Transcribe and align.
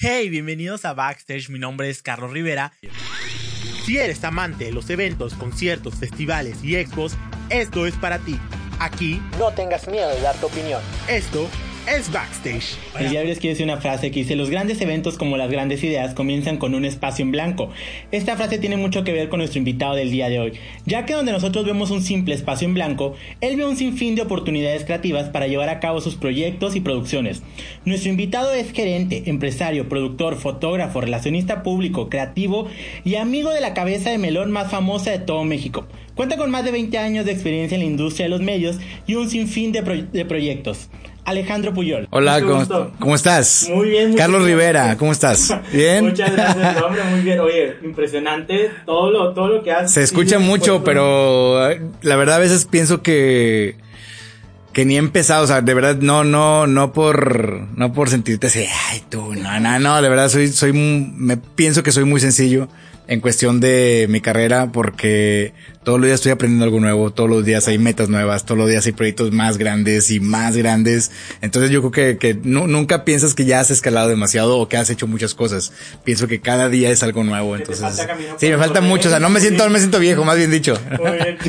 Hey, 0.00 0.28
bienvenidos 0.28 0.84
a 0.84 0.94
Backstage, 0.94 1.50
mi 1.50 1.58
nombre 1.58 1.90
es 1.90 2.04
Carlos 2.04 2.30
Rivera. 2.30 2.72
Si 3.84 3.98
eres 3.98 4.22
amante 4.22 4.66
de 4.66 4.70
los 4.70 4.88
eventos, 4.90 5.34
conciertos, 5.34 5.96
festivales 5.96 6.62
y 6.62 6.76
expos, 6.76 7.16
esto 7.50 7.84
es 7.84 7.96
para 7.96 8.20
ti. 8.20 8.38
Aquí 8.78 9.20
no 9.40 9.52
tengas 9.52 9.88
miedo 9.88 10.08
de 10.10 10.20
dar 10.20 10.36
tu 10.36 10.46
opinión. 10.46 10.80
Esto 11.08 11.48
es 11.96 12.12
Backstage. 12.12 12.76
El 12.98 13.10
día 13.10 13.20
de 13.20 13.24
hoy 13.24 13.30
les 13.30 13.38
quiero 13.38 13.54
decir 13.54 13.64
una 13.64 13.80
frase 13.80 14.10
que 14.10 14.20
dice, 14.20 14.36
los 14.36 14.50
grandes 14.50 14.80
eventos 14.80 15.16
como 15.16 15.36
las 15.36 15.50
grandes 15.50 15.82
ideas 15.82 16.12
comienzan 16.12 16.58
con 16.58 16.74
un 16.74 16.84
espacio 16.84 17.24
en 17.24 17.30
blanco. 17.30 17.70
Esta 18.12 18.36
frase 18.36 18.58
tiene 18.58 18.76
mucho 18.76 19.04
que 19.04 19.12
ver 19.12 19.28
con 19.28 19.38
nuestro 19.38 19.58
invitado 19.58 19.94
del 19.94 20.10
día 20.10 20.28
de 20.28 20.38
hoy, 20.38 20.52
ya 20.84 21.06
que 21.06 21.14
donde 21.14 21.32
nosotros 21.32 21.64
vemos 21.64 21.90
un 21.90 22.02
simple 22.02 22.34
espacio 22.34 22.68
en 22.68 22.74
blanco, 22.74 23.14
él 23.40 23.56
ve 23.56 23.64
un 23.64 23.76
sinfín 23.76 24.16
de 24.16 24.22
oportunidades 24.22 24.84
creativas 24.84 25.30
para 25.30 25.46
llevar 25.46 25.70
a 25.70 25.80
cabo 25.80 26.00
sus 26.00 26.16
proyectos 26.16 26.76
y 26.76 26.80
producciones. 26.80 27.42
Nuestro 27.86 28.10
invitado 28.10 28.52
es 28.52 28.72
gerente, 28.72 29.22
empresario, 29.26 29.88
productor, 29.88 30.36
fotógrafo, 30.36 31.00
relacionista 31.00 31.62
público, 31.62 32.10
creativo 32.10 32.68
y 33.04 33.14
amigo 33.14 33.50
de 33.50 33.62
la 33.62 33.72
cabeza 33.72 34.10
de 34.10 34.18
melón 34.18 34.50
más 34.50 34.70
famosa 34.70 35.10
de 35.10 35.20
todo 35.20 35.44
México. 35.44 35.86
Cuenta 36.14 36.36
con 36.36 36.50
más 36.50 36.64
de 36.64 36.72
20 36.72 36.98
años 36.98 37.24
de 37.24 37.32
experiencia 37.32 37.76
en 37.76 37.80
la 37.80 37.86
industria 37.86 38.26
de 38.26 38.30
los 38.30 38.40
medios 38.40 38.78
y 39.06 39.14
un 39.14 39.30
sinfín 39.30 39.72
de, 39.72 39.80
de 40.12 40.24
proyectos. 40.24 40.90
Alejandro 41.28 41.74
Puyol. 41.74 42.08
Hola, 42.10 42.40
¿cómo, 42.98 43.14
estás? 43.14 43.68
Muy 43.70 43.90
bien. 43.90 44.14
Carlos 44.14 44.44
Rivera, 44.44 44.96
¿cómo 44.96 45.12
estás? 45.12 45.54
¿Bien? 45.72 46.06
Muchas 46.06 46.32
gracias, 46.32 46.82
hombre, 46.82 47.04
muy 47.04 47.20
bien. 47.20 47.40
Oye, 47.40 47.76
impresionante 47.82 48.70
todo 48.86 49.10
lo, 49.10 49.34
todo 49.34 49.48
lo 49.48 49.62
que 49.62 49.70
haces. 49.70 49.92
Se 49.92 50.02
escucha 50.02 50.38
mucho, 50.38 50.82
pero 50.84 51.70
eh, 51.70 51.82
la 52.00 52.16
verdad 52.16 52.36
a 52.36 52.38
veces 52.38 52.64
pienso 52.64 53.02
que 53.02 53.76
que 54.72 54.84
ni 54.84 54.94
he 54.94 54.98
empezado, 54.98 55.44
o 55.44 55.46
sea, 55.46 55.60
de 55.60 55.74
verdad 55.74 55.96
no 55.96 56.24
no 56.24 56.66
no 56.66 56.92
por 56.92 57.76
no 57.76 57.92
por 57.92 58.08
sentirte 58.08 58.46
así, 58.46 58.64
ay, 58.90 59.02
tú, 59.08 59.34
no, 59.34 59.60
no, 59.60 59.78
no, 59.78 60.00
de 60.00 60.08
verdad 60.08 60.28
soy 60.28 60.48
soy 60.48 60.72
me 60.72 61.36
pienso 61.36 61.82
que 61.82 61.90
soy 61.92 62.04
muy 62.04 62.20
sencillo 62.20 62.68
en 63.08 63.20
cuestión 63.20 63.58
de 63.58 64.06
mi 64.08 64.20
carrera 64.20 64.70
porque 64.70 65.54
todos 65.82 65.98
los 65.98 66.06
días 66.06 66.16
estoy 66.16 66.32
aprendiendo 66.32 66.66
algo 66.66 66.78
nuevo, 66.78 67.10
todos 67.10 67.30
los 67.30 67.44
días 67.44 67.66
hay 67.66 67.78
metas 67.78 68.10
nuevas, 68.10 68.44
todos 68.44 68.58
los 68.58 68.68
días 68.68 68.84
hay 68.84 68.92
proyectos 68.92 69.32
más 69.32 69.56
grandes 69.56 70.10
y 70.10 70.20
más 70.20 70.56
grandes. 70.56 71.10
Entonces 71.40 71.70
yo 71.70 71.80
creo 71.80 72.18
que, 72.18 72.18
que 72.18 72.38
nunca 72.42 73.04
piensas 73.04 73.34
que 73.34 73.46
ya 73.46 73.60
has 73.60 73.70
escalado 73.70 74.08
demasiado 74.08 74.58
o 74.58 74.68
que 74.68 74.76
has 74.76 74.90
hecho 74.90 75.06
muchas 75.06 75.34
cosas. 75.34 75.72
Pienso 76.04 76.28
que 76.28 76.40
cada 76.40 76.68
día 76.68 76.90
es 76.90 77.02
algo 77.02 77.24
nuevo. 77.24 77.56
Entonces, 77.56 78.06
sí, 78.36 78.50
me 78.50 78.58
falta 78.58 78.82
mucho. 78.82 79.08
O 79.08 79.10
sea, 79.10 79.20
no 79.20 79.30
me 79.30 79.40
siento, 79.40 79.64
no 79.64 79.70
me 79.70 79.78
siento 79.78 79.98
viejo, 79.98 80.24
más 80.24 80.36
bien 80.36 80.50
dicho. 80.50 80.78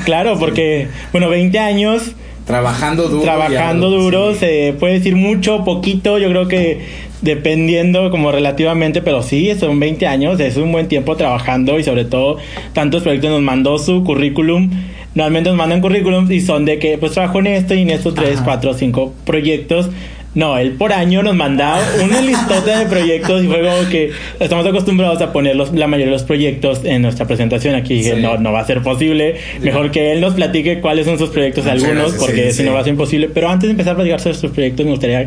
Claro, 0.06 0.39
porque, 0.39 0.88
bueno, 1.12 1.30
20 1.30 1.59
años. 1.59 2.14
Trabajando 2.50 3.08
duro. 3.08 3.22
Trabajando 3.22 3.92
duro, 3.92 4.33
se 4.33 4.73
puede 4.80 4.95
decir 4.95 5.16
mucho, 5.16 5.64
poquito. 5.64 6.17
Yo 6.17 6.30
creo 6.30 6.47
que 6.47 6.81
dependiendo 7.22 8.09
como 8.09 8.31
relativamente, 8.31 9.03
pero 9.03 9.22
sí, 9.22 9.53
son 9.59 9.80
20 9.80 10.08
años, 10.08 10.39
es 10.39 10.58
un 10.58 10.72
buen 10.72 10.88
tiempo 10.88 11.16
trabajando 11.16 11.78
y 11.78 11.83
sobre 11.83 12.06
todo 12.06 12.38
tantos 12.73 13.03
proyectos 13.03 13.30
nos 13.30 13.44
mandó 13.44 13.78
su 13.78 14.03
currículum. 14.03 14.72
Normalmente 15.14 15.52
nos 15.52 15.58
mandan 15.59 15.80
currículums 15.80 16.31
y 16.31 16.41
son 16.41 16.66
de 16.66 16.80
que 16.80 16.97
pues 16.97 17.11
trabajo 17.11 17.38
en 17.38 17.45
esto 17.45 17.75
y 17.75 17.83
en 17.83 17.91
estos 17.91 18.16
3, 18.16 18.41
4, 18.44 18.73
5 18.73 19.13
proyectos. 19.25 19.91
No, 20.35 20.58
él 20.58 20.73
por 20.73 20.94
año 20.94 21.23
nos 21.23 21.35
mandaba 21.35 21.81
una 22.03 22.22
listota 22.22 22.80
de 22.80 22.85
proyectos 22.85 23.44
y 23.44 23.47
fue 23.47 23.61
como 23.61 23.89
que 23.89 24.11
estamos 24.39 24.66
acostumbrados 24.66 25.22
a 25.22 25.33
poner 25.33 25.55
la 25.55 25.88
mayoría 25.88 26.05
de 26.05 26.11
los 26.11 26.23
proyectos 26.23 26.81
en 26.83 27.02
nuestra 27.02 27.25
presentación. 27.25 27.75
Aquí 27.75 27.95
dije, 27.95 28.16
no, 28.16 28.38
no 28.38 28.52
va 28.52 28.59
a 28.59 28.66
ser 28.66 28.83
posible. 28.83 29.38
Mejor 29.61 29.91
que 29.91 30.11
él 30.11 30.22
nos 30.22 30.35
platique 30.35 30.81
cuáles 30.81 31.05
son 31.05 31.17
sus 31.17 31.30
proyectos, 31.30 31.66
algunos, 31.66 32.13
porque 32.13 32.52
si 32.53 32.63
no 32.63 32.73
va 32.73 32.81
a 32.81 32.83
ser 32.83 32.91
imposible. 32.91 33.30
Pero 33.33 33.50
antes 33.50 33.67
de 33.67 33.72
empezar 33.72 33.94
a 33.94 33.95
platicar 33.95 34.19
sobre 34.19 34.35
sus 34.35 34.52
proyectos, 34.52 34.85
me 34.85 34.91
gustaría 34.91 35.25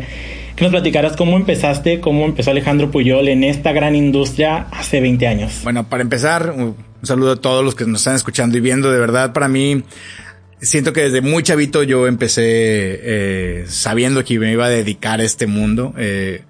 que 0.55 0.63
nos 0.63 0.71
platicaras 0.71 1.15
cómo 1.17 1.35
empezaste, 1.35 1.99
cómo 1.99 2.25
empezó 2.25 2.51
Alejandro 2.51 2.91
Puyol 2.91 3.27
en 3.27 3.43
esta 3.43 3.71
gran 3.73 3.95
industria 3.95 4.67
hace 4.71 5.01
20 5.01 5.27
años. 5.27 5.59
Bueno, 5.63 5.89
para 5.89 6.03
empezar, 6.03 6.53
un 6.55 6.75
saludo 7.01 7.33
a 7.33 7.35
todos 7.35 7.65
los 7.65 7.75
que 7.75 7.85
nos 7.85 8.01
están 8.01 8.15
escuchando 8.15 8.57
y 8.57 8.61
viendo. 8.61 8.91
De 8.91 8.99
verdad, 8.99 9.33
para 9.33 9.47
mí, 9.47 9.83
siento 10.63 10.93
que 10.93 11.03
desde 11.03 11.21
muy 11.21 11.43
chavito 11.43 11.83
yo 11.83 12.07
empecé 12.07 12.41
eh, 12.43 13.65
sabiendo 13.67 14.23
que 14.23 14.39
me 14.39 14.51
iba 14.51 14.65
a 14.65 14.69
dedicar 14.69 15.19
a 15.19 15.23
este 15.23 15.47
mundo. 15.47 15.93
Eh, 15.97 16.41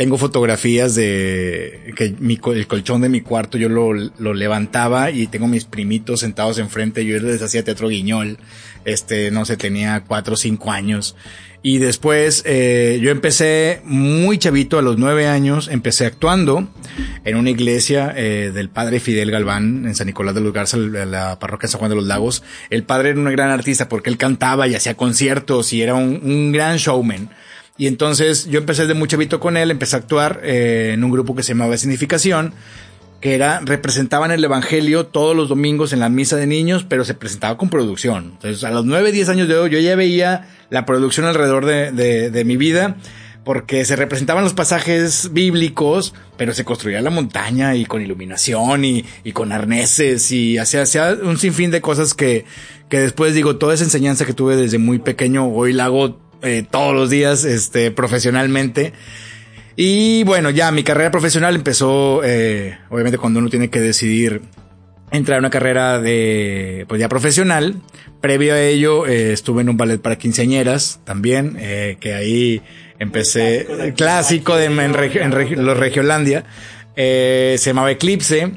tengo 0.00 0.16
fotografías 0.16 0.94
de 0.94 1.92
que 1.94 2.14
mi, 2.20 2.40
el 2.54 2.66
colchón 2.66 3.02
de 3.02 3.10
mi 3.10 3.20
cuarto 3.20 3.58
yo 3.58 3.68
lo, 3.68 3.92
levantaba 4.32 5.10
y 5.10 5.26
tengo 5.26 5.46
mis 5.46 5.66
primitos 5.66 6.20
sentados 6.20 6.56
enfrente. 6.56 7.04
Yo 7.04 7.18
les 7.18 7.42
hacía 7.42 7.62
teatro 7.64 7.88
guiñol. 7.88 8.38
Este, 8.86 9.30
no 9.30 9.44
sé, 9.44 9.58
tenía 9.58 10.02
cuatro 10.06 10.32
o 10.32 10.36
cinco 10.38 10.72
años. 10.72 11.16
Y 11.62 11.76
después 11.76 12.42
eh, 12.46 12.98
yo 13.02 13.10
empecé 13.10 13.82
muy 13.84 14.38
chavito, 14.38 14.78
a 14.78 14.82
los 14.82 14.96
nueve 14.96 15.26
años, 15.26 15.68
empecé 15.68 16.06
actuando 16.06 16.66
en 17.26 17.36
una 17.36 17.50
iglesia 17.50 18.10
eh, 18.16 18.52
del 18.54 18.70
padre 18.70 19.00
Fidel 19.00 19.30
Galván 19.30 19.84
en 19.84 19.94
San 19.94 20.06
Nicolás 20.06 20.34
de 20.34 20.40
los 20.40 20.54
Garza, 20.54 20.78
la 20.78 21.38
parroquia 21.38 21.68
San 21.68 21.78
Juan 21.78 21.90
de 21.90 21.96
los 21.96 22.06
Lagos. 22.06 22.42
El 22.70 22.84
padre 22.84 23.10
era 23.10 23.18
un 23.18 23.26
gran 23.26 23.50
artista 23.50 23.90
porque 23.90 24.08
él 24.08 24.16
cantaba 24.16 24.66
y 24.66 24.74
hacía 24.74 24.96
conciertos 24.96 25.74
y 25.74 25.82
era 25.82 25.94
un 25.94 26.52
gran 26.52 26.78
showman. 26.78 27.28
Y 27.80 27.86
entonces 27.86 28.46
yo 28.50 28.58
empecé 28.58 28.86
de 28.86 28.92
muy 28.92 29.08
chavito 29.08 29.40
con 29.40 29.56
él, 29.56 29.70
empecé 29.70 29.96
a 29.96 30.00
actuar 30.00 30.42
eh, 30.44 30.90
en 30.92 31.02
un 31.02 31.10
grupo 31.10 31.34
que 31.34 31.42
se 31.42 31.54
llamaba 31.54 31.78
Significación 31.78 32.52
que 33.22 33.34
era, 33.34 33.60
representaban 33.60 34.30
el 34.32 34.44
Evangelio 34.44 35.06
todos 35.06 35.34
los 35.34 35.48
domingos 35.48 35.94
en 35.94 36.00
la 36.00 36.10
misa 36.10 36.36
de 36.36 36.46
niños, 36.46 36.84
pero 36.86 37.06
se 37.06 37.14
presentaba 37.14 37.56
con 37.56 37.70
producción. 37.70 38.32
Entonces, 38.34 38.64
a 38.64 38.70
los 38.70 38.84
9, 38.84 39.12
10 39.12 39.30
años 39.30 39.48
de 39.48 39.56
hoy, 39.56 39.70
yo 39.70 39.78
ya 39.78 39.96
veía 39.96 40.46
la 40.68 40.84
producción 40.84 41.24
alrededor 41.24 41.64
de, 41.64 41.90
de, 41.90 42.30
de 42.30 42.44
mi 42.44 42.58
vida, 42.58 42.98
porque 43.46 43.86
se 43.86 43.96
representaban 43.96 44.44
los 44.44 44.52
pasajes 44.52 45.30
bíblicos, 45.32 46.12
pero 46.36 46.52
se 46.52 46.66
construía 46.66 47.00
la 47.00 47.08
montaña 47.08 47.76
y 47.76 47.86
con 47.86 48.02
iluminación 48.02 48.84
y, 48.84 49.06
y 49.24 49.32
con 49.32 49.52
arneses 49.52 50.30
y 50.32 50.58
hacía, 50.58 50.82
hacía 50.82 51.16
un 51.22 51.38
sinfín 51.38 51.70
de 51.70 51.80
cosas 51.80 52.12
que, 52.12 52.44
que 52.90 53.00
después 53.00 53.32
digo, 53.32 53.56
toda 53.56 53.72
esa 53.72 53.84
enseñanza 53.84 54.26
que 54.26 54.34
tuve 54.34 54.56
desde 54.56 54.76
muy 54.76 54.98
pequeño, 54.98 55.48
hoy 55.48 55.72
la 55.72 55.86
hago 55.86 56.29
eh, 56.42 56.64
todos 56.68 56.94
los 56.94 57.10
días, 57.10 57.44
este, 57.44 57.90
profesionalmente. 57.90 58.92
Y 59.82 60.24
bueno, 60.24 60.50
ya 60.50 60.70
mi 60.72 60.82
carrera 60.82 61.10
profesional 61.10 61.54
empezó, 61.54 62.22
eh, 62.22 62.76
obviamente 62.90 63.16
cuando 63.16 63.38
uno 63.40 63.48
tiene 63.48 63.70
que 63.70 63.80
decidir 63.80 64.42
entrar 65.10 65.36
a 65.36 65.38
una 65.38 65.48
carrera 65.48 65.98
de, 65.98 66.84
pues 66.86 67.00
ya 67.00 67.08
profesional. 67.08 67.76
Previo 68.20 68.52
a 68.52 68.60
ello, 68.60 69.06
eh, 69.06 69.32
estuve 69.32 69.62
en 69.62 69.70
un 69.70 69.78
ballet 69.78 69.98
para 69.98 70.18
quinceañeras 70.18 71.00
también, 71.04 71.56
eh, 71.58 71.96
que 71.98 72.12
ahí 72.12 72.60
empecé, 72.98 73.64
clásico, 73.96 73.96
clásico 73.96 74.56
de, 74.56 74.66
en, 74.66 74.80
en, 74.80 75.64
los 75.64 75.78
Regiolandia, 75.78 76.44
se 76.94 77.58
llamaba 77.58 77.90
Eclipse. 77.90 78.52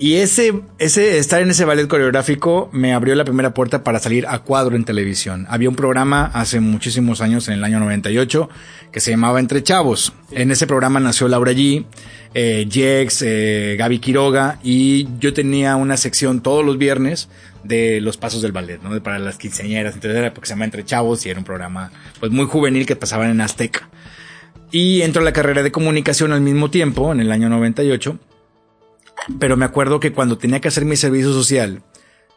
Y 0.00 0.16
ese, 0.16 0.62
ese, 0.78 1.18
estar 1.18 1.42
en 1.42 1.50
ese 1.50 1.64
ballet 1.64 1.88
coreográfico 1.88 2.68
me 2.72 2.94
abrió 2.94 3.16
la 3.16 3.24
primera 3.24 3.52
puerta 3.52 3.82
para 3.82 3.98
salir 3.98 4.28
a 4.28 4.38
cuadro 4.38 4.76
en 4.76 4.84
televisión. 4.84 5.44
Había 5.48 5.68
un 5.68 5.74
programa 5.74 6.30
hace 6.34 6.60
muchísimos 6.60 7.20
años, 7.20 7.48
en 7.48 7.54
el 7.54 7.64
año 7.64 7.80
98, 7.80 8.48
que 8.92 9.00
se 9.00 9.10
llamaba 9.10 9.40
Entre 9.40 9.60
Chavos. 9.64 10.12
En 10.30 10.52
ese 10.52 10.68
programa 10.68 11.00
nació 11.00 11.26
Laura 11.26 11.50
G, 11.50 11.84
eh, 12.32 12.68
Jex, 12.70 13.22
eh, 13.22 13.74
Gaby 13.76 13.98
Quiroga, 13.98 14.60
y 14.62 15.08
yo 15.18 15.32
tenía 15.34 15.74
una 15.74 15.96
sección 15.96 16.42
todos 16.42 16.64
los 16.64 16.78
viernes 16.78 17.28
de 17.64 18.00
los 18.00 18.16
pasos 18.16 18.40
del 18.40 18.52
ballet, 18.52 18.80
¿no? 18.80 19.02
Para 19.02 19.18
las 19.18 19.36
quinceañeras. 19.36 19.94
Entonces 19.94 20.16
era 20.16 20.32
porque 20.32 20.46
se 20.46 20.52
llama 20.52 20.66
Entre 20.66 20.84
Chavos 20.84 21.26
y 21.26 21.30
era 21.30 21.40
un 21.40 21.44
programa, 21.44 21.90
pues 22.20 22.30
muy 22.30 22.46
juvenil 22.46 22.86
que 22.86 22.94
pasaban 22.94 23.30
en 23.30 23.40
Azteca. 23.40 23.88
Y 24.70 25.02
entró 25.02 25.22
a 25.22 25.24
la 25.24 25.32
carrera 25.32 25.64
de 25.64 25.72
comunicación 25.72 26.32
al 26.32 26.40
mismo 26.40 26.70
tiempo, 26.70 27.10
en 27.10 27.18
el 27.18 27.32
año 27.32 27.48
98 27.48 28.16
pero 29.38 29.56
me 29.56 29.64
acuerdo 29.64 30.00
que 30.00 30.12
cuando 30.12 30.38
tenía 30.38 30.60
que 30.60 30.68
hacer 30.68 30.84
mi 30.84 30.96
servicio 30.96 31.32
social, 31.32 31.82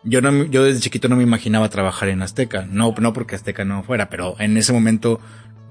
yo 0.04 0.22
no, 0.22 0.46
yo 0.46 0.64
desde 0.64 0.82
chiquito 0.82 1.10
no 1.10 1.16
me 1.16 1.24
imaginaba 1.24 1.70
trabajar 1.70 2.10
en 2.10 2.22
Azteca. 2.22 2.68
No, 2.70 2.94
no 3.00 3.14
porque 3.14 3.36
Azteca 3.36 3.66
no 3.66 3.84
fuera, 3.84 4.10
pero 4.10 4.36
en 4.40 4.58
ese 4.58 4.74
momento 4.74 5.20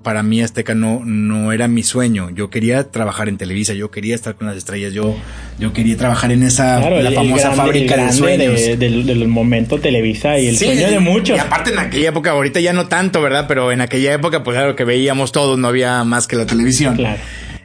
para 0.03 0.23
mí 0.23 0.41
Azteca 0.41 0.75
no, 0.75 1.03
no 1.05 1.53
era 1.53 1.69
mi 1.69 1.83
sueño. 1.83 2.31
Yo 2.31 2.49
quería 2.51 2.91
trabajar 2.91 3.29
en 3.29 3.37
Televisa, 3.37 3.75
yo 3.75 3.91
quería 3.91 4.15
estar 4.15 4.35
con 4.35 4.47
las 4.47 4.57
estrellas, 4.57 4.93
yo, 4.93 5.15
yo 5.59 5.73
quería 5.73 5.97
trabajar 5.97 6.33
en 6.33 6.43
esa 6.43 6.81
la 6.91 7.11
famosa 7.11 7.53
fábrica 7.53 7.97
de 7.97 8.13
sueños. 8.13 8.79
del, 8.79 9.29
momento 9.29 9.79
Televisa 9.79 10.39
y 10.39 10.49
el 10.49 10.57
sueño 10.57 10.91
de 10.91 11.01
muchos. 11.01 11.37
Y 11.37 11.41
aparte 11.41 11.73
en 11.73 11.79
aquella 11.79 12.09
época, 12.09 12.31
ahorita 12.31 12.61
ya 12.61 12.73
no 12.73 12.89
tanto, 12.89 13.21
¿verdad? 13.21 13.47
Pero 13.47 13.73
en 13.73 13.81
aquella 13.81 14.13
época, 14.13 14.43
pues 14.43 14.57
claro 14.57 14.77
que 14.77 14.85
veíamos 14.85 15.33
todos, 15.33 15.59
no 15.59 15.69
había 15.69 16.03
más 16.05 16.27
que 16.27 16.37
la 16.37 16.47
televisión. 16.47 16.97
Claro. 16.97 17.21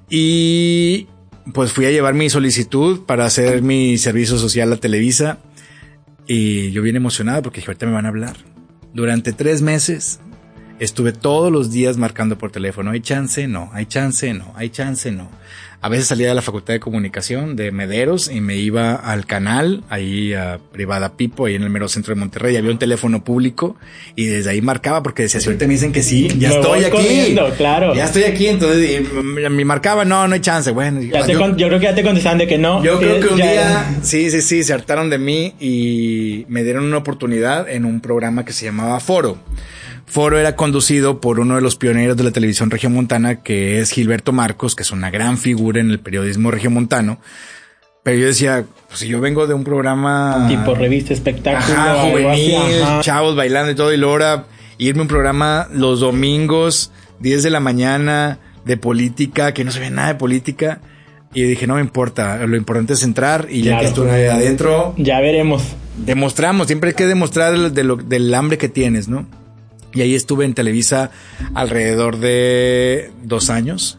Y, 0.09 1.07
pues 1.53 1.71
fui 1.71 1.85
a 1.85 1.91
llevar 1.91 2.13
mi 2.13 2.29
solicitud 2.29 3.01
para 3.05 3.25
hacer 3.25 3.61
mi 3.61 3.97
servicio 3.97 4.37
social 4.37 4.71
a 4.73 4.77
Televisa 4.77 5.39
y 6.27 6.71
yo 6.71 6.81
bien 6.81 6.95
emocionado 6.95 7.43
porque 7.43 7.61
ahorita 7.61 7.85
me 7.85 7.93
van 7.93 8.05
a 8.05 8.09
hablar. 8.09 8.35
Durante 8.93 9.33
tres 9.33 9.61
meses 9.61 10.19
Estuve 10.79 11.13
todos 11.13 11.51
los 11.51 11.71
días 11.71 11.95
marcando 11.97 12.37
por 12.37 12.51
teléfono, 12.51 12.91
hay 12.91 12.99
chance, 12.99 13.47
no, 13.47 13.69
hay 13.73 13.85
chance, 13.85 14.33
no, 14.33 14.53
hay 14.55 14.69
chance, 14.69 15.09
no. 15.11 15.29
A 15.85 15.87
veces 15.87 16.07
salía 16.07 16.27
de 16.27 16.33
la 16.33 16.41
Facultad 16.41 16.73
de 16.73 16.79
Comunicación 16.79 17.55
de 17.55 17.71
Mederos 17.71 18.31
y 18.31 18.41
me 18.41 18.55
iba 18.55 18.95
al 18.95 19.25
canal, 19.27 19.83
ahí 19.89 20.33
a 20.33 20.59
Privada 20.71 21.15
Pipo, 21.15 21.45
ahí 21.45 21.55
en 21.55 21.61
el 21.61 21.69
mero 21.69 21.87
centro 21.87 22.13
de 22.13 22.19
Monterrey. 22.19 22.57
Había 22.57 22.71
un 22.71 22.79
teléfono 22.79 23.23
público 23.23 23.75
y 24.15 24.25
desde 24.25 24.49
ahí 24.49 24.61
marcaba 24.61 25.03
porque 25.03 25.23
decía, 25.23 25.39
si 25.39 25.47
ahorita 25.47 25.67
me 25.67 25.73
dicen 25.73 25.91
que 25.93 26.01
sí, 26.01 26.27
ya 26.39 26.49
estoy 26.49 26.85
aquí. 26.85 27.37
claro. 27.55 27.93
Ya 27.93 28.05
estoy 28.05 28.23
aquí, 28.23 28.47
entonces 28.47 29.03
me 29.13 29.63
marcaba, 29.63 30.05
no, 30.05 30.27
no 30.27 30.33
hay 30.33 30.41
chance. 30.41 30.71
Bueno, 30.71 31.01
yo, 31.01 31.19
yo, 31.55 31.67
creo 31.67 31.79
que 31.79 31.85
ya 31.85 31.93
te 31.93 32.03
contestaban 32.03 32.39
de 32.39 32.47
que 32.47 32.57
no. 32.57 32.83
Yo 32.83 32.97
creo 32.97 33.19
que 33.19 33.27
un 33.27 33.35
día, 33.35 33.99
sí, 34.01 34.31
sí, 34.31 34.41
sí, 34.41 34.63
se 34.63 34.73
hartaron 34.73 35.09
de 35.11 35.19
mí 35.19 35.53
y 35.59 36.45
me 36.49 36.63
dieron 36.63 36.83
una 36.85 36.97
oportunidad 36.97 37.69
en 37.69 37.85
un 37.85 38.01
programa 38.01 38.43
que 38.43 38.53
se 38.53 38.65
llamaba 38.65 38.99
Foro. 38.99 39.37
Foro 40.05 40.37
era 40.37 40.55
conducido 40.55 41.19
por 41.19 41.39
uno 41.39 41.55
de 41.55 41.61
los 41.61 41.75
pioneros 41.75 42.15
de 42.15 42.23
la 42.23 42.31
televisión 42.31 42.69
regiomontana, 42.69 43.41
que 43.41 43.79
es 43.79 43.91
Gilberto 43.91 44.31
Marcos, 44.31 44.75
que 44.75 44.83
es 44.83 44.91
una 44.91 45.09
gran 45.09 45.37
figura 45.37 45.81
en 45.81 45.89
el 45.89 45.99
periodismo 45.99 46.51
regiomontano. 46.51 47.19
Pero 48.03 48.19
yo 48.19 48.27
decía, 48.27 48.65
pues 48.87 48.99
si 48.99 49.07
yo 49.07 49.19
vengo 49.19 49.47
de 49.47 49.55
un 49.55 49.63
programa... 49.63 50.45
Tipo 50.47 50.75
revista, 50.75 51.11
espectáculo. 51.11 52.11
juvenil, 52.11 52.61
chavos 53.01 53.35
bailando 53.35 53.71
y 53.71 53.75
todo, 53.75 53.93
y 53.93 54.01
ahora 54.03 54.45
irme 54.77 54.99
a 54.99 55.01
un 55.01 55.07
programa 55.07 55.67
los 55.73 56.01
domingos, 56.01 56.91
10 57.19 57.41
de 57.41 57.49
la 57.49 57.59
mañana, 57.59 58.37
de 58.63 58.77
política, 58.77 59.53
que 59.53 59.63
no 59.63 59.71
se 59.71 59.79
ve 59.79 59.89
nada 59.89 60.09
de 60.09 60.15
política. 60.15 60.81
Y 61.33 61.43
dije, 61.43 61.65
no 61.65 61.75
me 61.75 61.81
importa, 61.81 62.45
lo 62.45 62.55
importante 62.55 62.93
es 62.93 63.03
entrar 63.03 63.47
y 63.49 63.63
ya 63.63 63.79
que 63.79 63.87
estoy 63.87 64.07
adentro... 64.07 64.93
Ya 64.97 65.19
veremos. 65.19 65.63
Demostramos, 65.97 66.67
siempre 66.67 66.91
hay 66.91 66.95
que 66.95 67.07
demostrar 67.07 67.71
de 67.71 67.83
lo, 67.83 67.95
del 67.95 68.33
hambre 68.33 68.57
que 68.57 68.69
tienes, 68.69 69.07
¿no? 69.07 69.25
Y 69.95 70.01
ahí 70.01 70.13
estuve 70.13 70.45
en 70.45 70.53
Televisa 70.53 71.09
alrededor 71.55 72.17
de 72.17 73.11
dos 73.23 73.49
años. 73.49 73.97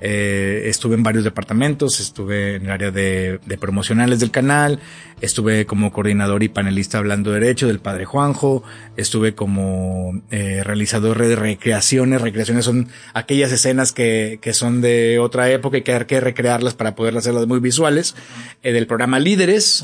Eh, 0.00 0.62
estuve 0.64 0.96
en 0.96 1.04
varios 1.04 1.22
departamentos, 1.22 2.00
estuve 2.00 2.56
en 2.56 2.64
el 2.64 2.70
área 2.70 2.90
de, 2.90 3.38
promocionales 3.60 4.18
del 4.18 4.30
canal, 4.30 4.80
estuve 5.20 5.66
como 5.66 5.92
coordinador 5.92 6.42
y 6.42 6.48
panelista 6.48 6.98
hablando 6.98 7.30
derecho 7.30 7.68
del 7.68 7.78
padre 7.78 8.06
Juanjo, 8.06 8.64
estuve 8.96 9.34
como 9.34 10.20
eh, 10.30 10.62
realizador 10.64 11.18
de 11.18 11.36
recreaciones, 11.36 12.22
recreaciones 12.22 12.64
son 12.64 12.88
aquellas 13.12 13.52
escenas 13.52 13.92
que, 13.92 14.38
que 14.40 14.54
son 14.54 14.80
de 14.80 15.18
otra 15.18 15.50
época 15.50 15.76
y 15.76 15.82
que 15.82 15.92
hay 15.92 16.04
que 16.06 16.18
recrearlas 16.18 16.74
para 16.74 16.94
poder 16.96 17.16
hacerlas 17.16 17.46
muy 17.46 17.60
visuales, 17.60 18.16
eh, 18.62 18.72
del 18.72 18.86
programa 18.86 19.18
Líderes, 19.18 19.82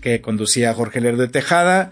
que 0.00 0.20
conducía 0.20 0.72
Jorge 0.72 1.00
Lerdo 1.00 1.22
de 1.22 1.28
Tejada, 1.28 1.90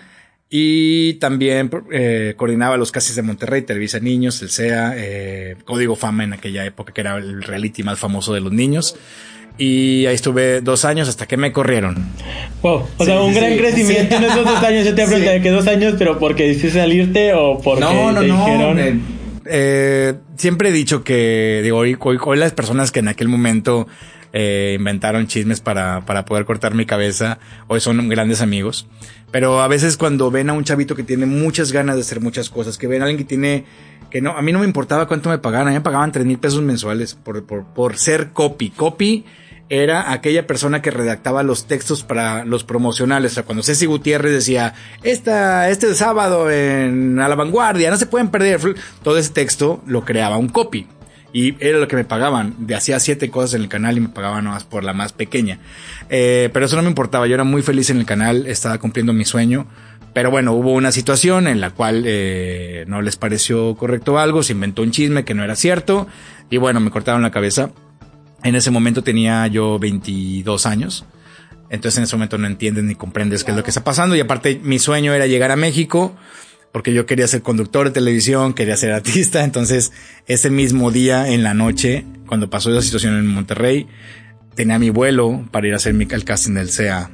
y 0.56 1.14
también 1.14 1.68
eh, 1.90 2.34
coordinaba 2.36 2.76
los 2.76 2.92
cases 2.92 3.16
de 3.16 3.22
Monterrey, 3.22 3.62
Televisa 3.62 3.98
Niños, 3.98 4.40
el 4.40 4.50
SEA, 4.50 4.94
eh, 4.96 5.56
Código 5.64 5.96
Fama 5.96 6.22
en 6.22 6.32
aquella 6.32 6.64
época, 6.64 6.92
que 6.92 7.00
era 7.00 7.16
el 7.16 7.42
reality 7.42 7.82
más 7.82 7.98
famoso 7.98 8.32
de 8.32 8.40
los 8.40 8.52
niños. 8.52 8.94
Y 9.58 10.06
ahí 10.06 10.14
estuve 10.14 10.60
dos 10.60 10.84
años 10.84 11.08
hasta 11.08 11.26
que 11.26 11.36
me 11.36 11.50
corrieron. 11.50 12.06
Wow, 12.62 12.86
o 12.98 13.04
sea, 13.04 13.20
un 13.20 13.34
gran 13.34 13.56
crecimiento 13.56 14.14
en 14.14 14.22
esos 14.22 14.44
dos 14.44 14.62
años. 14.62 14.84
Yo 14.84 14.94
te 14.94 15.04
pregunté 15.04 15.30
de 15.30 15.42
que 15.42 15.50
dos 15.50 15.66
años, 15.66 15.96
pero 15.98 16.20
porque 16.20 16.44
decidiste 16.44 16.78
salirte 16.78 17.34
o 17.34 17.58
porque 17.58 17.80
no, 17.80 18.12
no, 18.12 18.20
te 18.20 18.28
no, 18.28 18.36
dijeron. 18.36 18.78
Eh, 18.78 19.00
eh, 19.46 20.14
siempre 20.36 20.68
he 20.68 20.72
dicho 20.72 21.02
que, 21.02 21.62
digo, 21.64 21.78
hoy, 21.78 21.96
hoy, 22.00 22.38
las 22.38 22.52
personas 22.52 22.92
que 22.92 23.00
en 23.00 23.08
aquel 23.08 23.26
momento 23.26 23.88
eh, 24.34 24.75
inventaron 24.76 25.28
chismes 25.28 25.60
para, 25.60 26.04
para 26.04 26.25
poder 26.25 26.44
cortar 26.44 26.75
mi 26.75 26.86
cabeza, 26.86 27.38
hoy 27.69 27.81
son 27.81 28.08
grandes 28.08 28.40
amigos. 28.40 28.86
Pero 29.31 29.62
a 29.62 29.69
veces 29.69 29.96
cuando 29.96 30.31
ven 30.31 30.50
a 30.50 30.52
un 30.52 30.64
chavito 30.64 30.96
que 30.96 31.04
tiene 31.04 31.25
muchas 31.25 31.72
ganas 31.72 31.94
de 31.94 32.02
hacer 32.02 32.20
muchas 32.20 32.50
cosas, 32.50 32.76
que 32.76 32.88
ven 32.88 33.00
a 33.00 33.04
alguien 33.04 33.19
que 33.19 33.25
tiene, 33.25 33.64
que 34.10 34.20
no, 34.20 34.36
a 34.36 34.42
mí 34.42 34.52
no 34.52 34.58
me 34.58 34.66
importaba 34.66 35.06
cuánto 35.06 35.31
me 35.31 35.38
pagaban, 35.38 35.69
a 35.69 35.70
mí 35.70 35.76
me 35.76 35.82
pagaban 35.82 36.10
tres 36.10 36.26
mil 36.26 36.38
pesos 36.38 36.62
mensuales 36.62 37.14
por, 37.14 37.44
por, 37.46 37.64
por 37.64 37.96
ser 37.96 38.31
copy. 38.32 38.70
Copy 38.70 39.25
era 39.69 40.12
aquella 40.12 40.46
persona 40.46 40.82
que 40.82 40.90
redactaba 40.90 41.42
los 41.42 41.66
textos 41.66 42.02
para 42.02 42.44
los 42.44 42.64
promocionales. 42.64 43.32
O 43.32 43.34
sea, 43.34 43.44
cuando 43.44 43.62
Ceci 43.62 43.86
Gutiérrez 43.86 44.32
decía, 44.32 44.75
esta, 45.02 45.70
este 45.70 45.94
sábado 45.94 46.50
en 46.50 47.19
A 47.20 47.28
la 47.28 47.34
Vanguardia, 47.34 47.90
no 47.90 47.96
se 47.96 48.06
pueden 48.06 48.28
perder. 48.28 48.60
Todo 49.02 49.16
ese 49.16 49.31
texto 49.31 49.82
lo 49.86 50.04
creaba 50.04 50.36
un 50.36 50.48
copy. 50.48 50.86
Y 51.34 51.56
era 51.58 51.78
lo 51.78 51.88
que 51.88 51.96
me 51.96 52.04
pagaban. 52.04 52.54
De 52.60 52.76
hacía 52.76 53.00
siete 53.00 53.28
cosas 53.28 53.54
en 53.54 53.62
el 53.62 53.69
canal 53.69 53.96
y 53.96 54.00
me 54.00 54.08
pagaban 54.08 54.44
más 54.44 54.62
por 54.62 54.84
la 54.84 54.92
más 54.92 55.12
pequeña. 55.12 55.58
Eh, 56.08 56.48
pero 56.52 56.66
eso 56.66 56.76
no 56.76 56.82
me 56.82 56.88
importaba. 56.88 57.26
Yo 57.26 57.34
era 57.34 57.42
muy 57.42 57.60
feliz 57.60 57.90
en 57.90 57.98
el 57.98 58.06
canal. 58.06 58.46
Estaba 58.46 58.78
cumpliendo 58.78 59.12
mi 59.12 59.25
sueño. 59.25 59.66
Pero 60.12 60.31
bueno, 60.31 60.52
hubo 60.52 60.72
una 60.72 60.92
situación 60.92 61.48
en 61.48 61.60
la 61.60 61.70
cual 61.70 62.04
eh, 62.06 62.84
no 62.86 63.02
les 63.02 63.16
pareció 63.16 63.75
correcto 63.75 64.16
algo. 64.16 64.44
Se 64.44 64.52
inventó 64.52 64.82
un 64.82 64.92
chisme 64.92 65.25
que 65.25 65.34
no 65.34 65.42
era 65.42 65.56
cierto. 65.56 66.06
Y 66.50 66.58
bueno, 66.58 66.78
me 66.78 66.92
cortaron 66.92 67.20
la 67.22 67.32
cabeza. 67.32 67.72
En 68.44 68.54
ese 68.54 68.70
momento 68.70 69.02
tenía 69.02 69.44
yo 69.48 69.81
22 69.81 70.66
años. 70.66 71.04
Entonces 71.69 71.98
en 71.98 72.04
ese 72.04 72.14
momento 72.14 72.38
no 72.38 72.46
entiendes 72.46 72.84
ni 72.84 72.94
comprendes 72.94 73.42
qué 73.42 73.50
es 73.50 73.56
lo 73.56 73.64
que 73.64 73.70
está 73.70 73.82
pasando. 73.82 74.14
Y 74.14 74.20
aparte 74.20 74.60
mi 74.62 74.78
sueño 74.78 75.12
era 75.12 75.26
llegar 75.26 75.50
a 75.50 75.56
México 75.56 76.14
porque 76.74 76.92
yo 76.92 77.06
quería 77.06 77.28
ser 77.28 77.42
conductor 77.42 77.86
de 77.86 77.92
televisión, 77.92 78.52
quería 78.52 78.76
ser 78.76 78.90
artista, 78.90 79.44
entonces 79.44 79.92
ese 80.26 80.50
mismo 80.50 80.90
día 80.90 81.28
en 81.28 81.44
la 81.44 81.54
noche, 81.54 82.04
cuando 82.26 82.50
pasó 82.50 82.72
esa 82.72 82.82
situación 82.82 83.16
en 83.16 83.28
Monterrey, 83.28 83.86
tenía 84.56 84.80
mi 84.80 84.90
vuelo 84.90 85.46
para 85.52 85.68
ir 85.68 85.74
a 85.74 85.76
hacer 85.76 85.94
mi, 85.94 86.08
el 86.10 86.24
casting 86.24 86.54
del 86.54 86.70
SEA 86.70 87.12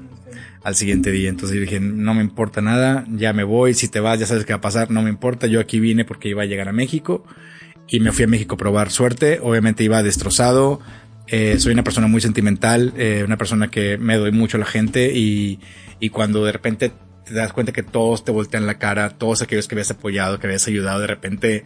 al 0.65 0.77
siguiente 0.77 1.11
día. 1.11 1.29
Entonces 1.29 1.57
yo 1.57 1.61
dije, 1.61 1.79
no 1.79 2.15
me 2.15 2.23
importa 2.23 2.63
nada, 2.63 3.05
ya 3.11 3.35
me 3.35 3.45
voy, 3.45 3.75
si 3.75 3.89
te 3.89 4.01
vas 4.01 4.19
ya 4.19 4.25
sabes 4.25 4.47
qué 4.47 4.55
va 4.55 4.61
a 4.61 4.63
pasar, 4.63 4.91
no 4.91 5.03
me 5.03 5.11
importa, 5.11 5.47
yo 5.47 5.61
aquí 5.61 5.79
vine 5.79 6.07
porque 6.07 6.31
iba 6.31 6.43
a 6.43 6.47
llegar 6.47 6.71
a 6.71 6.73
México 6.73 7.23
y 7.87 8.01
me 8.01 8.13
fui 8.13 8.25
a 8.25 8.29
México 8.29 8.55
a 8.55 8.59
probar 8.59 8.91
suerte, 8.91 9.41
obviamente 9.43 9.85
iba 9.85 10.03
destrozado, 10.03 10.81
eh, 11.27 11.57
soy 11.59 11.75
una 11.75 11.85
persona 11.85 12.07
muy 12.07 12.23
sentimental, 12.23 12.95
eh, 12.97 13.25
una 13.27 13.37
persona 13.37 13.71
que 13.71 13.99
me 13.99 14.17
doy 14.17 14.33
mucho 14.33 14.57
a 14.57 14.61
la 14.61 14.67
gente 14.67 15.13
y, 15.15 15.61
y 16.01 16.09
cuando 16.09 16.47
de 16.47 16.53
repente 16.53 16.93
te 17.31 17.39
das 17.39 17.53
cuenta 17.53 17.73
que 17.73 17.83
todos 17.83 18.25
te 18.25 18.33
voltean 18.33 18.67
la 18.67 18.79
cara, 18.79 19.11
todos 19.11 19.43
aquellos 19.43 19.69
que 19.69 19.75
habías 19.75 19.91
apoyado, 19.91 20.39
que 20.39 20.47
habías 20.47 20.67
ayudado, 20.67 21.01
de 21.01 21.07
repente 21.07 21.65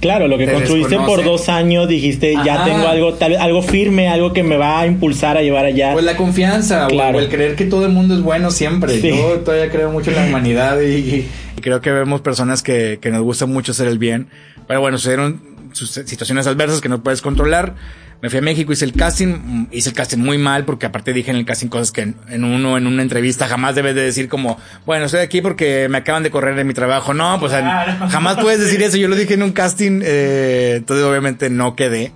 Claro, 0.00 0.28
lo 0.28 0.38
que 0.38 0.50
construiste 0.50 0.96
por 0.96 1.22
dos 1.22 1.50
años, 1.50 1.86
dijiste, 1.86 2.34
ya 2.42 2.64
tengo 2.64 2.88
algo 2.88 3.14
tal, 3.14 3.36
algo 3.36 3.60
firme, 3.60 4.08
algo 4.08 4.32
que 4.32 4.42
me 4.42 4.56
va 4.56 4.80
a 4.80 4.86
impulsar 4.86 5.36
a 5.36 5.42
llevar 5.42 5.66
allá. 5.66 5.92
Pues 5.92 6.06
la 6.06 6.16
confianza, 6.16 6.86
claro. 6.86 7.18
o 7.18 7.20
el 7.20 7.28
creer 7.28 7.54
que 7.54 7.66
todo 7.66 7.84
el 7.84 7.92
mundo 7.92 8.14
es 8.14 8.22
bueno 8.22 8.50
siempre. 8.50 8.98
Yo 9.00 9.40
todavía 9.40 9.70
creo 9.70 9.90
mucho 9.90 10.10
en 10.10 10.16
la 10.16 10.24
humanidad 10.24 10.80
y, 10.80 11.28
y 11.56 11.60
creo 11.60 11.82
que 11.82 11.92
vemos 11.92 12.22
personas 12.22 12.62
que, 12.62 12.98
que, 13.00 13.10
nos 13.10 13.22
gusta 13.22 13.44
mucho 13.44 13.72
hacer 13.72 13.88
el 13.88 13.98
bien. 13.98 14.28
Pero 14.66 14.80
bueno, 14.80 14.96
sucedieron 14.96 15.42
situaciones 15.74 16.46
adversas 16.46 16.80
que 16.80 16.88
no 16.88 17.02
puedes 17.02 17.20
controlar 17.20 17.74
me 18.22 18.28
fui 18.28 18.38
a 18.38 18.42
México, 18.42 18.72
hice 18.72 18.84
el 18.84 18.92
casting, 18.92 19.68
hice 19.70 19.88
el 19.88 19.94
casting 19.94 20.18
muy 20.18 20.36
mal 20.36 20.64
porque 20.64 20.86
aparte 20.86 21.12
dije 21.12 21.30
en 21.30 21.38
el 21.38 21.46
casting 21.46 21.68
cosas 21.68 21.90
que 21.90 22.02
en, 22.02 22.44
uno, 22.44 22.76
en 22.76 22.86
una 22.86 23.02
entrevista 23.02 23.48
jamás 23.48 23.74
debes 23.74 23.94
de 23.94 24.02
decir 24.02 24.28
como, 24.28 24.58
bueno, 24.84 25.06
estoy 25.06 25.20
aquí 25.20 25.40
porque 25.40 25.88
me 25.88 25.98
acaban 25.98 26.22
de 26.22 26.30
correr 26.30 26.54
de 26.54 26.64
mi 26.64 26.74
trabajo. 26.74 27.14
No, 27.14 27.40
pues 27.40 27.52
jamás 28.10 28.36
puedes 28.36 28.60
decir 28.60 28.82
eso. 28.82 28.98
Yo 28.98 29.08
lo 29.08 29.16
dije 29.16 29.34
en 29.34 29.42
un 29.42 29.52
casting, 29.52 30.02
eh, 30.04 30.74
entonces 30.76 31.04
obviamente 31.04 31.48
no 31.48 31.74
quedé. 31.76 32.12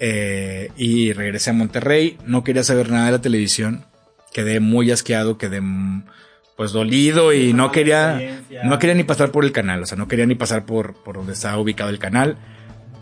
Eh, 0.00 0.70
y 0.76 1.12
regresé 1.12 1.50
a 1.50 1.52
Monterrey, 1.52 2.18
no 2.26 2.42
quería 2.42 2.64
saber 2.64 2.90
nada 2.90 3.06
de 3.06 3.12
la 3.12 3.20
televisión, 3.20 3.86
quedé 4.32 4.58
muy 4.58 4.90
asqueado, 4.90 5.38
quedé 5.38 5.62
pues 6.56 6.72
dolido 6.72 7.32
y 7.32 7.52
no 7.52 7.70
quería, 7.70 8.40
no 8.64 8.80
quería 8.80 8.96
ni 8.96 9.04
pasar 9.04 9.30
por 9.30 9.44
el 9.44 9.52
canal, 9.52 9.80
o 9.80 9.86
sea, 9.86 9.96
no 9.96 10.08
quería 10.08 10.26
ni 10.26 10.34
pasar 10.34 10.66
por, 10.66 10.94
por 10.94 11.16
donde 11.16 11.34
estaba 11.34 11.56
ubicado 11.56 11.88
el 11.90 12.00
canal 12.00 12.36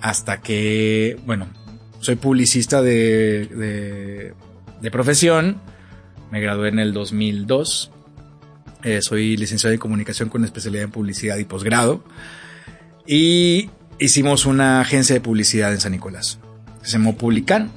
hasta 0.00 0.40
que, 0.40 1.18
bueno, 1.24 1.48
soy 2.00 2.16
publicista 2.16 2.82
de, 2.82 4.34
profesión. 4.90 5.60
Me 6.30 6.40
gradué 6.40 6.68
en 6.68 6.78
el 6.78 6.92
2002. 6.92 7.90
Eh, 8.82 9.02
soy 9.02 9.36
licenciado 9.36 9.74
en 9.74 9.78
comunicación 9.78 10.28
con 10.28 10.44
especialidad 10.44 10.84
en 10.84 10.90
publicidad 10.90 11.36
y 11.36 11.44
posgrado. 11.44 12.02
Y 13.06 13.70
hicimos 13.98 14.46
una 14.46 14.80
agencia 14.80 15.14
de 15.14 15.20
publicidad 15.20 15.72
en 15.72 15.80
San 15.80 15.92
Nicolás. 15.92 16.38
Se 16.82 16.92
llamó 16.92 17.16
Publican 17.16 17.70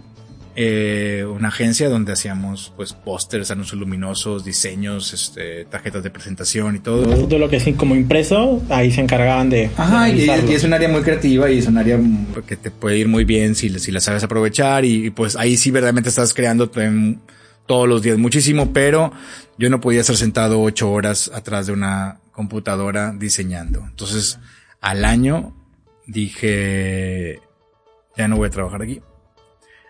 eh, 0.55 1.25
una 1.27 1.47
agencia 1.47 1.89
donde 1.89 2.13
hacíamos 2.13 2.71
pues 2.75 2.93
pósters, 2.93 3.49
anuncios 3.49 3.79
luminosos, 3.79 4.45
diseños, 4.45 5.11
este, 5.11 5.65
tarjetas 5.65 6.03
de 6.03 6.11
presentación 6.11 6.75
y 6.75 6.79
todo. 6.79 7.03
Todo 7.27 7.39
lo 7.39 7.49
que 7.49 7.55
es 7.55 7.75
como 7.75 7.95
impreso, 7.95 8.61
ahí 8.69 8.91
se 8.91 9.01
encargaban 9.01 9.49
de. 9.49 9.71
Ajá, 9.75 10.09
y, 10.09 10.29
es 10.29 10.63
un 10.63 10.73
área 10.73 10.87
muy 10.89 11.01
creativa 11.01 11.49
y 11.49 11.57
es 11.57 11.67
un 11.67 11.79
área 11.79 11.99
que 12.45 12.55
te 12.55 12.69
puede 12.69 12.99
ir 12.99 13.07
muy 13.07 13.25
bien 13.25 13.55
si, 13.55 13.67
si 13.79 13.91
la 13.91 13.99
sabes 13.99 14.23
aprovechar 14.23 14.85
y, 14.85 15.09
pues 15.09 15.35
ahí 15.35 15.57
sí 15.57 15.71
verdaderamente 15.71 16.09
estás 16.09 16.35
creando 16.35 16.69
todos 16.69 17.89
los 17.89 18.03
días 18.03 18.19
muchísimo, 18.19 18.73
pero 18.73 19.11
yo 19.57 19.71
no 19.71 19.81
podía 19.81 20.01
estar 20.01 20.17
sentado 20.17 20.61
ocho 20.61 20.91
horas 20.91 21.31
atrás 21.33 21.65
de 21.65 21.73
una 21.73 22.19
computadora 22.31 23.11
diseñando. 23.17 23.83
Entonces, 23.89 24.37
al 24.81 25.03
año 25.03 25.55
dije, 26.05 27.39
ya 28.15 28.27
no 28.27 28.37
voy 28.37 28.47
a 28.47 28.51
trabajar 28.51 28.83
aquí 28.83 29.01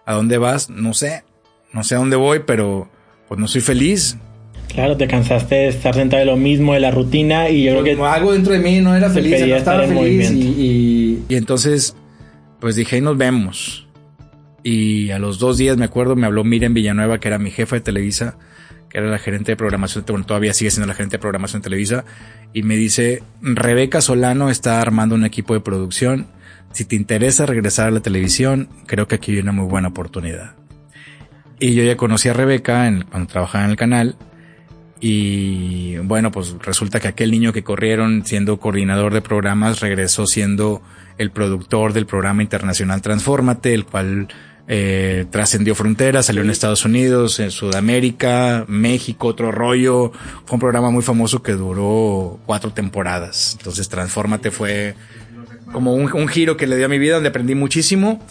¿A 0.06 0.14
dónde 0.14 0.38
vas? 0.38 0.70
No 0.70 0.94
sé. 0.94 1.24
No 1.72 1.84
sé 1.84 1.96
a 1.96 1.98
dónde 1.98 2.16
voy, 2.16 2.42
pero 2.46 2.90
pues 3.28 3.40
no 3.40 3.48
soy 3.48 3.62
feliz. 3.62 4.18
Claro, 4.68 4.98
te 4.98 5.08
cansaste 5.08 5.56
de 5.56 5.68
estar 5.68 5.94
sentado 5.94 6.20
de 6.20 6.26
lo 6.26 6.36
mismo, 6.36 6.74
de 6.74 6.80
la 6.80 6.92
rutina 6.92 7.50
y 7.50 7.64
yo 7.64 7.72
creo 7.72 7.84
que... 7.84 8.04
Algo 8.04 8.34
dentro 8.34 8.54
de 8.54 8.60
mí 8.60 8.80
no 8.82 8.96
era 8.96 9.10
feliz, 9.10 9.46
no 9.46 9.56
estaba 9.56 9.84
feliz 9.84 10.32
y, 10.32 11.24
y, 11.30 11.36
entonces 11.36 11.96
pues 12.60 12.76
dije, 12.76 13.00
nos 13.02 13.18
vemos. 13.18 13.88
Y 14.64 15.12
a 15.12 15.20
los 15.20 15.38
dos 15.38 15.58
días 15.58 15.78
me 15.78 15.86
acuerdo, 15.86 16.16
me 16.16 16.26
habló 16.26 16.44
Miriam 16.44 16.74
Villanueva, 16.74 17.20
que 17.20 17.28
era 17.28 17.38
mi 17.38 17.52
jefa 17.52 17.76
de 17.76 17.82
Televisa, 17.82 18.38
que 18.90 19.00
era 19.00 19.08
la 19.10 19.20
gerente 19.20 19.52
de 19.52 19.56
programación, 19.58 20.06
bueno, 20.08 20.26
todavía 20.26 20.54
sigue 20.54 20.72
siendo 20.72 20.88
la 20.88 20.94
gerente 20.94 21.18
de 21.18 21.20
programación 21.20 21.62
de 21.62 21.66
Televisa, 21.66 22.06
y 22.54 22.64
me 22.64 22.78
dice, 22.78 23.22
Rebeca 23.42 24.00
Solano 24.00 24.50
está 24.50 24.80
armando 24.80 25.14
un 25.14 25.26
equipo 25.26 25.54
de 25.54 25.60
producción, 25.60 26.28
si 26.74 26.86
te 26.86 26.96
interesa 26.96 27.46
regresar 27.46 27.88
a 27.88 27.92
la 27.92 28.00
televisión, 28.02 28.70
creo 28.86 29.08
que 29.08 29.16
aquí 29.16 29.32
hay 29.32 29.40
una 29.40 29.52
muy 29.52 29.66
buena 29.66 29.90
oportunidad. 29.90 30.56
Y 31.60 31.76
yo 31.76 31.84
ya 31.84 31.96
conocí 31.96 32.30
a 32.30 32.34
Rebeca 32.34 32.88
en, 32.88 33.04
cuando 33.04 33.32
trabajaba 33.32 33.64
en 33.64 33.72
el 33.72 33.78
canal, 33.78 34.18
y 35.00 35.98
bueno, 35.98 36.32
pues 36.32 36.56
resulta 36.60 37.00
que 37.00 37.10
aquel 37.10 37.32
niño 37.32 37.52
que 37.52 37.64
corrieron 37.64 38.26
siendo 38.26 38.58
coordinador 38.60 39.14
de 39.14 39.22
programas 39.22 39.82
regresó 39.82 40.26
siendo 40.28 40.82
el 41.18 41.30
productor 41.32 41.92
del 41.92 42.06
programa 42.06 42.42
internacional 42.42 43.02
Transformate, 43.02 43.74
el 43.74 43.86
cual 43.86 44.30
eh, 44.66 45.26
trascendió 45.30 45.76
fronteras, 45.76 46.28
salió 46.28 46.42
en 46.42 46.50
Estados 46.50 46.86
Unidos, 46.86 47.42
en 47.42 47.52
Sudamérica, 47.52 48.64
México, 48.70 49.28
otro 49.28 49.52
rollo. 49.52 50.14
Fue 50.46 50.56
un 50.56 50.62
programa 50.62 50.90
muy 50.90 51.04
famoso 51.04 51.44
que 51.44 51.52
duró 51.52 52.40
cuatro 52.46 52.72
temporadas. 52.72 53.58
Entonces 53.58 53.90
Transformate 53.90 54.52
fue 54.52 54.96
como 55.74 55.94
un, 55.94 56.10
un 56.14 56.28
giro 56.30 56.56
que 56.56 56.68
le 56.68 56.78
dio 56.78 56.86
a 56.86 56.90
mi 56.90 57.00
vida 57.00 57.16
donde 57.16 57.30
aprendí 57.30 57.56
muchísimo 57.56 58.22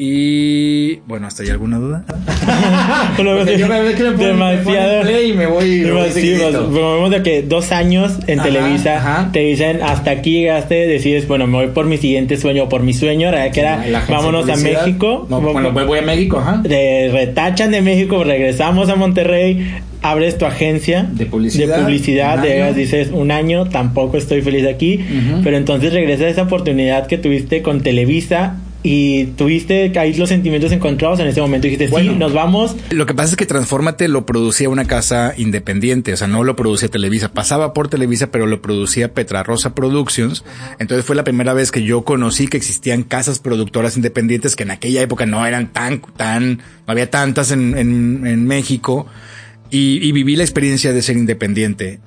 y 0.00 1.00
bueno, 1.08 1.26
¿hasta 1.26 1.42
ahí 1.42 1.48
alguna 1.48 1.78
duda? 1.78 2.04
yo 3.18 3.66
me 3.66 3.94
que 3.94 4.04
demasiado. 4.04 5.20
y 5.20 5.32
me 5.32 5.46
voy. 5.46 5.80
Demasiado. 5.80 6.70
vemos 6.70 7.10
de 7.10 7.20
que 7.24 7.42
dos 7.42 7.72
años 7.72 8.12
en 8.28 8.40
Televisa 8.40 9.28
te 9.32 9.40
dicen 9.40 9.82
hasta 9.82 10.12
aquí 10.12 10.34
llegaste, 10.34 10.86
decides, 10.86 11.26
bueno, 11.26 11.48
me 11.48 11.64
voy 11.64 11.66
por 11.74 11.86
mi 11.86 11.96
siguiente 11.96 12.36
sueño, 12.36 12.68
por 12.68 12.84
mi 12.84 12.94
sueño, 12.94 13.32
que 13.52 13.58
era 13.60 13.84
vámonos 14.08 14.48
a 14.48 14.54
México. 14.54 15.26
bueno, 15.28 15.72
voy 15.72 15.98
a 15.98 16.02
México, 16.02 16.38
ajá. 16.38 16.62
Te 16.62 17.10
retachan 17.12 17.72
de 17.72 17.82
México, 17.82 18.22
regresamos 18.22 18.90
a 18.90 18.94
Monterrey, 18.94 19.80
abres 20.02 20.38
tu 20.38 20.46
agencia 20.46 21.08
de 21.10 21.26
publicidad, 21.26 21.76
de 21.76 21.82
publicidad 21.82 22.74
dices 22.74 23.10
un 23.12 23.30
año, 23.30 23.68
tampoco 23.68 24.16
estoy 24.16 24.42
feliz 24.42 24.66
aquí, 24.66 25.04
pero 25.42 25.56
entonces 25.56 25.92
regresa 25.92 26.28
esa 26.28 26.42
oportunidad 26.42 27.06
que 27.06 27.18
tuviste 27.18 27.62
con 27.62 27.80
Televisa 27.80 28.56
y 28.82 29.26
tuviste 29.36 29.92
ahí 29.98 30.14
los 30.14 30.28
sentimientos 30.28 30.70
encontrados 30.70 31.18
en 31.18 31.26
ese 31.26 31.40
momento. 31.40 31.66
Dijiste, 31.66 31.88
sí, 31.88 32.10
nos 32.10 32.32
vamos. 32.32 32.76
Lo 32.90 33.06
que 33.06 33.14
pasa 33.14 33.30
es 33.30 33.36
que 33.36 33.44
Transformate 33.44 34.06
lo 34.06 34.24
producía 34.24 34.68
una 34.68 34.84
casa 34.84 35.34
independiente, 35.36 36.12
o 36.12 36.16
sea, 36.16 36.28
no 36.28 36.44
lo 36.44 36.54
producía 36.54 36.88
Televisa. 36.88 37.32
Pasaba 37.32 37.74
por 37.74 37.88
Televisa, 37.88 38.30
pero 38.30 38.46
lo 38.46 38.62
producía 38.62 39.12
Petra 39.12 39.42
Rosa 39.42 39.74
Productions. 39.74 40.44
Entonces 40.78 41.04
fue 41.04 41.16
la 41.16 41.24
primera 41.24 41.54
vez 41.54 41.72
que 41.72 41.82
yo 41.82 42.02
conocí 42.02 42.46
que 42.46 42.56
existían 42.56 43.02
casas 43.02 43.40
productoras 43.40 43.96
independientes 43.96 44.54
que 44.54 44.62
en 44.62 44.70
aquella 44.70 45.02
época 45.02 45.26
no 45.26 45.44
eran 45.44 45.72
tan, 45.72 46.00
tan, 46.16 46.58
no 46.58 46.62
había 46.86 47.10
tantas 47.10 47.50
en, 47.50 47.76
en, 47.76 48.46
México. 48.46 49.06
Y, 49.70 50.12
viví 50.12 50.36
la 50.36 50.44
experiencia 50.44 50.92
de 50.92 51.02
ser 51.02 51.16
independiente. 51.16 52.00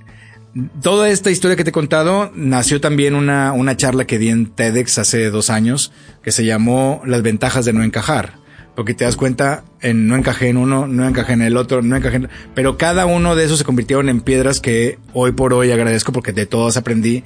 Toda 0.81 1.09
esta 1.09 1.31
historia 1.31 1.55
que 1.55 1.63
te 1.63 1.69
he 1.69 1.73
contado 1.73 2.31
nació 2.35 2.81
también 2.81 3.15
una, 3.15 3.53
una 3.53 3.77
charla 3.77 4.05
que 4.05 4.19
di 4.19 4.29
en 4.29 4.47
TEDx 4.47 4.97
hace 4.97 5.29
dos 5.29 5.49
años 5.49 5.93
que 6.23 6.31
se 6.31 6.43
llamó 6.43 7.01
Las 7.05 7.21
ventajas 7.21 7.65
de 7.65 7.73
no 7.73 7.83
encajar. 7.83 8.39
Porque 8.75 8.93
te 8.93 9.05
das 9.05 9.15
cuenta, 9.15 9.63
en 9.81 10.07
no 10.07 10.15
encajé 10.15 10.49
en 10.49 10.57
uno, 10.57 10.87
no 10.87 11.07
encajé 11.07 11.33
en 11.33 11.41
el 11.41 11.57
otro, 11.57 11.81
no 11.81 11.95
encajé 11.95 12.17
en... 12.17 12.29
Pero 12.53 12.77
cada 12.77 13.05
uno 13.05 13.35
de 13.35 13.45
esos 13.45 13.57
se 13.57 13.63
convirtieron 13.63 14.09
en 14.09 14.21
piedras 14.21 14.59
que 14.59 14.97
hoy 15.13 15.31
por 15.31 15.53
hoy 15.53 15.71
agradezco 15.71 16.11
porque 16.11 16.33
de 16.33 16.45
todas 16.45 16.77
aprendí 16.77 17.23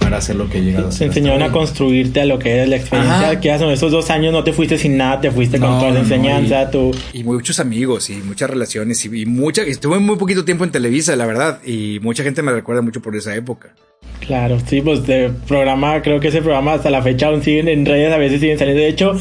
para 0.00 0.16
hacer 0.16 0.34
lo 0.34 0.48
que 0.48 0.58
he 0.58 0.62
llegado 0.62 0.88
a 0.88 0.92
Se 0.92 1.04
enseñaron 1.04 1.42
a 1.42 1.52
construirte 1.52 2.22
a 2.22 2.24
lo 2.24 2.38
que 2.38 2.62
es 2.62 2.68
la 2.68 2.76
experiencia 2.76 3.38
que 3.38 3.52
hace 3.52 3.70
estos 3.70 3.92
dos 3.92 4.10
años 4.10 4.32
no 4.32 4.42
te 4.42 4.52
fuiste 4.52 4.78
sin 4.78 4.96
nada, 4.96 5.20
te 5.20 5.30
fuiste 5.30 5.60
con 5.60 5.78
toda 5.78 5.90
la 5.90 6.00
enseñanza, 6.00 6.62
y, 6.62 6.70
tú... 6.70 6.90
Y 7.12 7.22
muchos 7.22 7.60
amigos 7.60 8.10
y 8.10 8.14
muchas 8.14 8.50
relaciones 8.50 9.04
y, 9.04 9.22
y 9.22 9.26
mucha... 9.26 9.62
Estuve 9.62 9.98
muy 9.98 10.16
poquito 10.16 10.44
tiempo 10.44 10.64
en 10.64 10.72
Televisa, 10.72 11.14
la 11.16 11.26
verdad, 11.26 11.62
y 11.64 12.00
mucha 12.00 12.22
gente 12.22 12.42
me 12.42 12.50
recuerda 12.50 12.82
mucho 12.82 13.00
por 13.02 13.14
esa 13.14 13.34
época. 13.36 13.74
Claro, 14.20 14.58
sí, 14.64 14.80
pues 14.80 15.06
de 15.06 15.30
programa, 15.48 16.02
creo 16.02 16.20
que 16.20 16.28
ese 16.28 16.42
programa 16.42 16.74
hasta 16.74 16.90
la 16.90 17.02
fecha 17.02 17.28
aún 17.28 17.42
siguen 17.42 17.68
en 17.68 17.86
redes, 17.86 18.12
a 18.12 18.18
veces 18.18 18.40
siguen 18.40 18.58
saliendo. 18.58 18.82
De 18.82 18.88
hecho, 18.88 19.18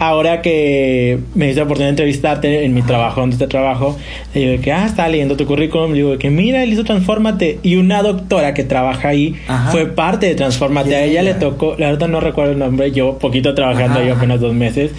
ahora 0.00 0.42
que 0.42 1.18
me 1.34 1.50
hice 1.50 1.58
la 1.58 1.64
oportunidad 1.64 1.92
de 1.92 1.92
entrevistarte 2.20 2.64
en 2.64 2.74
mi 2.74 2.82
trabajo, 2.82 3.20
donde 3.20 3.36
te 3.36 3.46
trabajo, 3.46 3.98
digo 4.34 4.60
que, 4.62 4.72
ah, 4.72 4.86
estaba 4.86 5.08
leyendo 5.08 5.36
tu 5.36 5.46
currículum, 5.46 5.92
digo 5.92 6.18
que, 6.18 6.30
mira, 6.30 6.62
él 6.62 6.72
hizo 6.72 6.84
Transformate. 6.84 7.58
Y 7.62 7.76
una 7.76 8.02
doctora 8.02 8.54
que 8.54 8.64
trabaja 8.64 9.08
ahí 9.08 9.36
fue 9.70 9.86
parte 9.86 10.26
de 10.26 10.34
Transformate. 10.34 10.94
A 10.94 11.04
ella 11.04 11.22
le 11.22 11.34
tocó, 11.34 11.74
la 11.78 11.90
verdad 11.90 12.08
no 12.08 12.20
recuerdo 12.20 12.52
el 12.52 12.58
nombre, 12.58 12.92
yo 12.92 13.18
poquito 13.18 13.54
trabajando, 13.54 14.02
yo 14.02 14.14
apenas 14.14 14.40
dos 14.40 14.54
meses 14.54 14.92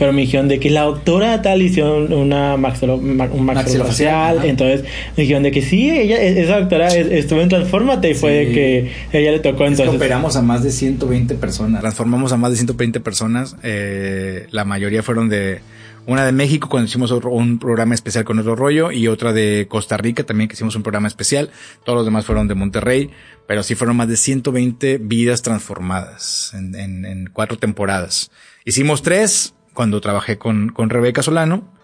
pero 0.00 0.14
me 0.14 0.22
dijeron 0.22 0.48
de 0.48 0.58
que 0.58 0.70
la 0.70 0.84
doctora 0.84 1.42
tal 1.42 1.60
hizo 1.60 1.96
una 1.96 2.56
maxilo, 2.56 2.94
un 2.94 3.44
maxilofacial, 3.44 4.46
entonces 4.46 4.82
me 5.14 5.24
dijeron 5.24 5.42
de 5.42 5.50
que 5.50 5.60
sí, 5.60 5.90
ella, 5.90 6.16
e-, 6.16 6.40
esa 6.40 6.58
doctora 6.58 6.88
estuvo 6.88 7.42
en 7.42 7.50
Transformate 7.50 8.10
y 8.12 8.14
fue 8.14 8.30
de 8.32 8.52
que 8.52 8.92
ella 9.12 9.30
le 9.30 9.40
tocó 9.40 9.66
entonces. 9.66 9.94
operamos 9.94 10.36
a 10.36 10.42
más 10.42 10.62
de 10.62 10.70
120 10.70 11.34
personas. 11.34 11.82
Transformamos 11.82 12.32
a 12.32 12.38
más 12.38 12.50
de 12.52 12.56
120 12.56 12.98
personas, 13.00 13.56
eh, 13.62 14.46
la 14.50 14.64
mayoría 14.64 15.02
fueron 15.02 15.28
de 15.28 15.60
una 16.06 16.24
de 16.24 16.32
México 16.32 16.68
cuando 16.68 16.88
hicimos 16.88 17.10
un 17.10 17.58
programa 17.58 17.94
especial 17.94 18.24
con 18.24 18.38
otro 18.38 18.56
rollo 18.56 18.90
y 18.90 19.06
otra 19.08 19.32
de 19.32 19.66
Costa 19.68 19.96
Rica 19.96 20.24
también 20.24 20.48
que 20.48 20.54
hicimos 20.54 20.74
un 20.76 20.82
programa 20.82 21.08
especial. 21.08 21.50
Todos 21.84 21.98
los 21.98 22.04
demás 22.04 22.24
fueron 22.26 22.48
de 22.48 22.54
Monterrey, 22.54 23.10
pero 23.46 23.62
sí 23.62 23.74
fueron 23.74 23.96
más 23.96 24.08
de 24.08 24.16
120 24.16 24.98
vidas 24.98 25.42
transformadas 25.42 26.52
en, 26.54 27.30
cuatro 27.32 27.58
temporadas. 27.58 28.30
Hicimos 28.64 29.02
tres, 29.02 29.54
cuando 29.74 30.00
trabajé 30.00 30.38
con, 30.38 30.70
con 30.70 30.90
Rebeca 30.90 31.22
Solano. 31.22 31.78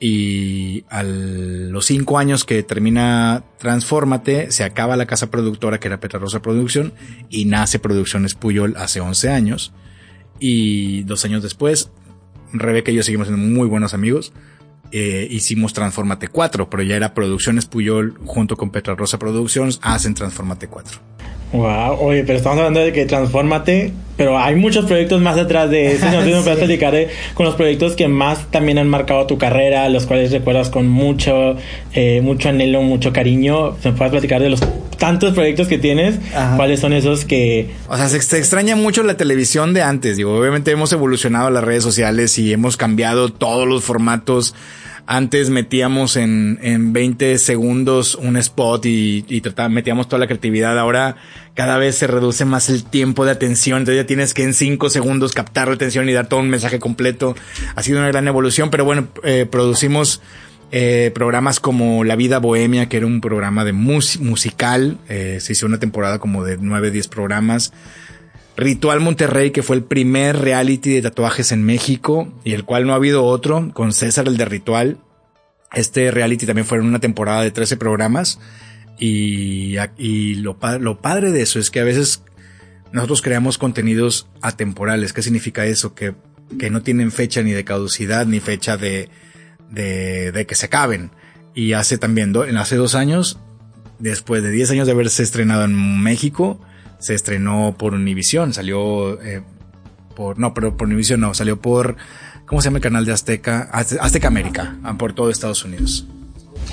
Y 0.00 0.84
a 0.90 1.02
los 1.02 1.86
cinco 1.86 2.18
años 2.18 2.44
que 2.44 2.62
termina 2.62 3.42
Transfórmate, 3.58 4.52
se 4.52 4.62
acaba 4.62 4.96
la 4.96 5.06
casa 5.06 5.28
productora 5.28 5.80
que 5.80 5.88
era 5.88 5.98
Petra 5.98 6.20
Rosa 6.20 6.40
Producción 6.40 6.92
y 7.28 7.46
nace 7.46 7.80
Producciones 7.80 8.34
Puyol 8.34 8.76
hace 8.76 9.00
11 9.00 9.30
años. 9.30 9.72
Y 10.38 11.02
dos 11.02 11.24
años 11.24 11.42
después, 11.42 11.90
Rebeca 12.52 12.90
y 12.90 12.94
yo 12.94 13.02
seguimos 13.02 13.28
siendo 13.28 13.46
muy 13.46 13.68
buenos 13.68 13.94
amigos. 13.94 14.32
Eh, 14.90 15.28
hicimos 15.30 15.74
Transformate 15.74 16.28
4, 16.28 16.70
pero 16.70 16.82
ya 16.82 16.96
era 16.96 17.12
Producciones 17.14 17.66
Puyol 17.66 18.18
junto 18.24 18.56
con 18.56 18.70
Petra 18.70 18.94
Rosa 18.94 19.18
Productions, 19.18 19.80
hacen 19.82 20.14
Transformate 20.14 20.68
4. 20.68 21.00
Wow, 21.52 21.98
oye, 22.00 22.24
pero 22.24 22.36
estamos 22.38 22.58
hablando 22.58 22.80
de 22.80 22.92
que 22.92 23.06
transfórmate, 23.06 23.92
pero 24.18 24.38
hay 24.38 24.54
muchos 24.54 24.84
proyectos 24.84 25.22
más 25.22 25.36
detrás 25.36 25.70
de 25.70 25.92
eso. 25.92 26.04
No 26.06 26.22
sí. 26.24 26.30
puedes 26.42 26.58
platicar 26.58 26.94
con 27.34 27.46
los 27.46 27.54
proyectos 27.54 27.94
que 27.94 28.08
más 28.08 28.50
también 28.50 28.78
han 28.78 28.88
marcado 28.88 29.26
tu 29.26 29.38
carrera, 29.38 29.88
los 29.88 30.04
cuales 30.04 30.30
recuerdas 30.30 30.68
con 30.68 30.88
mucho, 30.88 31.56
eh, 31.94 32.20
mucho 32.22 32.50
anhelo, 32.50 32.82
mucho 32.82 33.12
cariño. 33.12 33.76
¿Me 33.82 33.92
puedes 33.92 34.10
platicar 34.10 34.42
de 34.42 34.50
los 34.50 34.60
tantos 34.98 35.32
proyectos 35.32 35.68
que 35.68 35.78
tienes? 35.78 36.16
¿Cuáles 36.56 36.80
son 36.80 36.92
esos 36.92 37.24
que...? 37.24 37.70
O 37.88 37.96
sea, 37.96 38.08
se, 38.08 38.20
se, 38.20 38.38
extraña 38.38 38.76
mucho 38.76 39.02
la 39.02 39.16
televisión 39.16 39.72
de 39.72 39.82
antes. 39.82 40.18
Digo, 40.18 40.36
obviamente 40.36 40.70
hemos 40.70 40.92
evolucionado 40.92 41.48
las 41.48 41.64
redes 41.64 41.82
sociales 41.82 42.38
y 42.38 42.52
hemos 42.52 42.76
cambiado 42.76 43.30
todos 43.30 43.66
los 43.66 43.84
formatos 43.84 44.54
antes 45.10 45.48
metíamos 45.48 46.16
en, 46.16 46.58
en 46.60 46.92
20 46.92 47.38
segundos 47.38 48.14
un 48.14 48.36
spot 48.36 48.84
y, 48.84 49.24
y 49.26 49.42
metíamos 49.70 50.06
toda 50.06 50.20
la 50.20 50.26
creatividad. 50.26 50.78
Ahora 50.78 51.16
cada 51.54 51.78
vez 51.78 51.96
se 51.96 52.06
reduce 52.06 52.44
más 52.44 52.68
el 52.68 52.84
tiempo 52.84 53.24
de 53.24 53.30
atención. 53.30 53.78
Entonces 53.78 54.02
ya 54.02 54.06
tienes 54.06 54.34
que 54.34 54.42
en 54.42 54.52
5 54.52 54.90
segundos 54.90 55.32
captar 55.32 55.68
la 55.68 55.74
atención 55.74 56.10
y 56.10 56.12
dar 56.12 56.28
todo 56.28 56.40
un 56.40 56.50
mensaje 56.50 56.78
completo. 56.78 57.34
Ha 57.74 57.82
sido 57.82 58.00
una 58.00 58.08
gran 58.08 58.28
evolución, 58.28 58.68
pero 58.68 58.84
bueno, 58.84 59.08
eh, 59.24 59.46
producimos 59.50 60.20
eh, 60.72 61.10
programas 61.14 61.58
como 61.58 62.04
La 62.04 62.14
Vida 62.14 62.38
Bohemia, 62.38 62.90
que 62.90 62.98
era 62.98 63.06
un 63.06 63.22
programa 63.22 63.64
de 63.64 63.72
musical. 63.72 64.98
Eh, 65.08 65.38
se 65.40 65.54
hizo 65.54 65.64
una 65.64 65.78
temporada 65.78 66.18
como 66.18 66.44
de 66.44 66.58
9, 66.60 66.90
10 66.90 67.08
programas. 67.08 67.72
Ritual 68.58 68.98
Monterrey, 68.98 69.52
que 69.52 69.62
fue 69.62 69.76
el 69.76 69.84
primer 69.84 70.36
reality 70.36 70.90
de 70.90 71.02
tatuajes 71.02 71.52
en 71.52 71.62
México 71.62 72.32
y 72.42 72.54
el 72.54 72.64
cual 72.64 72.88
no 72.88 72.92
ha 72.92 72.96
habido 72.96 73.24
otro, 73.24 73.70
con 73.72 73.92
César 73.92 74.26
el 74.26 74.36
de 74.36 74.46
Ritual. 74.46 74.98
Este 75.72 76.10
reality 76.10 76.44
también 76.44 76.66
fue 76.66 76.78
en 76.78 76.86
una 76.86 76.98
temporada 76.98 77.42
de 77.42 77.52
13 77.52 77.76
programas 77.76 78.40
y, 78.98 79.76
y 79.96 80.34
lo, 80.34 80.58
lo 80.80 81.00
padre 81.00 81.30
de 81.30 81.42
eso 81.42 81.60
es 81.60 81.70
que 81.70 81.78
a 81.78 81.84
veces 81.84 82.24
nosotros 82.90 83.22
creamos 83.22 83.58
contenidos 83.58 84.26
atemporales. 84.42 85.12
¿Qué 85.12 85.22
significa 85.22 85.64
eso? 85.64 85.94
Que, 85.94 86.16
que 86.58 86.68
no 86.68 86.82
tienen 86.82 87.12
fecha 87.12 87.42
ni 87.42 87.52
de 87.52 87.62
caducidad 87.62 88.26
ni 88.26 88.40
fecha 88.40 88.76
de, 88.76 89.08
de, 89.70 90.32
de 90.32 90.46
que 90.46 90.56
se 90.56 90.66
acaben. 90.66 91.12
Y 91.54 91.74
hace 91.74 91.96
también, 91.96 92.34
hace 92.56 92.74
dos 92.74 92.96
años, 92.96 93.38
después 94.00 94.42
de 94.42 94.50
10 94.50 94.72
años 94.72 94.86
de 94.88 94.94
haberse 94.94 95.22
estrenado 95.22 95.62
en 95.62 96.02
México, 96.02 96.60
se 96.98 97.14
estrenó 97.14 97.74
por 97.78 97.94
Univision, 97.94 98.52
salió 98.52 99.20
eh, 99.22 99.42
por, 100.14 100.38
no, 100.38 100.54
pero 100.54 100.76
por 100.76 100.88
Univision 100.88 101.20
no, 101.20 101.34
salió 101.34 101.60
por, 101.60 101.96
¿cómo 102.46 102.60
se 102.60 102.66
llama 102.66 102.78
el 102.78 102.82
canal 102.82 103.04
de 103.04 103.12
Azteca? 103.12 103.68
Azteca 103.72 104.28
América, 104.28 104.76
ah, 104.82 104.96
por 104.98 105.12
todo 105.12 105.30
Estados 105.30 105.64
Unidos. 105.64 106.06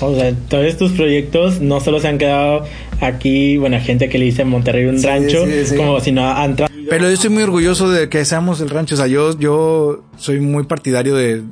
O 0.00 0.14
sea, 0.14 0.34
todos 0.48 0.66
estos 0.66 0.92
proyectos 0.92 1.60
no 1.60 1.80
solo 1.80 2.00
se 2.00 2.08
han 2.08 2.18
quedado 2.18 2.64
aquí, 3.00 3.56
bueno, 3.56 3.78
gente 3.80 4.08
que 4.08 4.18
le 4.18 4.26
dice 4.26 4.44
Monterrey 4.44 4.84
un 4.84 5.02
rancho, 5.02 5.44
como 5.76 6.00
si 6.00 6.12
no 6.12 6.28
han 6.28 6.56
Pero 6.56 7.04
yo 7.04 7.08
estoy 7.08 7.30
muy 7.30 7.42
orgulloso 7.44 7.90
de 7.90 8.08
que 8.10 8.24
seamos 8.24 8.60
el 8.60 8.68
rancho. 8.68 8.94
O 8.94 8.98
sea, 8.98 9.06
yo, 9.06 9.38
yo 9.38 10.04
soy 10.18 10.40
muy 10.40 10.64
partidario 10.64 11.14
de, 11.14 11.44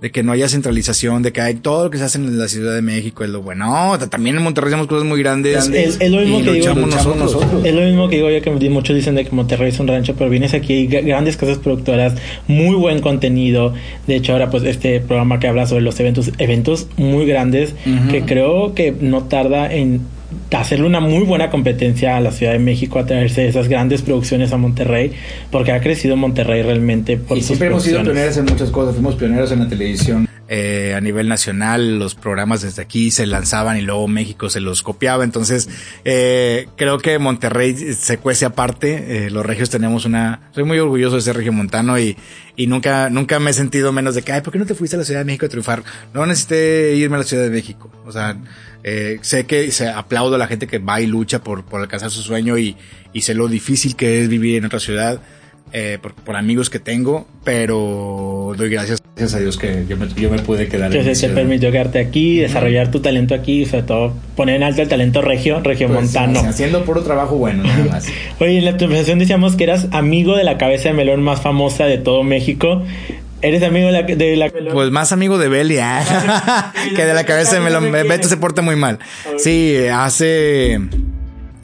de 0.00 0.10
que 0.10 0.22
no 0.22 0.32
haya 0.32 0.48
centralización, 0.48 1.22
de 1.22 1.32
que 1.32 1.40
hay 1.40 1.54
todo 1.54 1.84
lo 1.84 1.90
que 1.90 1.98
se 1.98 2.04
hace 2.04 2.18
en 2.18 2.38
la 2.38 2.48
Ciudad 2.48 2.74
de 2.74 2.80
México 2.80 3.22
es 3.22 3.30
lo 3.30 3.42
bueno. 3.42 3.66
No, 3.66 3.98
también 4.08 4.36
en 4.36 4.42
Monterrey 4.42 4.68
hacemos 4.68 4.86
cosas 4.86 5.04
muy 5.04 5.20
grandes. 5.20 5.68
Es, 5.68 5.98
lo 6.10 6.20
mismo 6.20 6.42
que 6.42 6.52
digo, 6.52 6.74
nosotros. 6.74 7.36
Es 7.64 7.74
lo 7.74 7.82
mismo 7.82 8.08
que 8.08 8.16
digo 8.16 8.30
yo 8.30 8.40
que 8.40 8.50
muchos 8.70 8.96
dicen 8.96 9.14
de 9.14 9.24
que 9.24 9.30
Monterrey 9.32 9.68
es 9.68 9.78
un 9.78 9.88
rancho, 9.88 10.14
pero 10.16 10.30
vienes 10.30 10.54
aquí 10.54 10.72
hay 10.72 10.86
grandes 10.86 11.36
casas 11.36 11.58
productoras, 11.58 12.14
muy 12.48 12.76
buen 12.76 13.00
contenido. 13.00 13.74
De 14.06 14.16
hecho, 14.16 14.32
ahora 14.32 14.50
pues 14.50 14.62
este 14.62 15.00
programa 15.00 15.38
que 15.38 15.48
habla 15.48 15.66
sobre 15.66 15.82
los 15.82 16.00
eventos, 16.00 16.30
eventos 16.38 16.86
muy 16.96 17.26
grandes 17.26 17.74
que 18.10 18.22
creo 18.22 18.74
que 18.74 18.92
no 18.92 19.24
tarda 19.24 19.72
en 19.72 20.00
hacerle 20.56 20.86
una 20.86 21.00
muy 21.00 21.24
buena 21.24 21.50
competencia 21.50 22.16
a 22.16 22.20
la 22.20 22.32
Ciudad 22.32 22.52
de 22.52 22.58
México 22.58 22.98
a 22.98 23.06
traerse 23.06 23.46
esas 23.48 23.68
grandes 23.68 24.02
producciones 24.02 24.52
a 24.52 24.56
Monterrey, 24.56 25.12
porque 25.50 25.72
ha 25.72 25.80
crecido 25.80 26.16
Monterrey 26.16 26.62
realmente 26.62 27.16
por 27.16 27.38
y 27.38 27.42
siempre 27.42 27.68
hemos 27.68 27.82
sido 27.82 28.02
pioneros 28.02 28.36
en 28.36 28.44
muchas 28.44 28.70
cosas, 28.70 28.94
fuimos 28.94 29.16
pioneros 29.16 29.52
en 29.52 29.60
la 29.60 29.68
televisión. 29.68 30.30
Eh, 30.52 30.94
a 30.96 31.00
nivel 31.00 31.28
nacional, 31.28 32.00
los 32.00 32.16
programas 32.16 32.62
desde 32.62 32.82
aquí 32.82 33.12
se 33.12 33.24
lanzaban 33.24 33.76
y 33.76 33.82
luego 33.82 34.08
México 34.08 34.50
se 34.50 34.58
los 34.58 34.82
copiaba. 34.82 35.22
Entonces, 35.22 35.68
eh, 36.04 36.66
creo 36.76 36.98
que 36.98 37.20
Monterrey 37.20 37.94
se 37.94 38.18
cuece 38.18 38.46
aparte. 38.46 39.26
Eh, 39.26 39.30
los 39.30 39.46
regios 39.46 39.70
tenemos 39.70 40.06
una. 40.06 40.50
Soy 40.52 40.64
muy 40.64 40.80
orgulloso 40.80 41.14
de 41.14 41.22
ser 41.22 41.36
regio 41.36 41.52
montano 41.52 42.00
y, 42.00 42.16
y 42.56 42.66
nunca, 42.66 43.10
nunca 43.10 43.38
me 43.38 43.52
he 43.52 43.54
sentido 43.54 43.92
menos 43.92 44.16
de 44.16 44.22
que, 44.22 44.32
ay, 44.32 44.40
¿por 44.40 44.52
qué 44.52 44.58
no 44.58 44.66
te 44.66 44.74
fuiste 44.74 44.96
a 44.96 44.98
la 44.98 45.04
Ciudad 45.04 45.20
de 45.20 45.24
México 45.24 45.46
a 45.46 45.50
triunfar? 45.50 45.84
No 46.12 46.26
necesité 46.26 46.96
irme 46.96 47.14
a 47.14 47.18
la 47.20 47.24
Ciudad 47.24 47.44
de 47.44 47.50
México. 47.50 47.88
O 48.04 48.10
sea, 48.10 48.36
eh, 48.82 49.18
sé 49.22 49.46
que 49.46 49.70
se 49.70 49.88
aplaudo 49.88 50.36
a 50.36 50.38
la 50.38 50.46
gente 50.46 50.66
que 50.66 50.78
va 50.78 51.00
y 51.00 51.06
lucha 51.06 51.42
por, 51.42 51.64
por 51.64 51.80
alcanzar 51.80 52.10
su 52.10 52.22
sueño 52.22 52.58
y, 52.58 52.76
y 53.12 53.22
sé 53.22 53.34
lo 53.34 53.48
difícil 53.48 53.96
que 53.96 54.22
es 54.22 54.28
vivir 54.28 54.56
en 54.56 54.64
otra 54.64 54.80
ciudad. 54.80 55.20
Eh, 55.72 55.98
por, 56.02 56.14
por, 56.14 56.34
amigos 56.34 56.68
que 56.68 56.80
tengo, 56.80 57.28
pero 57.44 58.54
doy 58.56 58.70
gracias, 58.70 59.00
gracias 59.14 59.34
a 59.34 59.38
Dios 59.38 59.56
que 59.56 59.84
yo 59.88 59.96
me, 59.96 60.08
yo 60.16 60.28
me 60.28 60.40
pude 60.40 60.66
quedar. 60.66 60.90
Que 60.90 61.14
se 61.14 61.28
permitió 61.28 61.70
quedarte 61.70 62.00
aquí, 62.00 62.38
desarrollar 62.38 62.90
tu 62.90 62.98
talento 62.98 63.36
aquí, 63.36 63.64
sobre 63.66 63.84
todo 63.84 64.14
poner 64.34 64.56
en 64.56 64.64
alto 64.64 64.82
el 64.82 64.88
talento 64.88 65.22
regio, 65.22 65.60
regio 65.60 65.86
pues, 65.86 66.00
montano. 66.00 66.40
haciendo 66.40 66.84
puro 66.84 67.02
trabajo 67.02 67.36
bueno, 67.36 67.62
nada 67.62 67.84
más. 67.84 68.08
Oye, 68.40 68.58
en 68.58 68.64
la 68.64 68.76
presentación 68.76 69.20
decíamos 69.20 69.54
que 69.54 69.62
eras 69.62 69.86
amigo 69.92 70.34
de 70.34 70.42
la 70.42 70.58
cabeza 70.58 70.88
de 70.88 70.94
melón 70.94 71.22
más 71.22 71.40
famosa 71.40 71.84
de 71.84 71.98
todo 71.98 72.24
México. 72.24 72.82
¿Eres 73.42 73.62
amigo 73.62 73.86
de 73.86 73.92
la, 73.92 74.02
de 74.02 74.36
la... 74.36 74.50
Pues 74.50 74.90
más 74.90 75.12
amigo 75.12 75.38
de 75.38 75.48
Beli, 75.48 75.78
¿ah? 75.82 76.72
que 76.96 77.04
de 77.04 77.14
la 77.14 77.24
cabeza 77.24 77.54
de 77.54 77.60
Melón. 77.60 77.90
Beto 77.90 78.28
se 78.28 78.36
porta 78.36 78.62
muy 78.62 78.76
mal. 78.76 78.98
Sí, 79.38 79.76
hace 79.92 80.80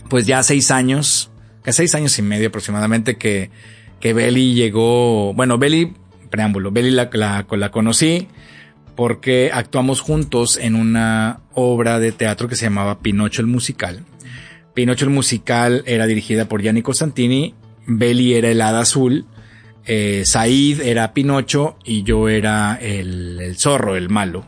pues 0.09 0.27
ya 0.27 0.43
seis 0.43 0.71
años, 0.71 1.31
que 1.65 1.73
seis 1.73 1.95
años 1.95 2.19
y 2.19 2.23
medio 2.23 2.49
aproximadamente 2.49 3.17
que, 3.17 3.51
que 4.01 4.13
Beli 4.13 4.55
llegó, 4.55 5.35
bueno, 5.35 5.59
Beli, 5.59 5.95
preámbulo, 6.31 6.71
Beli 6.71 6.91
la, 6.91 7.11
la, 7.13 7.47
la 7.51 7.71
conocí 7.71 8.29
porque 8.95 9.51
actuamos 9.53 10.01
juntos 10.01 10.57
en 10.57 10.75
una 10.75 11.41
obra 11.53 12.01
de 12.01 12.13
teatro 12.13 12.49
que 12.49 12.57
se 12.57 12.65
llamaba 12.65 13.01
Pinocho 13.01 13.43
el 13.43 13.47
Musical. 13.47 14.05
Pinocho 14.75 15.05
el 15.05 15.11
Musical 15.11 15.83
era 15.87 16.07
dirigida 16.07 16.47
por 16.47 16.63
Gianni 16.63 16.83
Costantini, 16.83 17.55
Beli 17.87 18.35
era 18.35 18.49
el 18.49 18.61
hada 18.63 18.81
azul, 18.81 19.27
eh, 19.87 20.23
Said 20.25 20.81
era 20.81 21.15
Pinocho 21.15 21.77
y 21.85 22.03
yo 22.03 22.29
era 22.29 22.79
el, 22.81 23.55
zorro, 23.57 23.97
el 23.97 24.09
malo. 24.09 24.45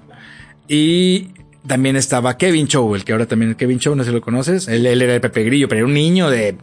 Y 0.67 1.29
también 1.67 1.97
estaba 1.97 2.37
Kevin 2.37 2.67
Chow, 2.67 2.95
el 2.95 3.05
que 3.05 3.13
ahora 3.13 3.27
también 3.27 3.53
es 3.53 3.57
Kevin 3.57 3.79
Chow, 3.79 3.95
no 3.95 4.03
sé 4.03 4.11
si 4.11 4.15
lo 4.15 4.21
conoces. 4.21 4.69
Él, 4.69 4.85
él 4.85 5.01
era 5.01 5.15
el 5.15 5.21
Pepe 5.21 5.45
Grillo, 5.45 5.69
pero 5.69 5.81
era 5.81 5.87
un 5.87 5.95
niño 5.95 6.29
de, 6.29 6.57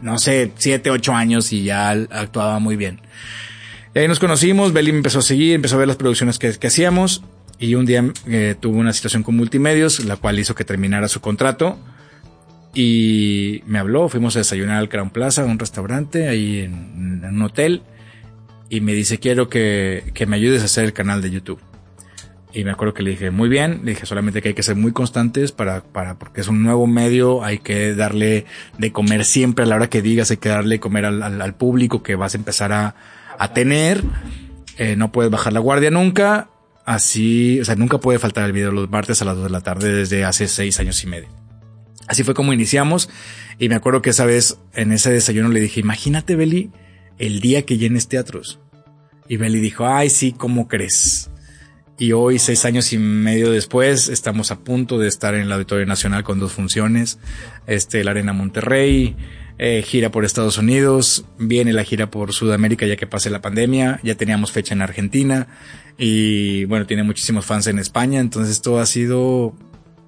no 0.00 0.18
sé, 0.18 0.52
7, 0.56 0.90
8 0.90 1.12
años 1.12 1.52
y 1.52 1.64
ya 1.64 1.90
actuaba 1.90 2.58
muy 2.60 2.76
bien. 2.76 3.00
Y 3.94 3.98
ahí 3.98 4.08
nos 4.08 4.20
conocimos, 4.20 4.72
Belly 4.72 4.92
me 4.92 4.98
empezó 4.98 5.18
a 5.18 5.22
seguir, 5.22 5.54
empezó 5.54 5.74
a 5.74 5.78
ver 5.80 5.88
las 5.88 5.96
producciones 5.96 6.38
que, 6.38 6.48
hacíamos 6.66 7.22
y 7.58 7.74
un 7.74 7.84
día 7.84 8.04
eh, 8.26 8.54
tuvo 8.58 8.78
una 8.78 8.92
situación 8.92 9.22
con 9.22 9.36
multimedios, 9.36 10.04
la 10.04 10.16
cual 10.16 10.38
hizo 10.38 10.54
que 10.54 10.64
terminara 10.64 11.08
su 11.08 11.20
contrato 11.20 11.78
y 12.74 13.62
me 13.66 13.78
habló, 13.78 14.08
fuimos 14.08 14.34
a 14.36 14.38
desayunar 14.38 14.78
al 14.78 14.88
Crown 14.88 15.10
Plaza, 15.10 15.44
un 15.44 15.58
restaurante 15.58 16.28
ahí 16.28 16.60
en 16.60 17.22
un 17.22 17.42
hotel 17.42 17.82
y 18.72 18.80
me 18.80 18.94
dice, 18.94 19.18
quiero 19.18 19.50
que, 19.50 20.02
que 20.14 20.24
me 20.24 20.36
ayudes 20.36 20.62
a 20.62 20.64
hacer 20.64 20.84
el 20.84 20.94
canal 20.94 21.20
de 21.20 21.30
YouTube. 21.30 21.60
Y 22.54 22.64
me 22.64 22.70
acuerdo 22.70 22.94
que 22.94 23.02
le 23.02 23.10
dije, 23.10 23.30
muy 23.30 23.50
bien, 23.50 23.82
le 23.84 23.90
dije 23.90 24.06
solamente 24.06 24.40
que 24.40 24.48
hay 24.48 24.54
que 24.54 24.62
ser 24.62 24.76
muy 24.76 24.92
constantes 24.92 25.52
para, 25.52 25.82
para, 25.82 26.18
porque 26.18 26.40
es 26.40 26.48
un 26.48 26.62
nuevo 26.62 26.86
medio, 26.86 27.44
hay 27.44 27.58
que 27.58 27.94
darle 27.94 28.46
de 28.78 28.90
comer 28.90 29.26
siempre 29.26 29.66
a 29.66 29.68
la 29.68 29.76
hora 29.76 29.90
que 29.90 30.00
digas, 30.00 30.30
hay 30.30 30.38
que 30.38 30.48
darle 30.48 30.80
comer 30.80 31.04
al, 31.04 31.22
al, 31.22 31.54
público 31.54 32.02
que 32.02 32.16
vas 32.16 32.32
a 32.32 32.38
empezar 32.38 32.72
a, 32.72 32.94
a 33.38 33.52
tener, 33.52 34.02
eh, 34.78 34.96
no 34.96 35.12
puedes 35.12 35.30
bajar 35.30 35.52
la 35.52 35.60
guardia 35.60 35.90
nunca, 35.90 36.48
así, 36.86 37.60
o 37.60 37.66
sea, 37.66 37.74
nunca 37.74 37.98
puede 37.98 38.18
faltar 38.18 38.46
el 38.46 38.52
video 38.52 38.72
los 38.72 38.88
martes 38.88 39.20
a 39.20 39.26
las 39.26 39.36
2 39.36 39.44
de 39.44 39.50
la 39.50 39.60
tarde 39.60 39.92
desde 39.92 40.24
hace 40.24 40.48
seis 40.48 40.80
años 40.80 41.04
y 41.04 41.08
medio. 41.08 41.28
Así 42.08 42.24
fue 42.24 42.32
como 42.32 42.54
iniciamos 42.54 43.10
y 43.58 43.68
me 43.68 43.74
acuerdo 43.74 44.00
que 44.00 44.08
esa 44.08 44.24
vez 44.24 44.56
en 44.72 44.92
ese 44.92 45.12
desayuno 45.12 45.50
le 45.50 45.60
dije, 45.60 45.80
imagínate 45.80 46.36
Beli, 46.36 46.70
el 47.18 47.40
día 47.40 47.62
que 47.62 47.78
llenes 47.78 48.08
teatros. 48.08 48.61
Y 49.28 49.36
Beli 49.36 49.60
dijo, 49.60 49.86
ay, 49.86 50.10
sí, 50.10 50.32
¿cómo 50.32 50.68
crees? 50.68 51.30
Y 51.98 52.12
hoy, 52.12 52.38
seis 52.38 52.64
años 52.64 52.92
y 52.92 52.98
medio 52.98 53.50
después, 53.50 54.08
estamos 54.08 54.50
a 54.50 54.60
punto 54.60 54.98
de 54.98 55.08
estar 55.08 55.34
en 55.34 55.42
el 55.42 55.52
Auditorio 55.52 55.86
Nacional 55.86 56.24
con 56.24 56.40
dos 56.40 56.52
funciones. 56.52 57.18
Este, 57.66 58.02
la 58.02 58.10
Arena 58.10 58.32
Monterrey, 58.32 59.16
eh, 59.58 59.82
gira 59.86 60.10
por 60.10 60.24
Estados 60.24 60.58
Unidos, 60.58 61.24
viene 61.38 61.72
la 61.72 61.84
gira 61.84 62.10
por 62.10 62.32
Sudamérica 62.32 62.86
ya 62.86 62.96
que 62.96 63.06
pase 63.06 63.30
la 63.30 63.40
pandemia, 63.40 64.00
ya 64.02 64.16
teníamos 64.16 64.50
fecha 64.50 64.74
en 64.74 64.82
Argentina 64.82 65.46
y 65.98 66.64
bueno, 66.64 66.86
tiene 66.86 67.04
muchísimos 67.04 67.44
fans 67.46 67.68
en 67.68 67.78
España, 67.78 68.18
entonces 68.18 68.52
esto 68.52 68.80
ha 68.80 68.86
sido 68.86 69.54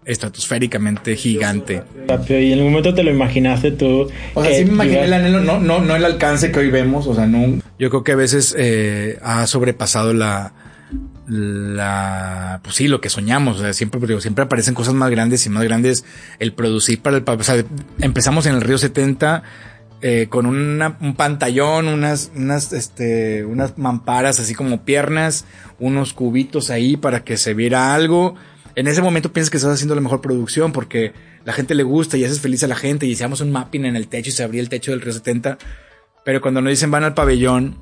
estratosféricamente 0.04 1.16
gigante. 1.16 1.82
Y 2.28 2.52
en 2.52 2.58
algún 2.58 2.72
momento 2.72 2.94
te 2.94 3.02
lo 3.02 3.10
imaginaste 3.10 3.70
tú. 3.70 4.10
O 4.34 4.44
sea, 4.44 4.54
sí 4.54 4.64
me 4.64 4.72
imaginé 4.72 5.04
el 5.04 5.12
anhelo, 5.12 5.40
no, 5.40 5.58
no, 5.58 5.80
no 5.80 5.96
el 5.96 6.04
alcance 6.04 6.52
que 6.52 6.58
hoy 6.60 6.70
vemos, 6.70 7.06
o 7.06 7.14
sea, 7.14 7.26
no. 7.26 7.60
Yo 7.78 7.90
creo 7.90 8.04
que 8.04 8.12
a 8.12 8.16
veces 8.16 8.54
eh, 8.58 9.18
ha 9.22 9.46
sobrepasado 9.46 10.12
la, 10.12 10.52
la, 11.26 12.60
pues 12.62 12.76
sí, 12.76 12.88
lo 12.88 13.00
que 13.00 13.08
soñamos, 13.08 13.58
o 13.58 13.60
sea, 13.62 13.72
siempre, 13.72 14.00
digo, 14.06 14.20
siempre 14.20 14.44
aparecen 14.44 14.74
cosas 14.74 14.94
más 14.94 15.10
grandes 15.10 15.46
y 15.46 15.50
más 15.50 15.64
grandes 15.64 16.04
el 16.38 16.52
producir 16.52 17.00
para 17.00 17.16
el, 17.16 17.24
o 17.26 17.42
sea, 17.42 17.64
empezamos 18.00 18.46
en 18.46 18.54
el 18.54 18.60
Río 18.60 18.78
70, 18.78 19.42
eh, 20.02 20.26
con 20.28 20.44
una, 20.44 20.98
un 21.00 21.14
pantallón, 21.14 21.88
unas, 21.88 22.30
unas, 22.36 22.74
este, 22.74 23.44
unas 23.46 23.78
mamparas 23.78 24.38
así 24.38 24.54
como 24.54 24.84
piernas, 24.84 25.46
unos 25.78 26.12
cubitos 26.12 26.68
ahí 26.68 26.98
para 26.98 27.24
que 27.24 27.38
se 27.38 27.54
viera 27.54 27.94
algo 27.94 28.34
en 28.76 28.87
ese 28.87 29.02
momento 29.02 29.32
piensas 29.32 29.50
que 29.50 29.56
estás 29.56 29.72
haciendo 29.72 29.94
la 29.94 30.00
mejor 30.00 30.20
producción 30.20 30.72
porque 30.72 31.12
la 31.44 31.52
gente 31.52 31.74
le 31.74 31.82
gusta 31.82 32.16
y 32.16 32.24
haces 32.24 32.40
feliz 32.40 32.62
a 32.64 32.68
la 32.68 32.76
gente 32.76 33.06
y 33.06 33.10
hicimos 33.10 33.40
un 33.40 33.52
mapping 33.52 33.84
en 33.84 33.96
el 33.96 34.08
techo 34.08 34.30
y 34.30 34.32
se 34.32 34.42
abría 34.42 34.60
el 34.60 34.68
techo 34.68 34.90
del 34.90 35.00
Río 35.00 35.12
70. 35.12 35.58
Pero 36.24 36.40
cuando 36.40 36.60
nos 36.60 36.70
dicen 36.70 36.90
van 36.90 37.04
al 37.04 37.14
pabellón, 37.14 37.76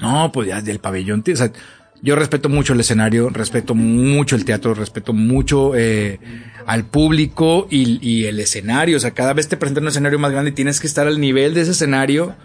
no, 0.00 0.30
pues 0.32 0.48
ya 0.48 0.60
del 0.60 0.80
pabellón, 0.80 1.24
o 1.32 1.36
sea, 1.36 1.52
yo 2.00 2.14
respeto 2.14 2.48
mucho 2.48 2.74
el 2.74 2.80
escenario, 2.80 3.28
respeto 3.28 3.74
mucho 3.74 4.36
el 4.36 4.44
teatro, 4.44 4.74
respeto 4.74 5.12
mucho 5.12 5.74
eh, 5.74 6.20
al 6.66 6.84
público 6.84 7.66
y, 7.70 7.98
y, 8.06 8.26
el 8.26 8.38
escenario. 8.38 8.96
O 8.96 9.00
sea, 9.00 9.12
cada 9.12 9.32
vez 9.32 9.48
te 9.48 9.56
presentan 9.56 9.84
un 9.84 9.88
escenario 9.88 10.18
más 10.18 10.30
grande 10.30 10.50
y 10.50 10.54
tienes 10.54 10.78
que 10.78 10.86
estar 10.86 11.08
al 11.08 11.20
nivel 11.20 11.54
de 11.54 11.62
ese 11.62 11.72
escenario 11.72 12.36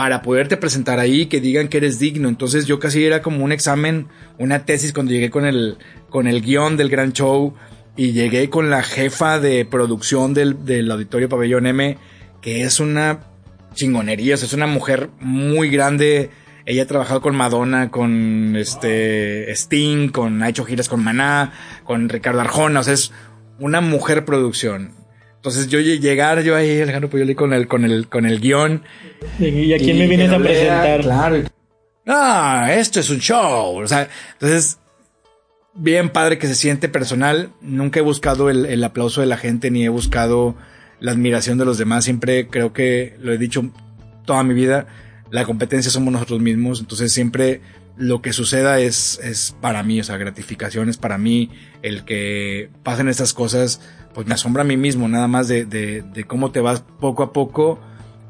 para 0.00 0.22
poderte 0.22 0.56
presentar 0.56 0.98
ahí, 0.98 1.26
que 1.26 1.42
digan 1.42 1.68
que 1.68 1.76
eres 1.76 1.98
digno. 1.98 2.30
Entonces 2.30 2.64
yo 2.64 2.78
casi 2.78 3.04
era 3.04 3.20
como 3.20 3.44
un 3.44 3.52
examen, 3.52 4.08
una 4.38 4.64
tesis 4.64 4.94
cuando 4.94 5.12
llegué 5.12 5.28
con 5.28 5.44
el, 5.44 5.76
con 6.08 6.26
el 6.26 6.40
guion 6.40 6.78
del 6.78 6.88
gran 6.88 7.12
show 7.12 7.52
y 7.98 8.12
llegué 8.12 8.48
con 8.48 8.70
la 8.70 8.82
jefa 8.82 9.38
de 9.38 9.66
producción 9.66 10.32
del, 10.32 10.64
del 10.64 10.90
Auditorio 10.90 11.28
Pabellón 11.28 11.66
M, 11.66 11.98
que 12.40 12.62
es 12.62 12.80
una 12.80 13.20
chingonería, 13.74 14.36
es 14.36 14.54
una 14.54 14.66
mujer 14.66 15.10
muy 15.20 15.68
grande. 15.68 16.30
Ella 16.64 16.84
ha 16.84 16.86
trabajado 16.86 17.20
con 17.20 17.36
Madonna, 17.36 17.90
con 17.90 18.56
este 18.56 19.52
Sting, 19.54 20.08
con 20.08 20.42
ha 20.42 20.48
hecho 20.48 20.64
giras 20.64 20.88
con 20.88 21.04
Maná, 21.04 21.52
con 21.84 22.08
Ricardo 22.08 22.40
Arjona, 22.40 22.80
o 22.80 22.84
sea, 22.84 22.94
es 22.94 23.12
una 23.58 23.82
mujer 23.82 24.24
producción. 24.24 24.99
Entonces 25.40 25.68
yo 25.68 25.80
llegar 25.80 26.42
yo 26.42 26.54
ahí 26.54 26.80
Alejandro 26.80 27.08
Puyoli 27.08 27.34
con 27.34 27.52
el 27.52 27.66
con 27.66 27.84
el 27.84 28.08
con 28.08 28.26
el 28.26 28.40
guion. 28.40 28.82
Y 29.38 29.72
a 29.72 29.78
quién 29.78 29.98
me 29.98 30.06
vienes 30.06 30.30
a 30.30 30.38
presentar 30.38 31.00
claro. 31.00 31.42
Ah 32.06 32.68
esto 32.72 33.00
es 33.00 33.08
un 33.08 33.20
show. 33.20 33.76
O 33.82 33.86
sea 33.88 34.08
entonces 34.34 34.78
bien 35.74 36.10
padre 36.10 36.38
que 36.38 36.46
se 36.46 36.54
siente 36.54 36.88
personal. 36.88 37.50
Nunca 37.60 38.00
he 38.00 38.02
buscado 38.02 38.50
el, 38.50 38.66
el 38.66 38.84
aplauso 38.84 39.22
de 39.22 39.26
la 39.26 39.38
gente 39.38 39.70
ni 39.70 39.84
he 39.84 39.88
buscado 39.88 40.56
la 40.98 41.12
admiración 41.12 41.56
de 41.56 41.64
los 41.64 41.78
demás. 41.78 42.04
Siempre 42.04 42.48
creo 42.48 42.72
que 42.74 43.16
lo 43.18 43.32
he 43.32 43.38
dicho 43.38 43.70
toda 44.26 44.42
mi 44.42 44.52
vida 44.52 44.86
la 45.30 45.44
competencia 45.44 45.90
somos 45.90 46.12
nosotros 46.12 46.40
mismos. 46.40 46.80
Entonces 46.80 47.12
siempre 47.12 47.60
lo 47.96 48.22
que 48.22 48.32
suceda 48.32 48.80
es, 48.80 49.20
es 49.22 49.54
para 49.60 49.82
mí, 49.82 50.00
o 50.00 50.04
sea, 50.04 50.16
gratificación 50.16 50.88
es 50.88 50.96
para 50.96 51.18
mí, 51.18 51.50
el 51.82 52.04
que 52.04 52.70
pasen 52.82 53.08
estas 53.08 53.34
cosas, 53.34 53.80
pues 54.14 54.26
me 54.26 54.34
asombra 54.34 54.62
a 54.62 54.66
mí 54.66 54.76
mismo, 54.76 55.08
nada 55.08 55.28
más 55.28 55.48
de, 55.48 55.64
de, 55.64 56.02
de 56.02 56.24
cómo 56.24 56.50
te 56.50 56.60
vas 56.60 56.82
poco 57.00 57.22
a 57.22 57.32
poco 57.32 57.80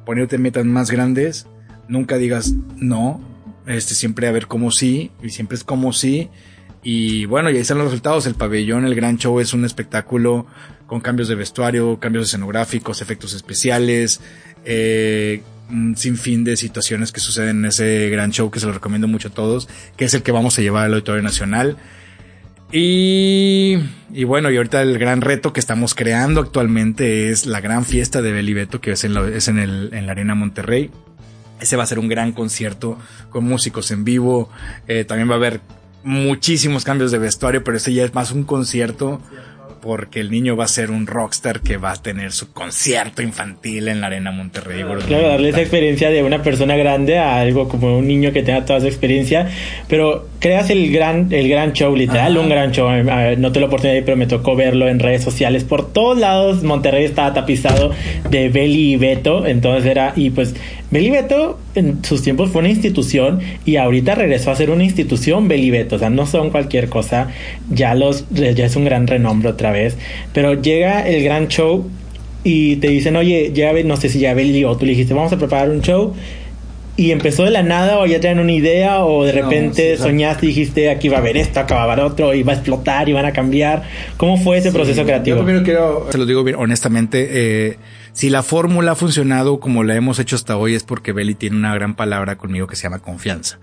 poniéndote 0.04 0.38
metas 0.38 0.64
más 0.64 0.90
grandes, 0.90 1.46
nunca 1.88 2.16
digas 2.16 2.54
no, 2.76 3.20
este 3.66 3.94
siempre 3.94 4.26
a 4.26 4.32
ver 4.32 4.46
cómo 4.46 4.70
sí, 4.70 5.10
y 5.22 5.30
siempre 5.30 5.56
es 5.56 5.64
como 5.64 5.92
sí, 5.92 6.30
y 6.82 7.26
bueno, 7.26 7.50
y 7.50 7.56
ahí 7.56 7.60
están 7.60 7.78
los 7.78 7.88
resultados. 7.88 8.26
El 8.26 8.34
pabellón, 8.34 8.84
el 8.86 8.94
gran 8.94 9.18
show 9.18 9.38
es 9.40 9.52
un 9.52 9.64
espectáculo 9.64 10.46
con 10.86 11.00
cambios 11.00 11.28
de 11.28 11.34
vestuario, 11.34 11.98
cambios 12.00 12.26
escenográficos, 12.26 13.02
efectos 13.02 13.34
especiales, 13.34 14.20
eh, 14.64 15.42
un 15.70 15.96
sinfín 15.96 16.42
de 16.42 16.56
situaciones 16.56 17.12
que 17.12 17.20
suceden 17.20 17.58
en 17.58 17.64
ese 17.66 18.08
gran 18.08 18.32
show 18.32 18.50
que 18.50 18.60
se 18.60 18.66
lo 18.66 18.72
recomiendo 18.72 19.06
mucho 19.06 19.28
a 19.28 19.30
todos, 19.30 19.68
que 19.96 20.06
es 20.06 20.14
el 20.14 20.22
que 20.22 20.32
vamos 20.32 20.58
a 20.58 20.62
llevar 20.62 20.86
al 20.86 20.94
Auditorio 20.94 21.22
Nacional. 21.22 21.76
Y, 22.72 23.78
bueno, 24.24 24.50
y 24.50 24.56
ahorita 24.56 24.83
el 24.83 24.98
gran 24.98 25.20
reto 25.20 25.52
que 25.52 25.61
estamos 25.61 25.94
creando 25.94 26.40
actualmente 26.40 27.30
es 27.30 27.46
la 27.46 27.61
gran 27.61 27.85
fiesta 27.85 28.22
de 28.22 28.33
Belibeto, 28.33 28.80
que 28.80 28.92
es 28.92 29.04
en, 29.04 29.14
la, 29.14 29.26
es 29.28 29.48
en, 29.48 29.59
el, 29.59 29.90
en 29.92 30.06
la 30.06 30.12
Arena 30.12 30.35
Monterrey. 30.35 30.90
Ese 31.61 31.76
va 31.76 31.83
a 31.83 31.87
ser 31.87 31.98
un 31.98 32.09
gran 32.09 32.33
concierto 32.33 32.96
con 33.30 33.44
músicos 33.44 33.90
en 33.90 34.04
vivo. 34.04 34.50
Eh, 34.88 35.04
también 35.04 35.28
va 35.28 35.35
a 35.35 35.37
haber 35.37 35.61
muchísimos 36.04 36.85
cambios 36.85 37.11
de 37.11 37.18
vestuario, 37.18 37.62
pero 37.64 37.76
ese 37.76 37.92
ya 37.92 38.04
es 38.04 38.14
más 38.14 38.30
un 38.33 38.44
concierto 38.44 39.20
porque 39.80 40.20
el 40.20 40.30
niño 40.30 40.56
va 40.56 40.64
a 40.64 40.68
ser 40.68 40.90
un 40.90 41.06
rockstar 41.06 41.60
que 41.60 41.76
va 41.76 41.92
a 41.92 41.96
tener 41.96 42.32
su 42.32 42.52
concierto 42.52 43.22
infantil 43.22 43.88
en 43.88 44.00
la 44.00 44.08
Arena 44.08 44.30
Monterrey. 44.30 44.84
Claro, 45.06 45.28
darle 45.28 45.50
esa 45.50 45.60
experiencia 45.60 46.10
de 46.10 46.22
una 46.22 46.42
persona 46.42 46.76
grande 46.76 47.18
a 47.18 47.40
algo 47.40 47.68
como 47.68 47.98
un 47.98 48.06
niño 48.06 48.32
que 48.32 48.42
tenga 48.42 48.64
toda 48.64 48.78
esa 48.78 48.88
experiencia, 48.88 49.48
pero 49.88 50.28
creas 50.38 50.70
el 50.70 50.92
gran, 50.92 51.32
el 51.32 51.48
gran 51.48 51.72
show, 51.72 51.94
literal, 51.94 52.36
un 52.36 52.48
gran 52.48 52.72
show. 52.72 52.90
No 53.38 53.52
te 53.52 53.60
lo 53.60 53.66
oportunidad, 53.66 54.02
pero 54.04 54.16
me 54.16 54.26
tocó 54.26 54.56
verlo 54.56 54.88
en 54.88 54.98
redes 54.98 55.22
sociales. 55.22 55.64
Por 55.64 55.92
todos 55.92 56.18
lados, 56.18 56.62
Monterrey 56.62 57.04
estaba 57.04 57.32
tapizado 57.32 57.92
de 58.28 58.48
Beli 58.48 58.92
y 58.92 58.96
Beto, 58.96 59.46
entonces 59.46 59.86
era, 59.90 60.12
y 60.16 60.30
pues 60.30 60.54
Belibeto 60.90 61.58
en 61.74 62.04
sus 62.04 62.22
tiempos 62.22 62.50
fue 62.50 62.61
una 62.61 62.70
institución 62.70 63.40
y 63.64 63.76
ahorita 63.76 64.14
regresó 64.14 64.50
a 64.50 64.56
ser 64.56 64.70
una 64.70 64.85
institución 64.85 65.48
Belibeto, 65.48 65.96
o 65.96 65.98
sea, 65.98 66.11
no 66.11 66.26
son 66.26 66.50
cualquier 66.50 66.88
cosa, 66.88 67.28
ya 67.70 67.94
los 67.94 68.28
ya 68.30 68.66
es 68.66 68.76
un 68.76 68.85
gran 68.85 69.06
renombre 69.06 69.48
otra 69.48 69.70
vez, 69.70 69.96
pero 70.33 70.61
llega 70.61 71.06
el 71.06 71.22
gran 71.22 71.48
show 71.48 71.88
y 72.42 72.76
te 72.76 72.88
dicen, 72.88 73.16
"Oye, 73.16 73.52
ya 73.54 73.72
no 73.85 73.96
sé 73.96 74.09
si 74.09 74.18
ya 74.18 74.35
Beli 74.35 74.64
o 74.64 74.76
tú 74.76 74.85
le 74.87 74.92
dijiste, 74.92 75.14
"Vamos 75.14 75.33
a 75.33 75.38
preparar 75.38 75.70
un 75.70 75.83
show." 75.83 76.14
Y 76.96 77.12
empezó 77.12 77.44
de 77.44 77.50
la 77.50 77.62
nada 77.62 77.98
o 77.98 78.06
ya 78.06 78.20
traen 78.20 78.40
una 78.40 78.52
idea 78.52 79.04
o 79.04 79.24
de 79.24 79.33
repente 79.33 79.96
soñaste 79.96 80.44
y 80.44 80.48
dijiste 80.50 80.90
aquí 80.90 81.09
va 81.09 81.16
a 81.16 81.20
haber 81.20 81.38
esto, 81.38 81.61
acá 81.61 81.76
va 81.76 81.83
a 81.83 81.85
haber 81.85 82.00
otro 82.00 82.35
y 82.35 82.42
va 82.42 82.52
a 82.52 82.56
explotar 82.56 83.09
y 83.09 83.14
van 83.14 83.24
a 83.24 83.33
cambiar. 83.33 83.85
¿Cómo 84.18 84.37
fue 84.37 84.59
ese 84.59 84.70
proceso 84.70 85.04
creativo? 85.04 85.38
Yo 85.38 85.44
primero 85.44 85.64
quiero, 85.64 86.09
se 86.11 86.18
lo 86.18 86.26
digo 86.26 86.44
bien 86.44 86.56
honestamente, 86.59 87.28
eh, 87.30 87.76
si 88.12 88.30
la 88.30 88.42
fórmula 88.42 88.92
ha 88.92 88.96
funcionado 88.96 89.60
como 89.60 89.84
la 89.84 89.94
hemos 89.94 90.18
hecho 90.18 90.36
hasta 90.36 90.56
hoy 90.56 90.74
es 90.74 90.82
porque 90.82 91.12
Belly 91.12 91.34
tiene 91.34 91.56
una 91.56 91.74
gran 91.74 91.94
palabra 91.94 92.36
conmigo 92.36 92.66
que 92.66 92.76
se 92.76 92.84
llama 92.84 92.98
confianza. 92.98 93.58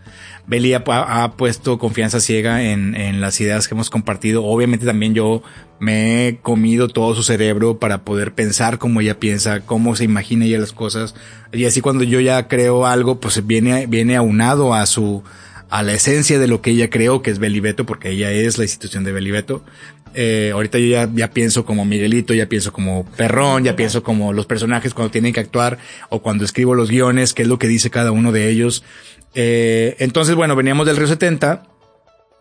Belly 0.47 0.73
ha, 0.73 1.33
puesto 1.35 1.77
confianza 1.77 2.21
ciega 2.21 2.63
en, 2.63 2.95
en, 2.95 3.19
las 3.19 3.39
ideas 3.41 3.67
que 3.67 3.75
hemos 3.75 3.89
compartido. 3.89 4.45
Obviamente 4.45 4.85
también 4.85 5.13
yo 5.13 5.43
me 5.79 6.27
he 6.27 6.37
comido 6.37 6.87
todo 6.87 7.13
su 7.15 7.23
cerebro 7.23 7.79
para 7.79 8.03
poder 8.03 8.33
pensar 8.33 8.77
como 8.77 9.01
ella 9.01 9.19
piensa, 9.19 9.59
cómo 9.61 9.95
se 9.95 10.05
imagina 10.05 10.45
ella 10.45 10.59
las 10.59 10.71
cosas. 10.71 11.15
Y 11.51 11.65
así 11.65 11.81
cuando 11.81 12.03
yo 12.03 12.21
ya 12.21 12.47
creo 12.47 12.85
algo, 12.85 13.19
pues 13.19 13.45
viene, 13.45 13.87
viene 13.87 14.15
aunado 14.15 14.73
a 14.73 14.85
su, 14.85 15.23
a 15.69 15.83
la 15.83 15.93
esencia 15.93 16.39
de 16.39 16.47
lo 16.47 16.61
que 16.61 16.71
ella 16.71 16.89
creó, 16.89 17.21
que 17.21 17.31
es 17.31 17.39
Belibeto, 17.39 17.85
porque 17.85 18.11
ella 18.11 18.31
es 18.31 18.57
la 18.57 18.63
institución 18.63 19.03
de 19.03 19.11
Belibeto. 19.11 19.63
Eh, 20.13 20.51
ahorita 20.53 20.79
yo 20.79 20.87
ya, 20.87 21.09
ya 21.13 21.31
pienso 21.31 21.65
como 21.65 21.85
Miguelito, 21.85 22.33
ya 22.33 22.47
pienso 22.47 22.71
como 22.73 23.05
Perrón, 23.17 23.63
ya 23.63 23.75
pienso 23.75 24.03
como 24.03 24.33
los 24.33 24.45
personajes 24.45 24.93
cuando 24.93 25.11
tienen 25.11 25.33
que 25.33 25.39
actuar 25.39 25.77
o 26.09 26.21
cuando 26.21 26.45
escribo 26.45 26.75
los 26.75 26.89
guiones, 26.89 27.33
qué 27.33 27.43
es 27.43 27.47
lo 27.47 27.59
que 27.59 27.67
dice 27.67 27.89
cada 27.89 28.11
uno 28.11 28.31
de 28.31 28.49
ellos. 28.49 28.83
Eh, 29.35 29.95
entonces, 29.99 30.35
bueno, 30.35 30.55
veníamos 30.55 30.85
del 30.85 30.97
Río 30.97 31.07
70, 31.07 31.63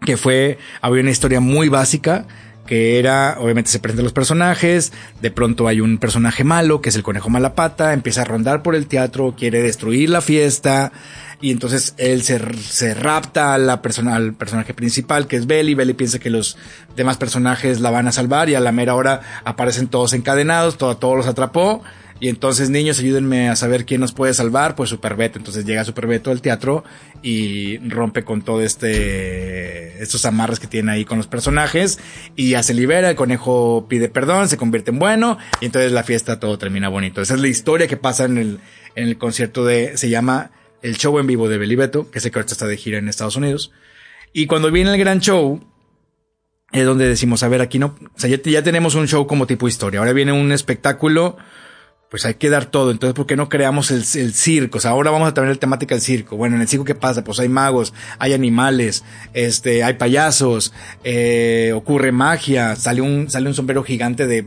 que 0.05 0.16
fue, 0.16 0.59
había 0.81 1.02
una 1.02 1.11
historia 1.11 1.40
muy 1.40 1.68
básica, 1.68 2.26
que 2.66 2.98
era, 2.98 3.37
obviamente 3.40 3.70
se 3.70 3.79
presentan 3.79 4.05
los 4.05 4.12
personajes, 4.12 4.92
de 5.20 5.31
pronto 5.31 5.68
hay 5.68 5.81
un 5.81 5.98
personaje 5.98 6.44
malo, 6.44 6.81
que 6.81 6.90
es 6.90 6.96
el 6.96 7.02
conejo 7.02 7.31
malapata, 7.31 7.92
empieza 7.92 8.22
a 8.22 8.24
rondar 8.24 8.62
por 8.62 8.74
el 8.74 8.87
teatro, 8.87 9.35
quiere 9.37 9.62
destruir 9.62 10.11
la 10.11 10.20
fiesta, 10.20 10.92
y 11.40 11.50
entonces 11.50 11.94
él 11.98 12.22
se, 12.22 12.40
se 12.61 12.94
rapta 12.94 13.55
a 13.55 13.59
la 13.59 13.83
persona, 13.83 14.16
al 14.16 14.35
personaje 14.35 14.74
principal, 14.74 15.26
que 15.26 15.37
es 15.37 15.46
Belly, 15.46 15.74
Belly 15.74 15.94
piensa 15.94 16.18
que 16.18 16.31
los 16.31 16.57
demás 16.96 17.16
personajes 17.16 17.81
la 17.81 17.90
van 17.90 18.09
a 18.09 18.12
salvar, 18.12 18.48
y 18.48 18.55
a 18.55 18.61
la 18.61 18.72
mera 18.72 18.94
hora 18.94 19.20
aparecen 19.44 19.88
todos 19.88 20.12
encadenados, 20.12 20.76
todo, 20.79 20.96
todos 20.96 21.16
los 21.16 21.26
atrapó, 21.26 21.83
y 22.18 22.29
entonces, 22.29 22.70
niños, 22.70 22.98
ayúdenme 22.98 23.50
a 23.50 23.57
saber 23.57 23.85
quién 23.85 24.00
nos 24.00 24.12
puede 24.12 24.33
salvar. 24.33 24.74
Pues 24.74 24.88
Super 24.88 25.16
Beto. 25.16 25.38
Entonces 25.38 25.66
llega 25.66 25.85
Super 25.85 26.07
Beto 26.07 26.31
al 26.31 26.40
teatro 26.40 26.83
y 27.22 27.79
rompe 27.79 28.24
con 28.24 28.40
todo 28.42 28.62
este, 28.62 30.02
estos 30.02 30.24
amarres 30.24 30.59
que 30.59 30.66
tiene 30.66 30.92
ahí 30.92 31.05
con 31.05 31.18
los 31.18 31.26
personajes. 31.26 31.98
Y 32.35 32.50
ya 32.50 32.62
se 32.62 32.72
libera, 32.72 33.11
el 33.11 33.16
conejo 33.16 33.87
pide 33.88 34.09
perdón, 34.09 34.48
se 34.48 34.57
convierte 34.57 34.92
en 34.92 34.98
bueno. 34.98 35.37
Y 35.61 35.66
entonces 35.66 35.92
la 35.92 36.05
fiesta 36.05 36.40
todo 36.40 36.57
termina 36.57 36.88
bonito. 36.88 37.20
Esa 37.20 37.35
es 37.35 37.40
la 37.40 37.48
historia 37.48 37.87
que 37.87 37.98
pasa 37.98 38.24
en 38.24 38.38
el, 38.38 38.61
en 38.94 39.09
el 39.09 39.18
concierto 39.18 39.66
de, 39.66 39.98
se 39.98 40.09
llama 40.09 40.52
el 40.81 40.96
show 40.96 41.18
en 41.18 41.26
vivo 41.26 41.50
de 41.50 41.59
Beli 41.59 41.76
Beto, 41.76 42.11
que 42.11 42.18
el 42.18 42.31
que 42.31 42.38
ahorita 42.38 42.55
está 42.55 42.66
de 42.66 42.79
gira 42.79 42.98
en 42.98 43.09
Estados 43.09 43.37
Unidos. 43.37 43.72
Y 44.33 44.46
cuando 44.46 44.70
viene 44.70 44.90
el 44.90 44.98
gran 44.98 45.20
show, 45.20 45.61
es 46.72 46.85
donde 46.85 47.09
decimos, 47.09 47.42
a 47.42 47.48
ver, 47.48 47.61
aquí 47.61 47.79
no, 47.79 47.96
o 48.14 48.18
sea, 48.18 48.31
ya, 48.31 48.40
ya 48.42 48.62
tenemos 48.62 48.94
un 48.94 49.07
show 49.07 49.26
como 49.26 49.46
tipo 49.46 49.68
historia. 49.68 50.00
Ahora 50.00 50.12
viene 50.12 50.33
un 50.33 50.52
espectáculo 50.52 51.37
pues 52.10 52.24
hay 52.24 52.34
que 52.34 52.50
dar 52.50 52.66
todo. 52.66 52.90
Entonces, 52.90 53.14
¿por 53.14 53.26
qué 53.26 53.36
no 53.36 53.48
creamos 53.48 53.90
el, 53.90 54.04
circo? 54.04 54.78
O 54.78 54.80
sea, 54.80 54.92
ahora 54.92 55.10
vamos 55.10 55.28
a 55.28 55.34
tener 55.34 55.50
la 55.50 55.56
temática 55.56 55.94
del 55.94 56.02
circo. 56.02 56.36
Bueno, 56.36 56.56
en 56.56 56.62
el 56.62 56.68
circo, 56.68 56.84
¿qué 56.84 56.94
pasa? 56.94 57.24
Pues 57.24 57.40
hay 57.40 57.48
magos, 57.48 57.94
hay 58.18 58.32
animales, 58.32 59.04
este, 59.34 59.84
hay 59.84 59.94
payasos, 59.94 60.72
eh, 61.04 61.72
ocurre 61.74 62.12
magia, 62.12 62.76
sale 62.76 63.00
un, 63.00 63.30
sale 63.30 63.48
un 63.48 63.54
sombrero 63.54 63.82
gigante 63.82 64.26
de 64.26 64.46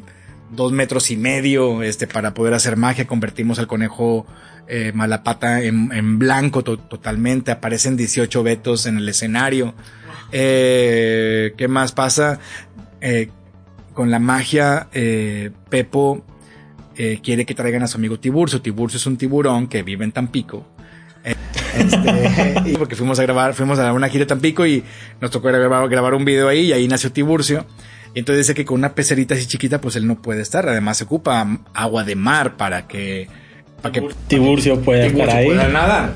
dos 0.51 0.71
metros 0.71 1.11
y 1.11 1.17
medio, 1.17 1.83
este, 1.83 2.07
para 2.07 2.33
poder 2.33 2.53
hacer 2.53 2.77
magia. 2.77 3.07
Convertimos 3.07 3.59
al 3.59 3.67
conejo 3.67 4.25
eh, 4.67 4.91
malapata 4.93 5.61
en, 5.61 5.91
en 5.91 6.19
blanco 6.19 6.63
totalmente. 6.63 7.51
Aparecen 7.51 7.97
18 7.97 8.43
vetos 8.43 8.85
en 8.85 8.97
el 8.97 9.09
escenario. 9.09 9.73
Eh, 10.31 11.53
¿Qué 11.57 11.67
más 11.67 11.91
pasa? 11.91 12.39
Eh, 13.01 13.29
con 13.93 14.11
la 14.11 14.19
magia, 14.19 14.87
eh, 14.93 15.51
Pepo 15.69 16.25
eh, 17.01 17.21
quiere 17.23 17.45
que 17.45 17.55
traigan 17.55 17.81
a 17.81 17.87
su 17.87 17.95
amigo 17.95 18.19
Tiburcio. 18.19 18.61
Tiburcio 18.61 18.97
es 18.97 19.05
un 19.05 19.15
tiburón 19.15 19.67
que 19.67 19.83
vive 19.83 20.03
en 20.03 20.11
Tampico. 20.11 20.67
Eh, 21.23 21.33
este, 21.77 22.73
porque 22.77 22.97
fuimos 22.97 23.17
a 23.19 23.23
grabar, 23.23 23.53
fuimos 23.53 23.79
a 23.79 23.93
una 23.93 24.09
gira 24.09 24.23
de 24.23 24.25
Tampico 24.25 24.67
y 24.67 24.83
nos 25.21 25.31
tocó 25.31 25.47
grabar, 25.47 25.87
grabar 25.87 26.13
un 26.13 26.25
video 26.25 26.49
ahí 26.49 26.65
y 26.65 26.73
ahí 26.73 26.89
nació 26.89 27.09
Tiburcio. 27.13 27.65
Y 28.13 28.19
entonces 28.19 28.45
dice 28.45 28.53
que 28.53 28.65
con 28.65 28.79
una 28.79 28.95
pecerita 28.95 29.33
así 29.33 29.45
chiquita 29.47 29.79
pues 29.79 29.95
él 29.95 30.07
no 30.07 30.21
puede 30.21 30.41
estar. 30.41 30.67
Además 30.67 30.97
se 30.97 31.05
ocupa 31.05 31.61
agua 31.73 32.03
de 32.03 32.17
mar 32.17 32.57
para 32.57 32.85
que, 32.85 33.29
para 33.81 33.93
que 33.93 34.05
Tiburcio 34.27 34.81
pueda 34.81 35.05
estar 35.05 35.29
ahí. 35.29 35.45
Pueda 35.45 36.13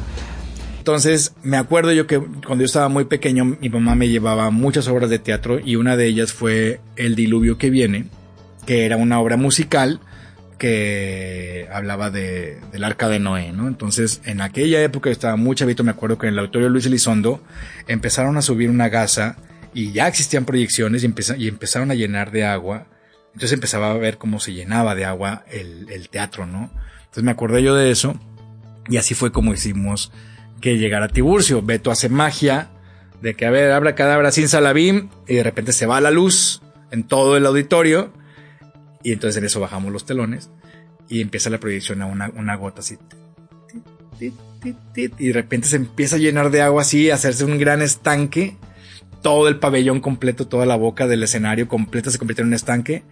Entonces, 0.80 1.34
me 1.43 1.56
acuerdo 1.56 1.93
yo 1.93 2.08
que 2.08 2.19
cuando 2.19 2.58
yo 2.58 2.65
estaba 2.65 2.89
muy 2.89 3.06
pequeño, 3.06 3.46
mi 3.46 3.69
mamá 3.69 3.96
me 3.96 4.10
llevaba 4.10 4.50
muchas 4.50 4.89
obras 4.89 5.10
de 5.10 5.19
teatro 5.19 5.62
y 5.63 5.78
una 5.78 5.96
de 5.96 6.08
ellas 6.08 6.34
fue 6.34 6.82
El 6.98 7.15
diluvio 7.15 7.58
que 7.58 7.69
viene, 7.69 8.08
que 8.65 8.86
era 8.86 8.98
una 8.98 9.22
obra 9.22 9.38
musical 9.38 10.02
que 10.63 11.67
hablaba 11.73 12.10
de, 12.10 12.58
del 12.71 12.86
arca 12.86 13.10
de 13.10 13.19
Noé, 13.19 13.52
¿no? 13.52 13.67
Entonces, 13.67 14.21
en 14.23 14.39
aquella 14.39 14.82
época 14.82 15.10
estaba 15.10 15.36
muy 15.36 15.58
chavito, 15.58 15.84
me 15.84 15.91
acuerdo 15.91 16.17
que 16.17 16.28
en 16.28 16.32
el 16.36 16.39
auditorio 16.39 16.69
Luis 16.69 16.86
Elizondo 16.86 17.43
empezaron 17.89 18.38
a 18.38 18.41
subir 18.41 18.69
una 18.69 18.88
gasa 18.88 19.36
y 19.73 19.91
ya 19.91 20.08
existían 20.08 20.45
proyecciones 20.45 21.04
y, 21.04 21.47
empezaron 21.49 21.91
a 21.91 21.95
llenar 21.95 22.32
de 22.32 22.45
agua. 22.45 22.88
Entonces 23.34 23.52
empezaba 23.52 23.91
a 23.91 23.95
ver 23.95 24.17
cómo 24.17 24.39
se 24.39 24.54
llenaba 24.54 24.95
de 24.95 25.04
agua 25.04 25.43
el, 25.52 25.89
el 25.89 26.08
teatro, 26.08 26.45
¿no? 26.45 26.71
Entonces 26.99 27.23
me 27.26 27.32
acordé 27.32 27.62
yo 27.62 27.76
de 27.76 27.91
eso 27.91 28.15
y 28.88 28.95
así 28.95 29.15
fue 29.15 29.34
como 29.34 29.54
hicimos 29.54 30.13
que 30.62 30.78
llegara 30.78 31.10
Tiburcio. 31.10 31.62
Beto 31.62 31.91
hace 31.91 32.08
magia 32.08 32.69
de 33.21 33.34
que, 33.34 33.45
a 33.45 33.52
ver, 33.52 33.73
abra 33.73 33.95
cadabra 33.95 34.32
sin 34.32 34.47
salabim 34.47 35.10
y 35.28 35.36
de 35.36 35.43
repente 35.43 35.73
se 35.73 35.88
va 35.88 35.99
la 35.99 36.10
luz 36.10 36.62
en 36.89 37.04
todo 37.04 37.36
el 37.36 37.45
auditorio 37.45 38.13
y 39.04 39.12
entonces 39.12 39.38
en 39.38 39.46
eso 39.46 39.60
bajamos 39.60 39.92
los 39.92 40.06
telones 40.06 40.50
y 41.10 41.22
empieza 41.22 41.50
la 41.50 41.60
proyección 41.60 42.02
a 42.02 42.06
una, 42.06 42.30
una 42.36 42.56
gota 42.56 42.80
así. 42.82 42.98
Y 44.20 45.28
de 45.28 45.34
repente 45.34 45.68
se 45.68 45.76
empieza 45.76 46.16
a 46.16 46.20
llenar 46.20 46.50
de 46.50 46.62
agua 46.62 46.84
así, 46.84 47.10
a 47.10 47.16
hacerse 47.16 47.46
un 47.46 47.58
gran 47.58 47.82
estanque. 47.82 48.56
Todo 49.22 49.48
el 49.48 49.60
pabellón 49.60 50.00
completo, 50.00 50.48
toda 50.48 50.66
la 50.66 50.76
boca 50.76 51.08
del 51.08 51.24
escenario 51.24 51.68
completa 51.68 52.12
se 52.12 52.18
convierte 52.18 52.42
en 52.42 52.50
un 52.50 52.54
estanque. 52.54 53.04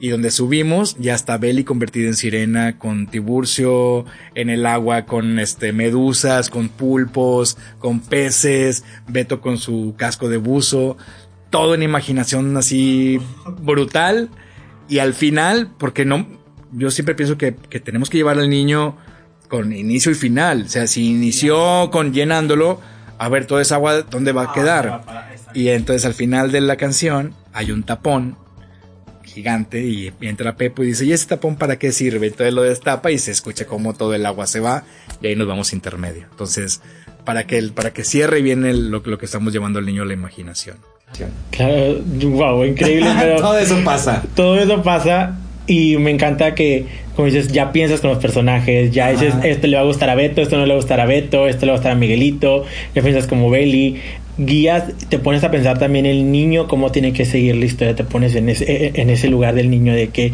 y 0.00 0.10
donde 0.10 0.30
subimos 0.30 0.96
ya 1.00 1.16
está 1.16 1.38
Belly 1.38 1.64
convertida 1.64 2.06
en 2.06 2.14
sirena 2.14 2.78
con 2.78 3.08
Tiburcio 3.08 4.04
en 4.36 4.48
el 4.48 4.64
agua 4.64 5.06
con 5.06 5.40
este 5.40 5.72
medusas, 5.72 6.50
con 6.50 6.68
pulpos, 6.68 7.58
con 7.80 7.98
peces, 7.98 8.84
Beto 9.08 9.40
con 9.40 9.58
su 9.58 9.94
casco 9.98 10.28
de 10.28 10.36
buzo, 10.36 10.96
todo 11.50 11.74
en 11.74 11.82
imaginación 11.82 12.56
así 12.56 13.18
brutal 13.60 14.30
y 14.88 14.98
al 14.98 15.14
final, 15.14 15.70
porque 15.78 16.04
no, 16.04 16.26
yo 16.72 16.90
siempre 16.90 17.14
pienso 17.14 17.38
que, 17.38 17.54
que 17.54 17.80
tenemos 17.80 18.10
que 18.10 18.18
llevar 18.18 18.38
al 18.38 18.50
niño 18.50 18.96
con 19.48 19.72
inicio 19.72 20.12
y 20.12 20.14
final, 20.14 20.64
o 20.66 20.68
sea, 20.68 20.86
si 20.86 21.08
inició 21.08 21.90
con 21.90 22.12
llenándolo, 22.12 22.80
a 23.18 23.28
ver 23.28 23.46
toda 23.46 23.62
esa 23.62 23.76
agua, 23.76 24.02
¿dónde 24.02 24.32
va 24.32 24.44
a 24.44 24.52
quedar? 24.52 25.26
Y 25.54 25.68
entonces 25.68 26.04
al 26.04 26.14
final 26.14 26.52
de 26.52 26.60
la 26.60 26.76
canción 26.76 27.34
hay 27.52 27.72
un 27.72 27.82
tapón 27.82 28.36
gigante 29.24 29.84
y 29.84 30.12
entra 30.20 30.56
Pepo 30.56 30.82
y 30.82 30.88
dice, 30.88 31.04
¿y 31.04 31.12
ese 31.12 31.26
tapón 31.26 31.56
para 31.56 31.78
qué 31.78 31.92
sirve? 31.92 32.28
Entonces 32.28 32.54
lo 32.54 32.62
destapa 32.62 33.10
y 33.10 33.18
se 33.18 33.30
escucha 33.30 33.66
cómo 33.66 33.94
todo 33.94 34.14
el 34.14 34.24
agua 34.26 34.46
se 34.46 34.60
va 34.60 34.84
y 35.20 35.26
ahí 35.26 35.36
nos 35.36 35.48
vamos 35.48 35.72
intermedio. 35.72 36.26
Entonces, 36.30 36.80
para 37.24 37.46
que, 37.46 37.62
para 37.74 37.92
que 37.92 38.04
cierre 38.04 38.40
bien 38.40 38.64
el, 38.64 38.90
lo, 38.90 39.02
lo 39.04 39.18
que 39.18 39.26
estamos 39.26 39.52
llevando 39.52 39.78
al 39.78 39.86
niño 39.86 40.02
a 40.02 40.06
la 40.06 40.14
imaginación. 40.14 40.78
Claro, 41.50 41.98
wow, 42.22 42.64
increíble. 42.64 43.10
Pero 43.18 43.36
todo 43.40 43.58
eso 43.58 43.76
pasa. 43.84 44.22
Todo 44.34 44.58
eso 44.58 44.82
pasa 44.82 45.36
y 45.68 45.98
me 45.98 46.10
encanta 46.10 46.54
que, 46.54 46.86
como 47.14 47.26
dices, 47.26 47.48
ya 47.48 47.72
piensas 47.72 48.00
con 48.00 48.10
los 48.10 48.18
personajes, 48.18 48.90
ya 48.90 49.10
dices, 49.10 49.34
esto 49.44 49.66
le 49.66 49.76
va 49.76 49.82
a 49.82 49.86
gustar 49.86 50.08
a 50.08 50.14
Beto, 50.14 50.40
esto 50.40 50.56
no 50.56 50.64
le 50.64 50.70
va 50.72 50.78
a 50.78 50.80
gustar 50.80 51.00
a 51.00 51.04
Beto, 51.04 51.46
esto 51.46 51.66
le 51.66 51.72
va 51.72 51.76
a 51.76 51.78
gustar 51.78 51.92
a 51.92 51.94
Miguelito, 51.94 52.64
ya 52.94 53.02
piensas 53.02 53.26
como 53.26 53.50
Belly, 53.50 54.00
guías, 54.38 54.84
te 55.10 55.18
pones 55.18 55.44
a 55.44 55.50
pensar 55.50 55.78
también 55.78 56.06
el 56.06 56.32
niño, 56.32 56.68
cómo 56.68 56.90
tiene 56.90 57.12
que 57.12 57.26
seguir 57.26 57.56
la 57.56 57.66
historia, 57.66 57.94
te 57.94 58.04
pones 58.04 58.34
en 58.34 58.48
ese, 58.48 58.92
en 58.94 59.10
ese 59.10 59.28
lugar 59.28 59.54
del 59.54 59.68
niño 59.68 59.92
de 59.92 60.08
que 60.08 60.32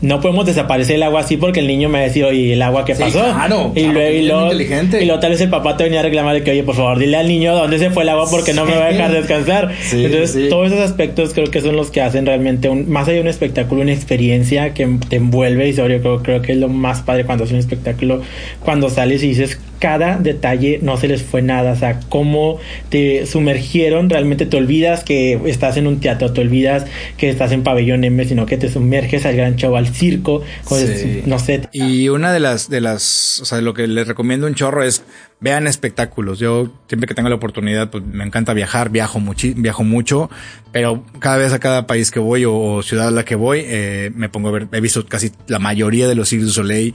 no 0.00 0.20
podemos 0.20 0.46
desaparecer 0.46 0.96
el 0.96 1.02
agua 1.02 1.20
así 1.20 1.36
porque 1.36 1.60
el 1.60 1.66
niño 1.66 1.88
me 1.88 1.98
va 1.98 2.04
a 2.04 2.08
decir, 2.08 2.24
oye, 2.24 2.54
¿el 2.54 2.62
agua 2.62 2.84
qué 2.84 2.94
pasó? 2.94 3.22
Claro, 3.22 3.72
y, 3.74 3.84
luego, 3.84 4.16
y, 4.16 4.22
luego, 4.26 4.44
inteligente. 4.44 5.02
y 5.02 5.06
luego 5.06 5.20
tal 5.20 5.32
vez 5.32 5.40
el 5.40 5.50
papá 5.50 5.76
te 5.76 5.84
venía 5.84 6.00
a 6.00 6.02
reclamar 6.02 6.34
de 6.34 6.42
que, 6.42 6.52
oye, 6.52 6.62
por 6.62 6.74
favor, 6.74 6.98
dile 6.98 7.16
al 7.16 7.28
niño 7.28 7.54
dónde 7.54 7.78
se 7.78 7.90
fue 7.90 8.04
el 8.04 8.08
agua 8.08 8.26
porque 8.30 8.54
no 8.54 8.64
me 8.64 8.76
va 8.76 8.86
a 8.86 8.88
dejar 8.92 9.12
descansar. 9.12 9.74
Sí, 9.82 10.04
Entonces, 10.04 10.48
todos 10.48 10.68
esos 10.68 10.80
aspectos 10.80 11.34
creo 11.34 11.50
que 11.50 11.60
son 11.60 11.76
los 11.76 11.90
que 11.90 12.00
hacen 12.00 12.26
realmente, 12.26 12.68
un, 12.68 12.90
más 12.90 13.08
allá 13.08 13.16
de 13.16 13.22
un 13.22 13.28
espectáculo, 13.28 13.82
una 13.82 13.92
experiencia 13.92 14.72
que 14.72 14.88
te 15.08 15.16
envuelve 15.16 15.68
y 15.68 15.72
sobre 15.74 15.98
todo 15.98 16.22
creo 16.22 16.40
que 16.40 16.52
es 16.52 16.58
lo 16.58 16.68
más 16.68 17.02
padre 17.02 17.24
cuando 17.24 17.44
haces 17.44 17.54
un 17.54 17.60
espectáculo, 17.60 18.22
cuando 18.64 18.88
sales 18.88 19.22
y 19.22 19.28
dices, 19.28 19.58
cada 19.80 20.18
detalle 20.18 20.78
no 20.82 20.98
se 20.98 21.08
les 21.08 21.22
fue 21.22 21.42
nada, 21.42 21.72
o 21.72 21.76
sea, 21.76 22.00
cómo 22.08 22.58
te 22.90 23.26
sumergieron, 23.26 24.10
realmente 24.10 24.46
te 24.46 24.56
olvidas 24.56 25.04
que 25.04 25.40
estás 25.46 25.78
en 25.78 25.86
un 25.86 26.00
teatro, 26.00 26.32
te 26.32 26.42
olvidas 26.42 26.84
que 27.16 27.30
estás 27.30 27.50
en 27.52 27.62
pabellón 27.62 28.04
M, 28.04 28.24
sino 28.26 28.44
que 28.46 28.58
te 28.58 28.68
sumerges 28.68 29.24
al 29.24 29.36
gran 29.36 29.56
show, 29.56 29.74
al 29.76 29.89
circo, 29.92 30.42
con- 30.64 30.78
Sí. 30.78 31.22
no 31.26 31.38
sé. 31.38 31.68
Y 31.72 32.08
una 32.08 32.32
de 32.32 32.40
las, 32.40 32.68
de 32.70 32.80
las, 32.80 33.40
o 33.40 33.44
sea, 33.44 33.60
lo 33.60 33.74
que 33.74 33.86
les 33.86 34.06
recomiendo 34.08 34.46
un 34.46 34.54
chorro 34.54 34.82
es 34.82 35.02
vean 35.40 35.66
espectáculos. 35.66 36.38
Yo 36.38 36.70
siempre 36.88 37.06
que 37.08 37.14
tengo 37.14 37.28
la 37.28 37.34
oportunidad, 37.36 37.90
pues 37.90 38.04
me 38.04 38.24
encanta 38.24 38.52
viajar, 38.54 38.90
viajo 38.90 39.20
muchi, 39.20 39.54
viajo 39.56 39.84
mucho, 39.84 40.30
pero 40.72 41.04
cada 41.18 41.38
vez 41.38 41.52
a 41.52 41.58
cada 41.58 41.86
país 41.86 42.10
que 42.10 42.18
voy 42.20 42.44
o, 42.44 42.54
o 42.54 42.82
ciudad 42.82 43.08
a 43.08 43.10
la 43.10 43.24
que 43.24 43.34
voy, 43.36 43.62
eh, 43.64 44.10
me 44.14 44.28
pongo 44.28 44.48
a 44.48 44.52
ver, 44.52 44.68
he 44.72 44.80
visto 44.80 45.04
casi 45.06 45.32
la 45.48 45.58
mayoría 45.58 46.08
de 46.08 46.14
los 46.14 46.28
Cirque 46.28 46.44
du 46.44 46.50
Soleil, 46.50 46.94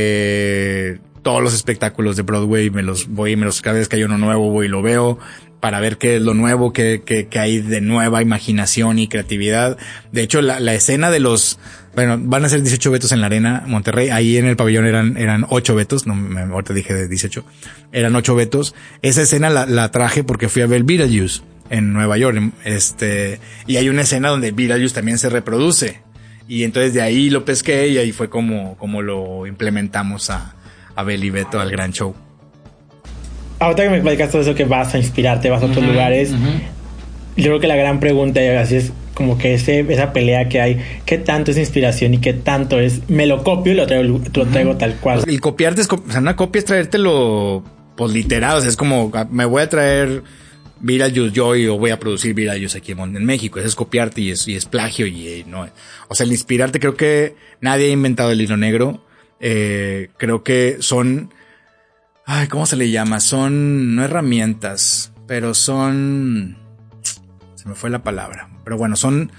eh, 0.00 0.98
todos 1.22 1.42
los 1.42 1.54
espectáculos 1.54 2.16
de 2.16 2.22
Broadway, 2.22 2.70
me 2.70 2.82
los 2.82 3.08
voy, 3.08 3.34
me 3.36 3.46
los, 3.46 3.60
cada 3.62 3.78
vez 3.78 3.88
que 3.88 3.96
hay 3.96 4.04
uno 4.04 4.16
nuevo 4.18 4.50
voy 4.50 4.66
y 4.66 4.68
lo 4.68 4.80
veo 4.82 5.18
para 5.60 5.80
ver 5.80 5.98
qué 5.98 6.16
es 6.16 6.22
lo 6.22 6.34
nuevo, 6.34 6.72
qué, 6.72 7.02
qué, 7.04 7.26
qué 7.26 7.38
hay 7.40 7.58
de 7.58 7.80
nueva 7.80 8.22
imaginación 8.22 8.98
y 9.00 9.08
creatividad. 9.08 9.76
De 10.12 10.22
hecho, 10.22 10.40
la, 10.40 10.60
la 10.60 10.74
escena 10.74 11.10
de 11.10 11.18
los, 11.18 11.58
bueno, 11.96 12.18
van 12.20 12.44
a 12.44 12.48
ser 12.50 12.60
18 12.60 12.90
vetos 12.90 13.10
en 13.12 13.22
la 13.22 13.26
arena 13.26 13.64
Monterrey. 13.66 14.10
Ahí 14.10 14.36
en 14.36 14.44
el 14.44 14.54
pabellón 14.54 14.86
eran, 14.86 15.16
eran 15.16 15.46
8 15.48 15.74
vetos. 15.74 16.06
No, 16.06 16.14
me, 16.14 16.42
ahorita 16.42 16.74
dije 16.74 16.92
de 16.92 17.08
18. 17.08 17.42
Eran 17.90 18.14
8 18.14 18.34
vetos. 18.34 18.74
Esa 19.00 19.22
escena 19.22 19.48
la, 19.48 19.64
la 19.64 19.90
traje 19.90 20.22
porque 20.22 20.50
fui 20.50 20.60
a 20.60 20.66
ver 20.66 20.84
Beetlejuice 20.84 21.40
en 21.70 21.94
Nueva 21.94 22.18
York. 22.18 22.52
Este, 22.64 23.40
y 23.66 23.78
hay 23.78 23.88
una 23.88 24.02
escena 24.02 24.28
donde 24.28 24.52
Beetlejuice 24.52 24.94
también 24.94 25.16
se 25.16 25.30
reproduce. 25.30 26.02
Y 26.46 26.64
entonces 26.64 26.92
de 26.92 27.00
ahí 27.00 27.30
lo 27.30 27.46
pesqué 27.46 27.88
y 27.88 27.96
ahí 27.96 28.12
fue 28.12 28.28
como, 28.28 28.76
como 28.76 29.00
lo 29.00 29.46
implementamos 29.46 30.28
a, 30.28 30.54
a 30.94 31.02
Bel 31.02 31.24
y 31.24 31.30
Beto 31.30 31.58
al 31.60 31.70
gran 31.70 31.92
show. 31.92 32.14
Ahorita 33.58 33.84
que 33.84 33.88
me 33.88 34.00
platicas 34.02 34.30
todo 34.30 34.42
eso 34.42 34.54
que 34.54 34.66
vas 34.66 34.94
a 34.94 34.98
inspirarte, 34.98 35.48
vas 35.48 35.62
a 35.62 35.66
otros 35.66 35.82
lugares, 35.82 36.30
yo 36.30 37.44
creo 37.44 37.58
que 37.58 37.66
la 37.66 37.76
gran 37.76 38.00
pregunta 38.00 38.44
y 38.44 38.48
así 38.48 38.76
es 38.76 38.92
como 39.16 39.38
que 39.38 39.54
ese, 39.54 39.80
esa 39.88 40.12
pelea 40.12 40.46
que 40.50 40.60
hay, 40.60 40.78
qué 41.06 41.16
tanto 41.16 41.50
es 41.50 41.56
inspiración 41.56 42.12
y 42.12 42.18
qué 42.18 42.34
tanto 42.34 42.78
es, 42.78 43.08
me 43.08 43.24
lo 43.26 43.42
copio 43.42 43.72
y 43.72 43.74
lo 43.74 43.86
traigo, 43.86 44.20
lo 44.34 44.46
traigo 44.46 44.76
tal 44.76 44.96
cual. 44.96 45.24
El 45.26 45.40
copiarte 45.40 45.80
es, 45.80 45.88
o 45.90 46.02
sea, 46.10 46.20
una 46.20 46.36
copia 46.36 46.58
es 46.58 46.66
traértelo, 46.66 47.64
pues 47.96 48.12
literal, 48.12 48.58
o 48.58 48.60
sea, 48.60 48.68
es 48.68 48.76
como, 48.76 49.10
ah, 49.14 49.26
me 49.30 49.46
voy 49.46 49.62
a 49.62 49.70
traer 49.70 50.22
Beetlejuice 50.80 51.32
yo 51.32 51.56
y 51.56 51.66
o 51.66 51.78
voy 51.78 51.92
a 51.92 51.98
producir 51.98 52.34
Beetlejuice 52.34 52.76
aquí 52.76 52.92
en, 52.92 53.24
México, 53.24 53.58
eso 53.58 53.68
es 53.68 53.74
copiarte 53.74 54.20
y 54.20 54.32
es, 54.32 54.46
y 54.48 54.54
es 54.54 54.66
plagio 54.66 55.06
y, 55.06 55.28
eh, 55.28 55.44
no, 55.46 55.66
o 56.08 56.14
sea, 56.14 56.26
el 56.26 56.32
inspirarte 56.32 56.78
creo 56.78 56.94
que 56.94 57.36
nadie 57.62 57.86
ha 57.86 57.92
inventado 57.92 58.30
el 58.30 58.42
hilo 58.42 58.58
negro, 58.58 59.02
eh, 59.40 60.10
creo 60.18 60.44
que 60.44 60.76
son, 60.80 61.32
ay, 62.26 62.48
¿cómo 62.48 62.66
se 62.66 62.76
le 62.76 62.90
llama? 62.90 63.20
Son, 63.20 63.96
no 63.96 64.04
herramientas, 64.04 65.10
pero 65.26 65.54
son, 65.54 66.58
se 67.54 67.66
me 67.66 67.74
fue 67.74 67.88
la 67.88 68.02
palabra, 68.02 68.50
pero 68.66 68.76
bueno, 68.76 68.96
son, 68.96 69.30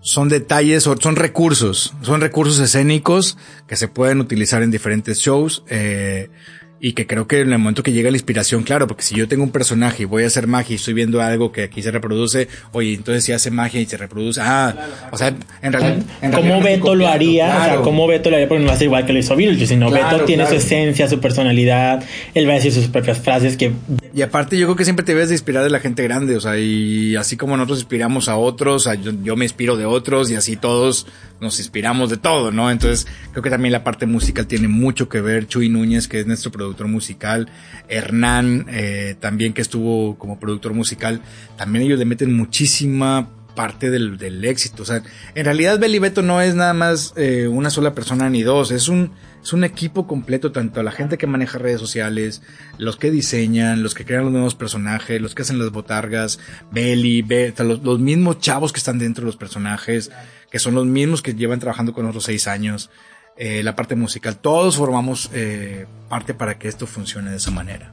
son 0.00 0.28
detalles 0.28 0.82
son 0.82 1.14
recursos, 1.14 1.94
son 2.02 2.20
recursos 2.20 2.58
escénicos 2.58 3.38
que 3.68 3.76
se 3.76 3.86
pueden 3.86 4.18
utilizar 4.18 4.64
en 4.64 4.72
diferentes 4.72 5.20
shows 5.20 5.62
eh, 5.68 6.28
y 6.84 6.92
que 6.92 7.06
creo 7.06 7.26
que 7.26 7.40
en 7.40 7.50
el 7.50 7.58
momento 7.58 7.82
que 7.82 7.92
llega 7.92 8.10
la 8.10 8.16
inspiración, 8.18 8.62
claro, 8.62 8.86
porque 8.86 9.02
si 9.02 9.14
yo 9.14 9.26
tengo 9.26 9.42
un 9.42 9.52
personaje 9.52 10.02
y 10.02 10.04
voy 10.04 10.24
a 10.24 10.26
hacer 10.26 10.46
magia 10.46 10.74
y 10.74 10.76
estoy 10.76 10.92
viendo 10.92 11.22
algo 11.22 11.50
que 11.50 11.62
aquí 11.62 11.80
se 11.80 11.90
reproduce, 11.90 12.46
oye, 12.72 12.92
entonces 12.92 13.24
si 13.24 13.32
hace 13.32 13.50
magia 13.50 13.80
y 13.80 13.86
se 13.86 13.96
reproduce, 13.96 14.38
ah, 14.42 14.76
o 15.10 15.16
sea, 15.16 15.28
en 15.62 15.72
realidad... 15.72 15.96
en 16.20 16.30
realidad 16.30 16.38
¿Cómo 16.42 16.56
estoy 16.56 16.72
Beto 16.74 16.94
lo 16.94 17.08
haría? 17.08 17.46
O 17.46 17.48
sea, 17.48 17.64
claro. 17.64 17.82
¿cómo 17.84 18.06
Beto 18.06 18.28
lo 18.28 18.36
haría? 18.36 18.48
Porque 18.48 18.62
no 18.64 18.68
va 18.68 18.74
a 18.74 18.76
ser 18.76 18.84
igual 18.84 19.06
que 19.06 19.14
lo 19.14 19.18
hizo 19.18 19.34
Beetlejuice, 19.34 19.66
sino 19.66 19.88
Claro, 19.88 20.10
Beto 20.10 20.24
tiene 20.26 20.42
claro. 20.42 20.60
su 20.60 20.66
esencia, 20.66 21.08
su 21.08 21.20
personalidad, 21.20 22.04
él 22.34 22.46
va 22.46 22.52
a 22.52 22.56
decir 22.56 22.70
sus 22.70 22.88
propias 22.88 23.18
frases 23.18 23.56
que 23.56 23.72
Y 24.12 24.20
aparte 24.20 24.58
yo 24.58 24.66
creo 24.66 24.76
que 24.76 24.84
siempre 24.84 25.06
te 25.06 25.14
ves 25.14 25.30
de 25.30 25.36
inspirar 25.36 25.64
de 25.64 25.70
la 25.70 25.80
gente 25.80 26.02
grande, 26.02 26.36
o 26.36 26.40
sea, 26.42 26.58
y 26.58 27.16
así 27.16 27.38
como 27.38 27.56
nosotros 27.56 27.78
inspiramos 27.78 28.28
a 28.28 28.36
otros, 28.36 28.86
o 28.86 28.90
sea, 28.90 28.94
yo, 29.00 29.12
yo 29.22 29.36
me 29.36 29.46
inspiro 29.46 29.78
de 29.78 29.86
otros 29.86 30.30
y 30.30 30.34
así 30.34 30.56
todos 30.56 31.06
nos 31.40 31.58
inspiramos 31.58 32.10
de 32.10 32.18
todo, 32.18 32.52
¿no? 32.52 32.70
Entonces 32.70 33.06
creo 33.30 33.42
que 33.42 33.50
también 33.50 33.72
la 33.72 33.84
parte 33.84 34.04
musical 34.04 34.46
tiene 34.46 34.68
mucho 34.68 35.08
que 35.08 35.22
ver. 35.22 35.46
Chuy 35.46 35.70
Núñez, 35.70 36.08
que 36.08 36.20
es 36.20 36.26
nuestro 36.26 36.52
productor 36.52 36.73
musical, 36.88 37.48
Hernán, 37.88 38.66
eh, 38.70 39.16
también 39.20 39.52
que 39.52 39.62
estuvo 39.62 40.18
como 40.18 40.38
productor 40.38 40.74
musical, 40.74 41.20
también 41.56 41.84
ellos 41.84 41.98
le 41.98 42.04
meten 42.04 42.34
muchísima 42.34 43.28
parte 43.54 43.90
del, 43.90 44.18
del 44.18 44.44
éxito. 44.44 44.82
O 44.82 44.86
sea, 44.86 45.02
en 45.34 45.44
realidad 45.44 45.78
Beli 45.78 45.98
Beto 45.98 46.22
no 46.22 46.40
es 46.40 46.54
nada 46.54 46.74
más 46.74 47.12
eh, 47.16 47.48
una 47.48 47.70
sola 47.70 47.94
persona 47.94 48.28
ni 48.28 48.42
dos, 48.42 48.70
es 48.70 48.88
un, 48.88 49.12
es 49.42 49.52
un 49.52 49.64
equipo 49.64 50.06
completo, 50.06 50.52
tanto 50.52 50.82
la 50.82 50.90
gente 50.90 51.18
que 51.18 51.26
maneja 51.26 51.58
redes 51.58 51.80
sociales, 51.80 52.42
los 52.78 52.96
que 52.96 53.10
diseñan, 53.10 53.82
los 53.82 53.94
que 53.94 54.04
crean 54.04 54.24
los 54.24 54.32
nuevos 54.32 54.54
personajes, 54.54 55.20
los 55.20 55.34
que 55.34 55.42
hacen 55.42 55.58
las 55.58 55.70
botargas, 55.70 56.38
Beta, 56.72 57.64
los, 57.64 57.82
los 57.82 57.98
mismos 58.00 58.40
chavos 58.40 58.72
que 58.72 58.78
están 58.78 58.98
dentro 58.98 59.22
de 59.22 59.26
los 59.26 59.36
personajes, 59.36 60.10
que 60.50 60.58
son 60.58 60.74
los 60.74 60.86
mismos 60.86 61.22
que 61.22 61.34
llevan 61.34 61.60
trabajando 61.60 61.92
con 61.92 62.04
nosotros 62.04 62.24
seis 62.24 62.46
años. 62.46 62.90
Eh, 63.36 63.64
la 63.64 63.74
parte 63.74 63.96
musical, 63.96 64.36
todos 64.36 64.76
formamos 64.76 65.28
eh, 65.34 65.86
parte 66.08 66.34
para 66.34 66.56
que 66.56 66.68
esto 66.68 66.86
funcione 66.86 67.32
de 67.32 67.38
esa 67.38 67.50
manera. 67.50 67.92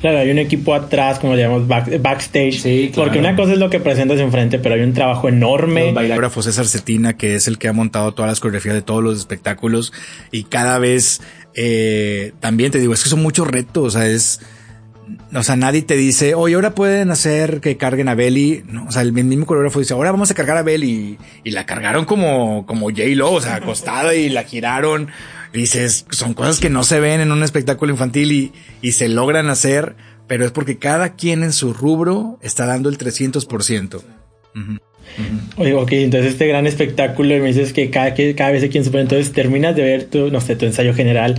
Claro, 0.00 0.18
hay 0.18 0.30
un 0.30 0.38
equipo 0.38 0.74
atrás, 0.74 1.18
como 1.18 1.34
le 1.34 1.42
llamamos 1.42 1.68
back- 1.68 2.00
backstage. 2.00 2.60
Sí, 2.60 2.90
claro. 2.90 3.08
Porque 3.10 3.18
una 3.18 3.36
cosa 3.36 3.52
es 3.52 3.58
lo 3.58 3.68
que 3.68 3.78
presentas 3.78 4.18
enfrente, 4.20 4.58
pero 4.58 4.76
hay 4.76 4.80
un 4.80 4.94
trabajo 4.94 5.28
enorme. 5.28 5.90
El 5.90 5.94
César 6.42 6.66
Cetina, 6.66 7.14
que 7.18 7.34
es 7.34 7.46
el 7.46 7.58
que 7.58 7.68
ha 7.68 7.74
montado 7.74 8.12
todas 8.14 8.30
las 8.30 8.40
coreografías 8.40 8.74
de 8.74 8.80
todos 8.80 9.04
los 9.04 9.18
espectáculos 9.18 9.92
y 10.30 10.44
cada 10.44 10.78
vez 10.78 11.20
eh, 11.54 12.32
también 12.40 12.70
te 12.70 12.78
digo, 12.78 12.94
es 12.94 13.02
que 13.02 13.10
son 13.10 13.20
muchos 13.22 13.46
retos, 13.46 13.84
o 13.94 13.98
sea, 13.98 14.06
es, 14.08 14.40
o 15.34 15.42
sea, 15.42 15.56
nadie 15.56 15.82
te 15.82 15.96
dice, 15.96 16.34
oye, 16.34 16.54
ahora 16.54 16.74
pueden 16.74 17.10
hacer 17.10 17.60
que 17.60 17.76
carguen 17.76 18.08
a 18.08 18.14
Belly, 18.14 18.64
no, 18.66 18.86
o 18.86 18.92
sea, 18.92 19.02
el 19.02 19.12
mismo 19.12 19.46
coreógrafo 19.46 19.78
dice, 19.78 19.94
ahora 19.94 20.12
vamos 20.12 20.30
a 20.30 20.34
cargar 20.34 20.56
a 20.56 20.62
Belly 20.62 21.18
y 21.44 21.50
la 21.50 21.66
cargaron 21.66 22.04
como, 22.04 22.66
como 22.66 22.90
J-Lo, 22.90 23.32
o 23.32 23.40
sea, 23.40 23.56
acostada 23.56 24.14
y 24.14 24.28
la 24.28 24.44
giraron. 24.44 25.08
Dices, 25.52 26.06
son 26.10 26.34
cosas 26.34 26.60
que 26.60 26.70
no 26.70 26.84
se 26.84 27.00
ven 27.00 27.20
en 27.20 27.32
un 27.32 27.42
espectáculo 27.42 27.92
infantil 27.92 28.30
y, 28.32 28.52
y 28.82 28.92
se 28.92 29.08
logran 29.08 29.50
hacer, 29.50 29.96
pero 30.28 30.44
es 30.44 30.52
porque 30.52 30.78
cada 30.78 31.14
quien 31.16 31.42
en 31.42 31.52
su 31.52 31.72
rubro 31.72 32.38
está 32.40 32.66
dando 32.66 32.88
el 32.88 32.98
300%. 32.98 34.02
Oye, 35.56 35.74
ok, 35.74 35.92
entonces 35.92 36.32
este 36.32 36.46
gran 36.46 36.66
espectáculo 36.66 37.36
y 37.36 37.40
me 37.40 37.48
dices 37.48 37.72
que 37.72 37.90
cada, 37.90 38.14
que 38.14 38.34
cada 38.34 38.52
vez 38.52 38.64
aquí 38.64 38.78
en 38.78 38.84
Super, 38.84 39.00
entonces 39.00 39.32
terminas 39.32 39.76
de 39.76 39.82
ver 39.82 40.04
tu, 40.04 40.30
no 40.30 40.40
sé, 40.40 40.56
tu 40.56 40.66
ensayo 40.66 40.94
general 40.94 41.36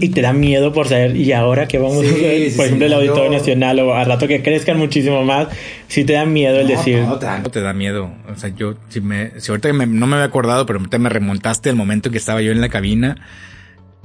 y 0.00 0.08
te 0.10 0.20
da 0.20 0.32
miedo 0.32 0.72
por 0.72 0.88
saber, 0.88 1.16
y 1.16 1.32
ahora 1.32 1.66
que 1.66 1.78
vamos 1.78 2.04
a 2.04 2.14
ver, 2.14 2.52
por 2.54 2.66
ejemplo, 2.66 2.86
el 2.86 2.92
Auditorio 2.92 3.30
Nacional 3.30 3.80
o 3.80 3.94
a 3.94 4.04
rato 4.04 4.28
que 4.28 4.42
crezcan 4.42 4.78
muchísimo 4.78 5.24
más, 5.24 5.48
si 5.88 6.04
te 6.04 6.12
da 6.12 6.24
miedo 6.24 6.60
el 6.60 6.68
decir. 6.68 7.00
No, 7.00 7.18
te 7.18 7.60
da 7.60 7.72
miedo. 7.72 8.12
O 8.32 8.36
sea, 8.36 8.50
yo, 8.54 8.74
si 8.88 9.00
me, 9.00 9.32
si 9.40 9.50
ahorita 9.50 9.72
no 9.72 10.06
me 10.06 10.16
había 10.16 10.26
acordado, 10.26 10.66
pero 10.66 10.80
te 10.88 10.98
me 10.98 11.08
remontaste 11.08 11.70
al 11.70 11.76
momento 11.76 12.08
en 12.08 12.12
que 12.12 12.18
estaba 12.18 12.42
yo 12.42 12.52
en 12.52 12.60
la 12.60 12.68
cabina 12.68 13.16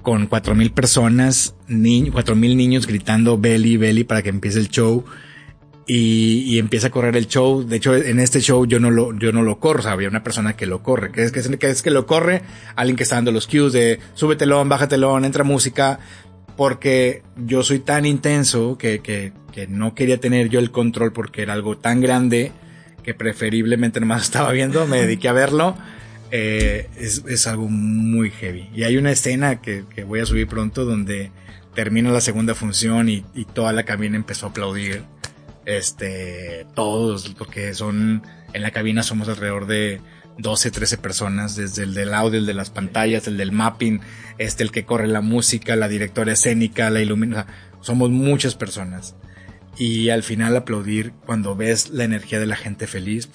con 0.02 0.28
cuatro 0.28 0.56
mil 0.56 0.72
personas, 0.72 1.56
cuatro 2.12 2.36
mil 2.36 2.58
niños 2.58 2.88
gritando 2.88 3.38
Belly, 3.38 3.78
Belly 3.78 4.04
para 4.04 4.22
que 4.22 4.30
empiece 4.30 4.60
el 4.60 4.70
show 4.70 5.06
y, 5.92 6.60
empieza 6.60 6.88
a 6.88 6.92
correr 6.92 7.18
el 7.18 7.28
show. 7.28 7.66
De 7.68 7.78
hecho, 7.78 7.96
en 7.96 8.20
este 8.20 8.42
show 8.42 8.66
yo 8.66 8.80
no 8.80 8.92
lo, 8.92 9.18
yo 9.18 9.32
no 9.32 9.42
lo 9.42 9.60
corro, 9.60 9.90
había 9.90 10.08
una 10.08 10.24
persona 10.24 10.56
que 10.56 10.68
lo 10.68 10.84
corre. 10.84 11.12
que 11.12 11.24
es 11.24 11.32
que, 11.32 11.68
es 11.68 11.82
que 11.82 11.90
lo 11.90 12.06
corre? 12.06 12.44
Alguien 12.76 12.96
que 12.96 13.04
está 13.04 13.16
dando 13.16 13.32
los 13.32 13.48
cues 13.48 13.74
de 13.74 14.00
súbetelo, 14.14 14.64
bájatelo, 14.66 15.18
entra 15.24 15.44
música. 15.44 16.00
Porque 16.56 17.24
yo 17.38 17.64
soy 17.64 17.80
tan 17.80 18.06
intenso 18.06 18.78
que, 18.78 19.00
que, 19.00 19.32
que 19.52 19.66
no 19.66 19.96
quería 19.96 20.20
tener 20.20 20.50
yo 20.50 20.60
el 20.60 20.72
control 20.72 21.14
porque 21.14 21.42
era 21.42 21.54
algo 21.54 21.78
tan 21.78 22.02
grande 22.02 22.52
que 23.02 23.14
preferiblemente 23.14 24.00
nomás 24.00 24.24
estaba 24.24 24.52
viendo, 24.52 24.86
me 24.86 24.98
dediqué 25.02 25.30
a 25.30 25.34
verlo. 25.34 25.76
Eh, 26.32 26.88
es, 26.98 27.24
es, 27.28 27.48
algo 27.48 27.68
muy 27.68 28.30
heavy. 28.30 28.70
Y 28.76 28.84
hay 28.84 28.98
una 28.98 29.10
escena 29.10 29.62
que, 29.62 29.86
que, 29.96 30.04
voy 30.04 30.20
a 30.20 30.28
subir 30.28 30.48
pronto 30.48 30.86
donde 30.86 31.32
termina 31.74 32.12
la 32.12 32.22
segunda 32.22 32.54
función 32.54 33.10
y, 33.10 33.26
y 33.34 33.46
toda 33.46 33.74
la 33.74 33.84
cabina 33.84 34.18
empezó 34.18 34.46
a 34.46 34.50
aplaudir 34.50 35.04
este, 35.70 36.66
todos, 36.74 37.30
porque 37.38 37.74
son, 37.74 38.24
en 38.54 38.62
la 38.62 38.72
cabina 38.72 39.04
somos 39.04 39.30
alrededor 39.30 39.68
de 39.68 40.02
12, 40.40 40.72
13 40.72 40.98
personas, 40.98 41.56
desde 41.56 41.84
el 41.84 41.94
del 41.94 42.14
audio, 42.14 42.40
el 42.40 42.46
de 42.48 42.56
las 42.56 42.72
pantallas, 42.72 43.28
el 43.28 43.38
del 43.38 43.52
mapping, 43.52 44.02
este, 44.40 44.64
el 44.64 44.72
que 44.72 44.86
corre 44.86 45.08
la 45.08 45.22
música, 45.22 45.76
la 45.76 45.88
directora 45.88 46.34
escénica, 46.34 46.90
la 46.90 47.02
ilumina, 47.02 47.46
somos 47.82 48.10
muchas 48.10 48.56
personas. 48.56 49.16
Y 49.78 50.10
al 50.10 50.24
final 50.24 50.56
aplaudir 50.58 51.14
cuando 51.26 51.56
ves 51.56 51.92
la 51.92 52.04
energía 52.04 52.40
de 52.40 52.48
la 52.48 52.56
gente 52.56 52.88
feliz. 52.88 53.30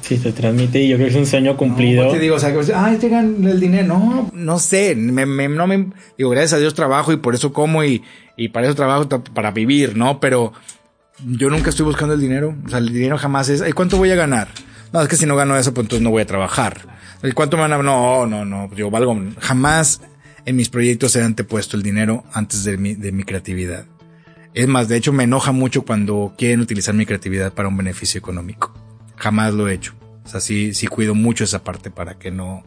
Sí, 0.00 0.18
se 0.18 0.32
transmite 0.32 0.82
y 0.82 0.88
yo 0.88 0.96
creo 0.96 1.08
que 1.08 1.14
es 1.14 1.18
un 1.18 1.26
sueño 1.26 1.56
cumplido. 1.56 2.04
No, 2.04 2.12
te 2.12 2.18
digo, 2.18 2.36
o 2.36 2.38
sea, 2.38 2.52
que, 2.52 2.72
ay, 2.74 2.98
llegan 2.98 3.44
el 3.44 3.60
dinero. 3.60 3.88
No, 3.88 4.30
no 4.34 4.58
sé, 4.58 4.94
me, 4.96 5.26
me, 5.26 5.48
no 5.48 5.66
me, 5.66 5.88
digo, 6.18 6.30
gracias 6.30 6.54
a 6.54 6.58
Dios 6.58 6.74
trabajo 6.74 7.12
y 7.12 7.16
por 7.16 7.34
eso 7.34 7.52
como 7.52 7.82
y, 7.84 8.02
y 8.36 8.48
para 8.48 8.66
eso 8.66 8.74
trabajo, 8.74 9.08
para 9.08 9.50
vivir, 9.50 9.96
¿no? 9.96 10.20
Pero 10.20 10.52
yo 11.24 11.50
nunca 11.50 11.70
estoy 11.70 11.86
buscando 11.86 12.14
el 12.14 12.20
dinero. 12.20 12.54
O 12.64 12.68
sea, 12.68 12.78
el 12.78 12.92
dinero 12.92 13.18
jamás 13.18 13.48
es, 13.48 13.62
¿cuánto 13.74 13.96
voy 13.96 14.10
a 14.10 14.16
ganar? 14.16 14.48
No, 14.92 15.00
es 15.00 15.08
que 15.08 15.16
si 15.16 15.26
no 15.26 15.36
gano 15.36 15.56
eso, 15.56 15.74
pues 15.74 15.84
entonces 15.84 16.02
no 16.02 16.10
voy 16.10 16.22
a 16.22 16.26
trabajar. 16.26 16.96
¿Y 17.22 17.32
cuánto 17.32 17.56
me 17.56 17.62
van 17.62 17.72
a, 17.72 17.82
no, 17.82 18.26
no, 18.26 18.44
no, 18.44 18.72
yo 18.74 18.90
valgo, 18.90 19.18
jamás 19.40 20.00
en 20.44 20.56
mis 20.56 20.68
proyectos 20.68 21.16
he 21.16 21.22
antepuesto 21.22 21.76
el 21.76 21.82
dinero 21.82 22.24
antes 22.32 22.64
de 22.64 22.76
mi, 22.78 22.94
de 22.94 23.12
mi 23.12 23.24
creatividad. 23.24 23.86
Es 24.54 24.68
más, 24.68 24.88
de 24.88 24.96
hecho 24.96 25.12
me 25.12 25.24
enoja 25.24 25.52
mucho 25.52 25.82
cuando 25.82 26.34
quieren 26.38 26.60
utilizar 26.60 26.94
mi 26.94 27.04
creatividad 27.04 27.52
para 27.52 27.68
un 27.68 27.76
beneficio 27.76 28.18
económico. 28.18 28.72
Jamás 29.16 29.54
lo 29.54 29.68
he 29.68 29.74
hecho. 29.74 29.94
O 30.24 30.28
sea, 30.28 30.40
sí, 30.40 30.72
sí 30.72 30.86
cuido 30.86 31.14
mucho 31.14 31.44
esa 31.44 31.62
parte 31.62 31.90
para 31.90 32.18
que 32.18 32.30
no, 32.30 32.64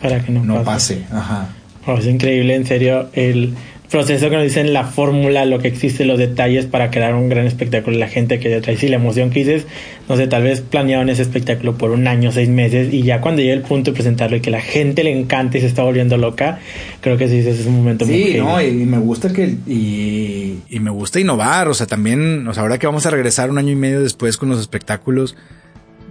para 0.00 0.24
que 0.24 0.32
no, 0.32 0.44
no 0.44 0.62
pase. 0.62 1.06
Ajá. 1.12 1.48
Oh, 1.86 1.98
es 1.98 2.06
increíble, 2.06 2.54
en 2.54 2.66
serio, 2.66 3.08
el, 3.12 3.54
proceso 3.90 4.28
que 4.30 4.36
nos 4.36 4.44
dicen 4.44 4.72
la 4.72 4.84
fórmula, 4.84 5.44
lo 5.44 5.58
que 5.58 5.68
existe, 5.68 6.04
los 6.04 6.18
detalles 6.18 6.66
para 6.66 6.90
crear 6.90 7.14
un 7.14 7.28
gran 7.28 7.46
espectáculo. 7.46 7.96
La 7.98 8.08
gente 8.08 8.38
que 8.38 8.48
detrás 8.48 8.82
y 8.82 8.88
la 8.88 8.96
emoción 8.96 9.30
que 9.30 9.40
dices, 9.40 9.66
no 10.08 10.16
sé, 10.16 10.26
tal 10.26 10.42
vez 10.42 10.60
planearon 10.60 11.08
ese 11.08 11.22
espectáculo 11.22 11.76
por 11.76 11.90
un 11.90 12.06
año, 12.06 12.32
seis 12.32 12.48
meses 12.48 12.92
y 12.92 13.02
ya 13.02 13.20
cuando 13.20 13.42
llega 13.42 13.54
el 13.54 13.62
punto 13.62 13.90
de 13.90 13.94
presentarlo 13.94 14.36
y 14.36 14.40
que 14.40 14.50
la 14.50 14.60
gente 14.60 15.04
le 15.04 15.18
encanta 15.18 15.58
y 15.58 15.60
se 15.60 15.66
está 15.66 15.82
volviendo 15.82 16.16
loca, 16.16 16.58
creo 17.00 17.16
que 17.16 17.28
sí, 17.28 17.38
ese 17.38 17.50
es 17.50 17.66
un 17.66 17.76
momento 17.76 18.06
muy 18.06 18.24
Sí, 18.24 18.38
no, 18.38 18.60
y, 18.60 18.72
me 18.72 18.98
gusta 18.98 19.32
que, 19.32 19.56
y, 19.66 20.58
y 20.68 20.80
me 20.80 20.90
gusta 20.90 21.20
innovar, 21.20 21.68
o 21.68 21.74
sea, 21.74 21.86
también, 21.86 22.46
o 22.46 22.54
sea, 22.54 22.62
ahora 22.62 22.78
que 22.78 22.86
vamos 22.86 23.06
a 23.06 23.10
regresar 23.10 23.50
un 23.50 23.58
año 23.58 23.72
y 23.72 23.76
medio 23.76 24.00
después 24.00 24.36
con 24.36 24.48
los 24.48 24.60
espectáculos, 24.60 25.36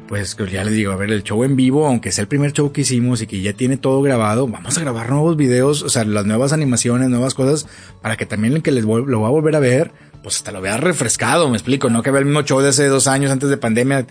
pues 0.07 0.35
ya 0.51 0.63
les 0.63 0.73
digo, 0.73 0.91
a 0.91 0.95
ver, 0.95 1.11
el 1.11 1.23
show 1.23 1.43
en 1.43 1.55
vivo, 1.55 1.87
aunque 1.87 2.11
sea 2.11 2.21
el 2.21 2.27
primer 2.27 2.53
show 2.53 2.71
que 2.71 2.81
hicimos 2.81 3.21
y 3.21 3.27
que 3.27 3.41
ya 3.41 3.53
tiene 3.53 3.77
todo 3.77 4.01
grabado, 4.01 4.47
vamos 4.47 4.77
a 4.77 4.81
grabar 4.81 5.09
nuevos 5.09 5.35
videos, 5.35 5.81
o 5.81 5.89
sea, 5.89 6.05
las 6.05 6.25
nuevas 6.25 6.53
animaciones, 6.53 7.09
nuevas 7.09 7.33
cosas, 7.33 7.67
para 8.01 8.15
que 8.15 8.25
también 8.25 8.53
el 8.53 8.61
que 8.61 8.71
les 8.71 8.83
lo 8.83 9.21
va 9.21 9.27
a 9.27 9.31
volver 9.31 9.55
a 9.55 9.59
ver, 9.59 9.91
pues 10.21 10.37
hasta 10.37 10.51
lo 10.51 10.61
vea 10.61 10.77
refrescado, 10.77 11.49
me 11.49 11.57
explico, 11.57 11.89
no 11.89 12.03
que 12.03 12.11
vea 12.11 12.19
el 12.19 12.25
mismo 12.25 12.43
show 12.43 12.59
de 12.61 12.69
hace 12.69 12.87
dos 12.87 13.07
años 13.07 13.31
antes 13.31 13.49
de 13.49 13.57
pandemia. 13.57 14.05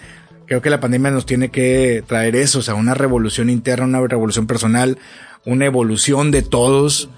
Creo 0.46 0.61
que 0.61 0.70
la 0.70 0.80
pandemia 0.80 1.11
nos 1.11 1.26
tiene 1.26 1.50
que 1.50 2.04
traer 2.07 2.37
eso, 2.37 2.59
o 2.59 2.62
sea, 2.62 2.74
una 2.74 2.94
revolución 2.94 3.48
interna, 3.48 3.87
una 3.87 4.07
revolución 4.07 4.46
personal, 4.46 4.98
una 5.44 5.64
evolución 5.64 6.30
de 6.30 6.42
todos 6.42 7.09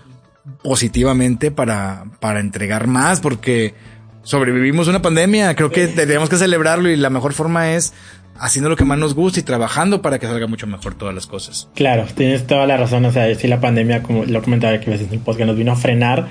positivamente 0.63 1.51
para, 1.51 2.05
para 2.21 2.41
entregar 2.41 2.87
más, 2.87 3.21
porque 3.21 3.75
sobrevivimos 4.23 4.89
una 4.89 5.03
pandemia, 5.03 5.55
creo 5.55 5.71
que 5.71 5.87
tenemos 5.87 6.29
que 6.29 6.37
celebrarlo 6.37 6.91
y 6.91 6.97
la 6.97 7.11
mejor 7.11 7.33
forma 7.33 7.75
es 7.75 7.93
haciendo 8.39 8.69
lo 8.69 8.77
que 8.77 8.85
más 8.85 8.99
nos 8.99 9.15
gusta 9.15 9.41
y 9.41 9.43
trabajando 9.43 10.03
para 10.03 10.19
que 10.19 10.27
salga 10.27 10.47
mucho 10.47 10.67
mejor 10.67 10.95
todas 10.95 11.15
las 11.15 11.27
cosas. 11.27 11.69
Claro, 11.75 12.07
tienes 12.15 12.47
toda 12.47 12.67
la 12.67 12.77
razón. 12.77 13.05
O 13.05 13.13
sea, 13.13 13.33
si 13.35 13.49
la 13.49 13.61
pandemia, 13.61 14.03
como 14.03 14.25
lo 14.25 14.43
comentaba 14.43 14.79
que 14.81 14.91
veces 14.91 15.09
en 15.09 15.15
el 15.15 15.21
podcast, 15.21 15.47
nos 15.47 15.57
vino 15.57 15.73
a 15.73 15.77
frenar 15.77 16.29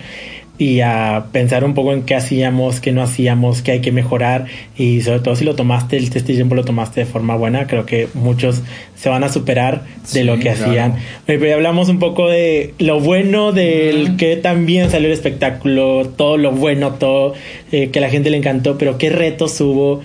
y 0.58 0.80
a 0.80 1.26
pensar 1.32 1.65
un 1.65 1.74
poco 1.74 1.91
en 1.91 2.04
qué 2.04 2.15
hacíamos, 2.15 2.80
qué 2.80 2.91
no 2.91 3.02
hacíamos, 3.02 3.62
qué 3.62 3.72
hay 3.72 3.82
que 3.82 3.91
mejorar 3.91 4.46
y 4.78 5.02
sobre 5.02 5.20
todo 5.20 5.36
si 5.36 5.44
lo 5.44 5.56
tomaste, 5.56 5.98
el 5.98 6.06
este 6.06 6.22
tiempo 6.22 6.56
lo 6.56 6.63
tomaste 6.63 7.02
de 7.02 7.06
forma 7.06 7.36
buena, 7.36 7.68
creo 7.68 7.86
que 7.86 8.08
muchos 8.13 8.62
se 8.96 9.10
van 9.10 9.24
a 9.24 9.30
superar 9.30 9.84
de 10.13 10.24
lo 10.24 10.39
que 10.39 10.52
hacían. 10.52 10.96
Pero 11.26 11.54
hablamos 11.54 11.89
un 11.89 12.00
poco 12.00 12.30
de 12.30 12.74
lo 12.80 13.02
bueno, 13.02 13.52
del 13.52 14.15
que 14.15 14.38
también 14.38 14.89
salió 14.89 15.08
el 15.08 15.13
espectáculo, 15.13 16.08
todo 16.15 16.38
lo 16.38 16.52
bueno, 16.52 16.94
todo 16.94 17.34
eh, 17.72 17.89
que 17.89 18.00
a 18.00 18.02
la 18.02 18.10
gente 18.10 18.30
le 18.30 18.38
encantó, 18.38 18.78
pero 18.78 18.98
qué 18.98 19.10
retos 19.10 19.60
hubo, 19.60 20.02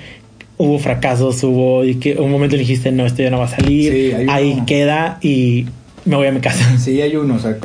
hubo 0.61 0.79
fracasos, 0.79 1.43
hubo 1.43 1.85
y 1.85 1.95
que 1.95 2.17
un 2.17 2.31
momento 2.31 2.55
dijiste, 2.55 2.93
no, 2.93 3.07
esto 3.07 3.23
ya 3.23 3.31
no 3.31 3.39
va 3.39 3.47
a 3.47 3.49
salir, 3.49 4.29
ahí 4.29 4.63
queda 4.67 5.19
y 5.23 5.67
me 6.05 6.17
voy 6.17 6.27
a 6.27 6.33
mi 6.33 6.41
casa. 6.41 6.77
Sí, 6.79 7.01
hay 7.01 7.17
uno. 7.17 7.37
O 7.37 7.39
sea, 7.39 7.57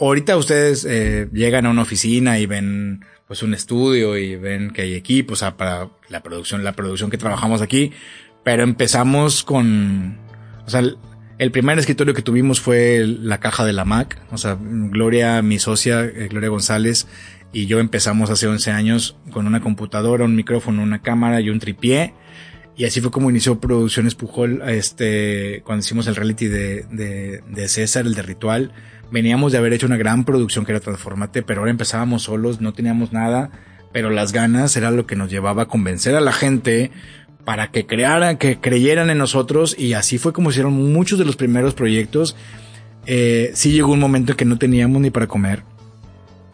ahorita 0.00 0.36
ustedes 0.36 0.86
eh, 0.88 1.28
llegan 1.32 1.66
a 1.66 1.70
una 1.70 1.82
oficina 1.82 2.38
y 2.38 2.46
ven 2.46 3.04
pues 3.26 3.42
un 3.42 3.52
estudio 3.52 4.16
y 4.16 4.36
ven 4.36 4.70
que 4.70 4.82
hay 4.82 4.94
equipos, 4.94 5.38
o 5.38 5.40
sea, 5.40 5.56
para 5.56 5.88
la 6.08 6.22
producción, 6.22 6.62
la 6.62 6.72
producción 6.72 7.10
que 7.10 7.18
trabajamos 7.18 7.62
aquí, 7.62 7.92
pero 8.44 8.62
empezamos 8.62 9.42
con, 9.42 10.18
o 10.66 10.70
sea, 10.70 10.82
el 11.38 11.50
primer 11.50 11.78
escritorio 11.78 12.12
que 12.14 12.22
tuvimos 12.22 12.60
fue 12.60 13.04
la 13.06 13.38
caja 13.38 13.64
de 13.64 13.72
la 13.72 13.84
Mac, 13.84 14.20
o 14.32 14.36
sea, 14.36 14.56
Gloria, 14.60 15.42
mi 15.42 15.60
socia, 15.60 16.04
eh, 16.04 16.26
Gloria 16.28 16.48
González, 16.48 17.06
y 17.52 17.66
yo 17.66 17.80
empezamos 17.80 18.30
hace 18.30 18.46
11 18.46 18.70
años 18.70 19.16
con 19.32 19.46
una 19.46 19.60
computadora, 19.60 20.24
un 20.24 20.36
micrófono, 20.36 20.82
una 20.82 21.02
cámara 21.02 21.40
y 21.40 21.50
un 21.50 21.58
tripié. 21.58 22.14
Y 22.76 22.84
así 22.84 23.00
fue 23.00 23.10
como 23.10 23.30
inició 23.30 23.60
Producciones 23.60 24.14
Pujol, 24.14 24.62
este, 24.66 25.62
cuando 25.64 25.84
hicimos 25.84 26.06
el 26.06 26.16
reality 26.16 26.46
de, 26.46 26.84
de, 27.46 27.68
César, 27.68 28.06
el 28.06 28.14
de 28.14 28.22
Ritual. 28.22 28.72
Veníamos 29.10 29.52
de 29.52 29.58
haber 29.58 29.72
hecho 29.72 29.86
una 29.86 29.96
gran 29.96 30.24
producción 30.24 30.64
que 30.64 30.72
era 30.72 30.80
Transformate, 30.80 31.42
pero 31.42 31.60
ahora 31.60 31.70
empezábamos 31.70 32.22
solos, 32.22 32.60
no 32.60 32.72
teníamos 32.72 33.12
nada, 33.12 33.50
pero 33.92 34.10
las 34.10 34.32
ganas 34.32 34.76
era 34.76 34.90
lo 34.90 35.06
que 35.06 35.16
nos 35.16 35.30
llevaba 35.30 35.62
a 35.62 35.66
convencer 35.66 36.14
a 36.14 36.20
la 36.20 36.32
gente 36.32 36.90
para 37.44 37.70
que 37.70 37.86
crearan, 37.86 38.38
que 38.38 38.60
creyeran 38.60 39.10
en 39.10 39.18
nosotros 39.18 39.74
y 39.78 39.94
así 39.94 40.18
fue 40.18 40.32
como 40.32 40.50
hicieron 40.50 40.92
muchos 40.92 41.18
de 41.18 41.24
los 41.24 41.36
primeros 41.36 41.74
proyectos. 41.74 42.36
Eh, 43.06 43.50
sí 43.54 43.72
llegó 43.72 43.92
un 43.92 44.00
momento 44.00 44.32
en 44.32 44.38
que 44.38 44.44
no 44.44 44.58
teníamos 44.58 45.02
ni 45.02 45.10
para 45.10 45.26
comer 45.26 45.64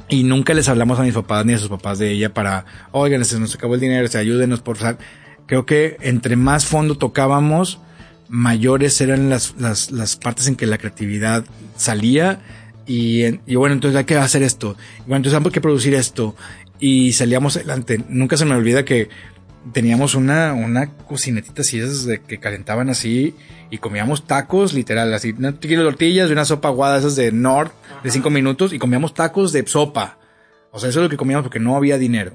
y 0.08 0.22
nunca 0.22 0.54
les 0.54 0.68
hablamos 0.68 0.98
a 0.98 1.02
mis 1.02 1.14
papás 1.14 1.44
ni 1.44 1.52
a 1.52 1.58
sus 1.58 1.68
papás 1.68 1.98
de 1.98 2.10
ella 2.10 2.32
para, 2.32 2.64
oigan, 2.92 3.24
se 3.24 3.38
nos 3.40 3.54
acabó 3.54 3.74
el 3.74 3.80
dinero, 3.80 4.06
se 4.08 4.18
ayúdenos 4.18 4.60
por 4.60 4.76
favor. 4.76 4.98
Creo 5.46 5.66
que 5.66 5.96
entre 6.00 6.36
más 6.36 6.66
fondo 6.66 6.96
tocábamos, 6.96 7.80
mayores 8.28 9.00
eran 9.00 9.30
las, 9.30 9.54
las, 9.58 9.90
las 9.90 10.16
partes 10.16 10.48
en 10.48 10.56
que 10.56 10.66
la 10.66 10.78
creatividad 10.78 11.44
salía 11.76 12.40
y, 12.86 13.24
y 13.46 13.56
bueno, 13.56 13.74
entonces 13.74 13.98
hay 13.98 14.04
que 14.04 14.16
hacer 14.16 14.42
esto. 14.42 14.76
bueno, 15.00 15.16
entonces 15.16 15.40
hay 15.42 15.50
que 15.50 15.60
producir 15.60 15.94
esto. 15.94 16.36
Y 16.78 17.12
salíamos 17.12 17.56
adelante. 17.56 18.04
Nunca 18.08 18.36
se 18.36 18.44
me 18.44 18.54
olvida 18.54 18.84
que 18.84 19.08
teníamos 19.72 20.14
una, 20.14 20.52
una 20.52 20.92
cocinetita 20.92 21.62
así 21.62 21.80
de 21.80 22.20
que 22.22 22.38
calentaban 22.38 22.88
así 22.88 23.34
y 23.70 23.78
comíamos 23.78 24.26
tacos, 24.26 24.72
literal, 24.72 25.12
así, 25.12 25.32
una 25.32 25.52
de 25.52 25.76
tortillas 25.76 26.28
y 26.28 26.32
una 26.32 26.44
sopa 26.44 26.68
aguada 26.68 26.98
esas 26.98 27.16
de 27.16 27.32
Nord 27.32 27.72
de 28.04 28.10
cinco 28.10 28.30
minutos 28.30 28.72
y 28.72 28.78
comíamos 28.78 29.14
tacos 29.14 29.52
de 29.52 29.66
sopa. 29.66 30.18
O 30.70 30.78
sea, 30.78 30.90
eso 30.90 31.00
es 31.00 31.04
lo 31.04 31.10
que 31.10 31.16
comíamos 31.16 31.44
porque 31.44 31.58
no 31.58 31.76
había 31.76 31.98
dinero. 31.98 32.34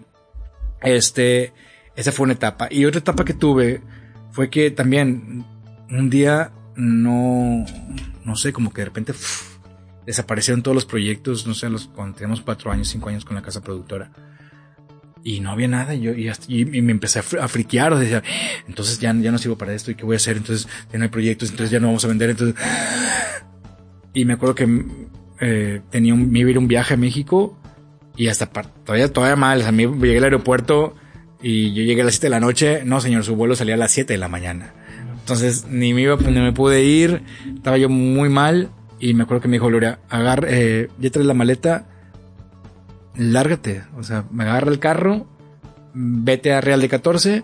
Este, 0.82 1.54
esa 1.96 2.12
fue 2.12 2.24
una 2.26 2.34
etapa. 2.34 2.68
Y 2.72 2.86
otra 2.86 3.00
etapa 3.00 3.26
que 3.26 3.34
tuve 3.34 3.82
fue 4.32 4.50
que 4.50 4.72
también 4.72 5.46
un 5.90 6.10
día 6.10 6.52
no, 6.76 7.66
no 8.26 8.36
sé, 8.36 8.54
como 8.54 8.72
que 8.72 8.82
de 8.82 8.86
repente 8.86 9.14
desaparecieron 10.06 10.64
todos 10.64 10.76
los 10.76 10.86
proyectos, 10.86 11.46
no 11.46 11.54
sé, 11.54 11.70
los, 11.70 11.88
cuando 11.88 12.16
teníamos 12.16 12.42
cuatro 12.42 12.72
años, 12.72 12.88
cinco 12.88 13.10
años 13.10 13.24
con 13.26 13.36
la 13.36 13.42
casa 13.42 13.62
productora 13.62 14.12
y 15.24 15.40
no 15.42 15.52
había 15.52 15.68
nada. 15.68 15.94
Yo, 15.94 16.14
y, 16.14 16.28
hasta- 16.30 16.46
y- 16.52 16.62
y 16.62 16.82
me 16.82 16.92
empecé 16.92 17.20
a, 17.20 17.24
fri- 17.24 17.40
a 17.40 17.48
friquear. 17.48 17.94
O 17.94 18.02
sea, 18.02 18.24
entonces 18.68 19.00
ya, 19.00 19.14
ya 19.14 19.32
no 19.32 19.38
sirvo 19.38 19.58
para 19.58 19.74
esto. 19.74 19.92
¿Y 19.92 19.96
qué 19.96 20.04
voy 20.06 20.16
a 20.16 20.18
hacer? 20.18 20.38
Entonces 20.38 20.68
ya 20.92 20.98
no 20.98 21.04
hay 21.04 21.10
proyectos. 21.10 21.52
Entonces 21.52 21.70
ya 21.72 21.80
no 21.80 21.88
vamos 21.88 22.04
a 22.06 22.08
vender. 22.08 22.32
Entonces, 22.32 22.56
y 24.14 24.26
me 24.26 24.34
acuerdo 24.34 24.56
que 24.56 24.86
eh, 25.40 25.82
tenía 25.92 26.14
un, 26.14 26.32
me 26.32 26.40
iba 26.40 26.48
a 26.48 26.52
ir 26.52 26.58
un 26.58 26.68
viaje 26.68 26.96
a 26.96 26.98
México 26.98 27.58
y 28.18 28.28
hasta 28.28 28.48
todavía, 28.48 29.12
todavía 29.14 29.36
mal. 29.36 29.60
O 29.60 29.62
sea, 29.62 29.72
me, 29.72 29.86
llegué 29.86 30.18
al 30.18 30.24
aeropuerto 30.24 30.96
y 31.42 31.74
yo 31.74 31.84
llegué 31.84 32.02
a 32.02 32.06
las 32.06 32.16
7 32.16 32.28
de 32.28 32.30
la 32.32 32.40
noche. 32.40 32.82
No, 32.86 33.02
señor, 33.02 33.24
su 33.24 33.36
vuelo 33.36 33.56
salía 33.56 33.76
a 33.76 33.78
las 33.78 33.92
7 33.92 34.14
de 34.14 34.18
la 34.18 34.28
mañana. 34.28 34.74
Entonces 35.20 35.66
ni 35.68 35.94
me 35.94 36.02
iba, 36.02 36.18
ni 36.18 36.40
me 36.40 36.54
pude 36.54 36.84
ir. 36.84 37.24
Estaba 37.56 37.78
yo 37.78 37.90
muy 37.90 38.30
mal. 38.30 38.70
Y 39.00 39.14
me 39.14 39.24
acuerdo 39.24 39.42
que 39.42 39.48
me 39.48 39.56
dijo 39.56 39.68
Gloria, 39.68 40.00
agarra, 40.10 40.48
eh, 40.52 40.90
ya 41.00 41.10
traes 41.10 41.26
la 41.26 41.34
maleta, 41.34 41.88
lárgate. 43.16 43.84
O 43.98 44.04
sea, 44.04 44.26
me 44.32 44.44
agarra 44.44 44.70
el 44.70 44.78
carro, 44.78 45.26
vete 45.94 46.54
a 46.54 46.62
Real 46.62 46.82
de 46.82 46.88
14, 46.88 47.44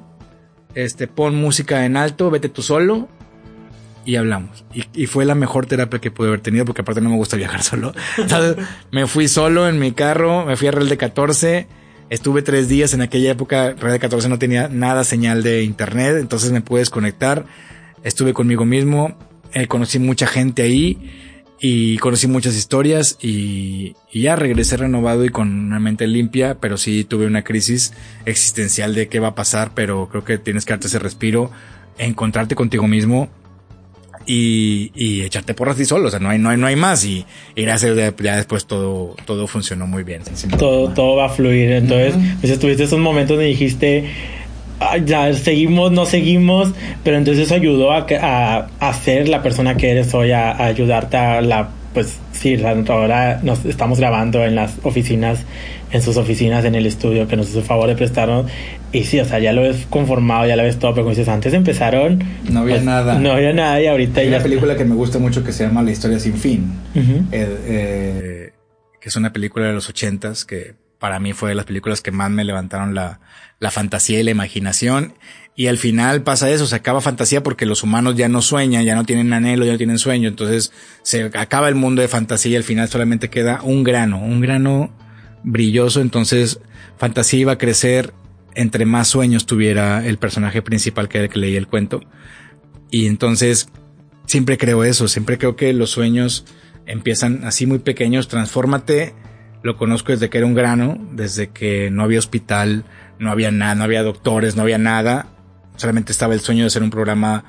este, 0.75 1.07
pon 1.07 1.35
música 1.35 1.85
en 1.85 1.97
alto, 1.97 2.29
vete 2.29 2.49
tú 2.49 2.61
solo 2.61 3.07
y 4.05 4.15
hablamos. 4.15 4.63
Y, 4.93 5.07
fue 5.07 5.25
la 5.25 5.35
mejor 5.35 5.65
terapia 5.65 5.99
que 5.99 6.11
pude 6.11 6.29
haber 6.29 6.39
tenido 6.39 6.63
porque 6.63 6.81
aparte 6.81 7.01
no 7.01 7.09
me 7.09 7.17
gusta 7.17 7.35
viajar 7.35 7.61
solo. 7.63 7.93
Me 8.91 9.05
fui 9.05 9.27
solo 9.27 9.67
en 9.67 9.79
mi 9.79 9.91
carro, 9.91 10.45
me 10.45 10.55
fui 10.55 10.67
a 10.69 10.71
Real 10.71 10.87
de 10.87 10.97
14. 10.97 11.67
Estuve 12.09 12.41
tres 12.41 12.69
días 12.69 12.93
en 12.93 13.01
aquella 13.01 13.31
época, 13.31 13.73
de 13.73 13.99
14 13.99 14.29
no 14.29 14.39
tenía 14.39 14.69
nada 14.69 15.03
señal 15.03 15.43
de 15.43 15.63
internet, 15.63 16.15
entonces 16.19 16.51
me 16.51 16.61
pude 16.61 16.79
desconectar. 16.79 17.45
Estuve 18.03 18.33
conmigo 18.33 18.63
mismo, 18.63 19.17
eh, 19.53 19.67
conocí 19.67 19.99
mucha 19.99 20.25
gente 20.25 20.61
ahí 20.61 21.11
y 21.59 21.97
conocí 21.97 22.27
muchas 22.27 22.55
historias 22.55 23.17
y, 23.21 23.95
y 24.09 24.21
ya 24.21 24.37
regresé 24.37 24.77
renovado 24.77 25.25
y 25.25 25.29
con 25.29 25.49
una 25.49 25.79
mente 25.79 26.07
limpia, 26.07 26.59
pero 26.61 26.77
sí 26.77 27.03
tuve 27.03 27.25
una 27.25 27.43
crisis 27.43 27.93
existencial 28.25 28.95
de 28.95 29.09
qué 29.09 29.19
va 29.19 29.29
a 29.29 29.35
pasar, 29.35 29.71
pero 29.73 30.07
creo 30.07 30.23
que 30.23 30.37
tienes 30.37 30.63
que 30.63 30.73
darte 30.73 30.87
ese 30.87 30.99
respiro, 30.99 31.51
encontrarte 31.97 32.55
contigo 32.55 32.87
mismo 32.87 33.29
y, 34.27 34.91
y 34.93 35.21
echarte 35.21 35.53
porras 35.53 35.75
a 35.75 35.79
ti 35.79 35.85
solo, 35.85 36.07
o 36.09 36.11
sea, 36.11 36.19
no 36.19 36.29
hay, 36.29 36.37
no 36.37 36.49
hay, 36.49 36.57
no 36.57 36.67
hay 36.67 36.75
más 36.75 37.03
y, 37.05 37.25
y 37.55 37.61
gracias 37.63 37.95
ya 38.21 38.35
después 38.35 38.65
todo, 38.67 39.15
todo 39.25 39.47
funcionó 39.47 39.87
muy 39.87 40.03
bien. 40.03 40.21
sin 40.35 40.49
todo, 40.51 40.89
todo 40.89 41.15
va 41.15 41.25
a 41.25 41.29
fluir. 41.29 41.71
Entonces, 41.71 42.13
pues 42.41 42.51
estuviste 42.51 42.83
esos 42.83 42.99
momentos 42.99 43.37
donde 43.37 43.45
dijiste, 43.49 44.05
"Ay, 44.79 45.03
ya 45.05 45.33
seguimos, 45.33 45.91
no 45.91 46.05
seguimos, 46.05 46.71
pero 47.03 47.17
entonces 47.17 47.45
eso 47.45 47.55
ayudó 47.55 47.93
a, 47.93 48.05
que- 48.05 48.17
a, 48.17 48.67
a 48.79 48.93
ser 48.93 49.27
la 49.29 49.41
persona 49.41 49.75
que 49.77 49.89
eres 49.91 50.13
hoy, 50.13 50.31
a, 50.31 50.51
a 50.51 50.65
ayudarte 50.65 51.17
a 51.17 51.41
la, 51.41 51.69
pues 51.93 52.19
sí, 52.33 52.57
ahora 52.89 53.39
nos 53.41 53.65
estamos 53.65 53.97
grabando 53.99 54.43
en 54.45 54.53
las 54.55 54.75
oficinas, 54.83 55.39
en 55.91 56.01
sus 56.01 56.17
oficinas, 56.17 56.65
en 56.65 56.75
el 56.75 56.85
estudio, 56.85 57.27
que 57.27 57.37
nos 57.37 57.49
hizo 57.49 57.59
el 57.59 57.65
favor 57.65 57.87
de 57.87 57.95
prestarnos. 57.95 58.51
Y 58.91 59.03
sí, 59.03 59.19
o 59.19 59.25
sea, 59.25 59.39
ya 59.39 59.53
lo 59.53 59.61
ves 59.61 59.85
conformado, 59.89 60.47
ya 60.47 60.55
lo 60.55 60.63
ves 60.63 60.79
todo, 60.79 60.91
pero 60.93 61.03
como 61.03 61.15
dices, 61.15 61.29
antes 61.29 61.53
empezaron... 61.53 62.23
No 62.49 62.61
había 62.61 62.75
pues, 62.75 62.85
nada. 62.85 63.19
No 63.19 63.31
había 63.31 63.53
nada 63.53 63.81
y 63.81 63.87
ahorita 63.87 64.21
Hay 64.21 64.29
ya... 64.29 64.35
una 64.35 64.43
película 64.43 64.75
que 64.75 64.85
me 64.85 64.95
gusta 64.95 65.19
mucho 65.19 65.43
que 65.43 65.51
se 65.51 65.65
llama 65.65 65.81
La 65.83 65.91
historia 65.91 66.19
sin 66.19 66.35
fin. 66.35 66.71
Ujú. 66.95 67.23
eh, 67.31 67.57
eh, 67.65 68.53
que 68.99 69.09
es 69.09 69.15
una 69.15 69.31
película 69.31 69.67
de 69.67 69.73
los 69.73 69.87
ochentas 69.89 70.45
que 70.45 70.75
para 70.99 71.19
mí 71.19 71.33
fue 71.33 71.49
de 71.49 71.55
las 71.55 71.65
películas 71.65 72.01
que 72.01 72.11
más 72.11 72.31
me 72.31 72.43
levantaron 72.43 72.95
la, 72.95 73.19
la 73.59 73.71
fantasía 73.71 74.19
y 74.19 74.23
la 74.23 74.31
imaginación. 74.31 75.13
Y 75.55 75.67
al 75.67 75.77
final 75.77 76.21
pasa 76.23 76.49
eso, 76.49 76.67
se 76.67 76.75
acaba 76.75 77.01
fantasía 77.01 77.41
porque 77.41 77.65
los 77.65 77.83
humanos 77.83 78.15
ya 78.15 78.29
no 78.29 78.41
sueñan, 78.41 78.83
ya 78.83 78.95
no 78.95 79.05
tienen 79.05 79.33
anhelo, 79.33 79.65
ya 79.65 79.71
no 79.71 79.77
tienen 79.77 79.97
sueño. 79.99 80.27
Entonces 80.27 80.71
se 81.01 81.31
acaba 81.33 81.69
el 81.69 81.75
mundo 81.75 82.01
de 82.01 82.07
fantasía 82.07 82.53
y 82.53 82.55
al 82.57 82.63
final 82.63 82.89
solamente 82.89 83.29
queda 83.29 83.61
un 83.63 83.83
grano, 83.83 84.19
un 84.19 84.41
grano 84.41 84.91
brilloso. 85.43 86.01
Entonces 86.01 86.59
fantasía 86.97 87.39
iba 87.39 87.53
a 87.53 87.57
crecer 87.57 88.13
entre 88.57 88.85
más 88.85 89.07
sueños 89.07 89.45
tuviera 89.45 90.05
el 90.05 90.17
personaje 90.17 90.63
principal 90.63 91.07
que 91.07 91.19
era 91.19 91.25
el 91.25 91.31
que 91.31 91.39
leía 91.39 91.59
el 91.59 91.67
cuento. 91.67 92.01
Y 92.89 93.05
entonces 93.05 93.69
siempre 94.25 94.57
creo 94.57 94.83
eso, 94.83 95.07
siempre 95.07 95.37
creo 95.37 95.55
que 95.55 95.71
los 95.73 95.91
sueños 95.91 96.45
empiezan 96.87 97.43
así 97.43 97.67
muy 97.67 97.79
pequeños, 97.79 98.27
transfórmate, 98.27 99.13
lo 99.61 99.77
conozco 99.77 100.11
desde 100.11 100.29
que 100.29 100.39
era 100.39 100.47
un 100.47 100.55
grano, 100.55 100.97
desde 101.11 101.49
que 101.49 101.91
no 101.91 102.03
había 102.03 102.17
hospital, 102.17 102.83
no 103.19 103.31
había 103.31 103.51
nada, 103.51 103.75
no 103.75 103.83
había 103.83 104.01
doctores, 104.01 104.55
no 104.55 104.63
había 104.63 104.79
nada, 104.79 105.27
solamente 105.75 106.11
estaba 106.11 106.33
el 106.33 106.39
sueño 106.39 106.63
de 106.63 106.67
hacer 106.67 106.81
un 106.81 106.89
programa 106.89 107.45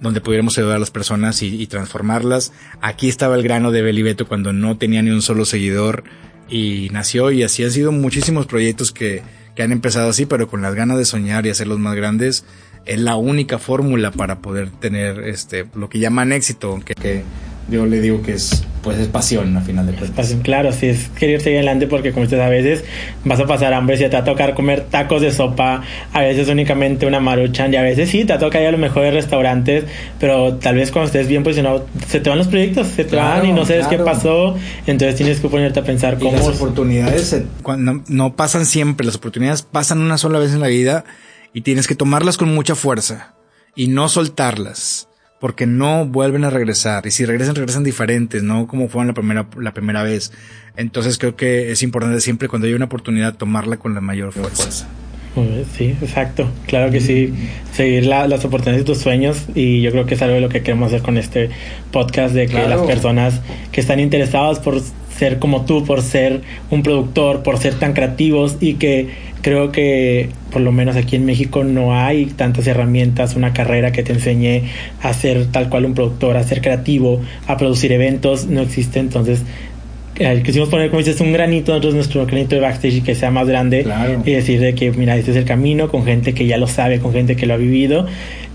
donde 0.00 0.22
pudiéramos 0.22 0.56
ayudar 0.56 0.76
a 0.76 0.80
las 0.80 0.90
personas 0.90 1.42
y, 1.42 1.60
y 1.60 1.66
transformarlas. 1.66 2.52
Aquí 2.80 3.08
estaba 3.08 3.34
el 3.34 3.42
grano 3.42 3.72
de 3.72 3.82
Belibeto 3.82 4.26
cuando 4.26 4.54
no 4.54 4.78
tenía 4.78 5.02
ni 5.02 5.10
un 5.10 5.22
solo 5.22 5.44
seguidor 5.44 6.04
y 6.48 6.88
nació 6.92 7.30
y 7.30 7.42
así 7.42 7.64
han 7.64 7.70
sido 7.70 7.92
muchísimos 7.92 8.46
proyectos 8.46 8.92
que, 8.92 9.22
que 9.54 9.62
han 9.62 9.72
empezado 9.72 10.10
así, 10.10 10.26
pero 10.26 10.48
con 10.48 10.62
las 10.62 10.74
ganas 10.74 10.98
de 10.98 11.04
soñar 11.04 11.46
y 11.46 11.50
hacerlos 11.50 11.78
más 11.78 11.94
grandes 11.94 12.44
es 12.84 13.00
la 13.00 13.16
única 13.16 13.58
fórmula 13.58 14.12
para 14.12 14.38
poder 14.38 14.70
tener 14.70 15.20
este 15.20 15.66
lo 15.74 15.88
que 15.88 15.98
llaman 15.98 16.32
éxito, 16.32 16.80
que, 16.84 16.94
que 16.94 17.24
yo 17.68 17.84
le 17.84 18.00
digo 18.00 18.22
que 18.22 18.34
es 18.34 18.62
pues 18.86 18.98
es 19.00 19.08
pasión 19.08 19.54
a 19.56 19.60
final 19.60 19.84
de 19.86 19.92
cuentas. 19.94 20.14
Pues, 20.30 20.36
claro, 20.42 20.72
sí 20.72 20.86
es 20.86 21.08
querer 21.08 21.40
seguir 21.40 21.58
adelante 21.58 21.86
porque 21.88 22.12
como 22.12 22.24
dices, 22.24 22.40
a 22.40 22.48
veces 22.48 22.84
vas 23.24 23.40
a 23.40 23.46
pasar 23.46 23.74
hambre, 23.74 23.96
si 23.96 24.04
te 24.04 24.10
va 24.10 24.20
a 24.20 24.24
tocar 24.24 24.54
comer 24.54 24.82
tacos 24.88 25.20
de 25.22 25.32
sopa, 25.32 25.82
a 26.12 26.20
veces 26.20 26.48
únicamente 26.48 27.04
una 27.04 27.18
maruchan 27.18 27.74
y 27.74 27.76
a 27.76 27.82
veces 27.82 28.08
sí, 28.08 28.24
te 28.24 28.32
va 28.32 28.36
a 28.36 28.38
tocar 28.38 28.62
ir 28.62 28.68
a 28.68 28.70
los 28.70 28.80
mejores 28.80 29.12
restaurantes, 29.12 29.84
pero 30.20 30.54
tal 30.54 30.76
vez 30.76 30.92
cuando 30.92 31.06
estés 31.08 31.26
bien 31.26 31.42
posicionado 31.42 31.84
se 32.06 32.20
te 32.20 32.30
van 32.30 32.38
los 32.38 32.46
proyectos, 32.46 32.86
se 32.86 33.02
te 33.04 33.10
Claro, 33.10 33.40
van 33.42 33.50
y 33.50 33.52
no 33.52 33.66
sabes 33.66 33.88
claro. 33.88 34.04
qué 34.04 34.10
pasó, 34.10 34.56
entonces 34.86 35.16
tienes 35.16 35.40
que 35.40 35.48
ponerte 35.48 35.80
a 35.80 35.84
pensar 35.84 36.14
Y 36.14 36.22
cómo... 36.22 36.36
las 36.36 36.46
oportunidades 36.46 37.22
se- 37.26 37.44
cuando, 37.62 38.02
no 38.06 38.36
pasan 38.36 38.66
siempre, 38.66 39.04
las 39.04 39.16
oportunidades 39.16 39.62
pasan 39.62 39.98
una 40.00 40.16
sola 40.16 40.38
vez 40.38 40.52
en 40.52 40.60
la 40.60 40.68
vida 40.68 41.04
y 41.52 41.62
tienes 41.62 41.88
que 41.88 41.96
tomarlas 41.96 42.36
con 42.36 42.54
mucha 42.54 42.76
fuerza 42.76 43.34
y 43.74 43.88
no 43.88 44.08
soltarlas 44.08 45.05
porque 45.40 45.66
no 45.66 46.06
vuelven 46.06 46.44
a 46.44 46.50
regresar 46.50 47.06
y 47.06 47.10
si 47.10 47.24
regresan 47.24 47.54
regresan 47.54 47.84
diferentes, 47.84 48.42
no 48.42 48.66
como 48.66 48.88
fueron 48.88 49.08
la 49.08 49.14
primera 49.14 49.46
la 49.58 49.72
primera 49.74 50.02
vez. 50.02 50.32
Entonces 50.76 51.18
creo 51.18 51.36
que 51.36 51.70
es 51.72 51.82
importante 51.82 52.20
siempre 52.20 52.48
cuando 52.48 52.66
hay 52.68 52.74
una 52.74 52.86
oportunidad 52.86 53.34
tomarla 53.36 53.76
con 53.76 53.94
la 53.94 54.00
mayor 54.00 54.32
fuerza. 54.32 54.86
Sí, 55.76 55.94
exacto, 56.00 56.48
claro 56.66 56.90
que 56.90 57.00
sí, 57.00 57.34
seguir 57.74 58.06
la- 58.06 58.26
las 58.26 58.42
oportunidades 58.46 58.86
de 58.86 58.92
tus 58.94 59.02
sueños 59.02 59.44
y 59.54 59.82
yo 59.82 59.90
creo 59.90 60.06
que 60.06 60.14
es 60.14 60.22
algo 60.22 60.36
de 60.36 60.40
lo 60.40 60.48
que 60.48 60.62
queremos 60.62 60.86
hacer 60.86 61.02
con 61.02 61.18
este 61.18 61.50
podcast, 61.92 62.34
de 62.34 62.46
que 62.46 62.52
Claro. 62.52 62.68
las 62.70 62.80
personas 62.86 63.40
que 63.70 63.82
están 63.82 64.00
interesadas 64.00 64.60
por 64.60 64.80
ser 65.18 65.38
como 65.38 65.64
tú, 65.64 65.84
por 65.84 66.02
ser 66.02 66.42
un 66.70 66.82
productor, 66.82 67.42
por 67.42 67.58
ser 67.58 67.74
tan 67.74 67.92
creativos 67.92 68.56
y 68.60 68.74
que 68.74 69.08
creo 69.42 69.70
que 69.70 70.28
por 70.50 70.60
lo 70.60 70.72
menos 70.72 70.96
aquí 70.96 71.16
en 71.16 71.24
México 71.24 71.62
no 71.64 71.94
hay 71.94 72.26
tantas 72.26 72.66
herramientas, 72.66 73.36
una 73.36 73.52
carrera 73.52 73.92
que 73.92 74.02
te 74.02 74.12
enseñe 74.12 74.62
a 75.02 75.12
ser 75.14 75.46
tal 75.46 75.68
cual 75.68 75.84
un 75.84 75.94
productor, 75.94 76.36
a 76.36 76.42
ser 76.42 76.60
creativo, 76.60 77.20
a 77.46 77.56
producir 77.56 77.92
eventos, 77.92 78.46
no 78.46 78.60
existe, 78.60 78.98
entonces 78.98 79.42
eh, 80.18 80.42
quisimos 80.44 80.68
poner, 80.68 80.88
como 80.88 81.00
dices, 81.00 81.20
un 81.20 81.32
granito, 81.32 81.72
nosotros 81.72 81.94
nuestro 81.94 82.26
granito 82.26 82.54
de 82.54 82.62
backstage 82.62 82.94
y 82.94 83.00
que 83.02 83.14
sea 83.14 83.30
más 83.30 83.46
grande 83.46 83.82
Claro. 83.82 84.22
y 84.24 84.30
decir 84.32 84.60
de 84.60 84.74
que, 84.74 84.90
mira, 84.90 85.16
este 85.16 85.30
es 85.32 85.36
el 85.36 85.44
camino, 85.44 85.88
con 85.88 86.04
gente 86.04 86.32
que 86.32 86.46
ya 86.46 86.56
lo 86.56 86.66
sabe, 86.66 87.00
con 87.00 87.12
gente 87.12 87.36
que 87.36 87.46
lo 87.46 87.54
ha 87.54 87.58
vivido. 87.58 88.06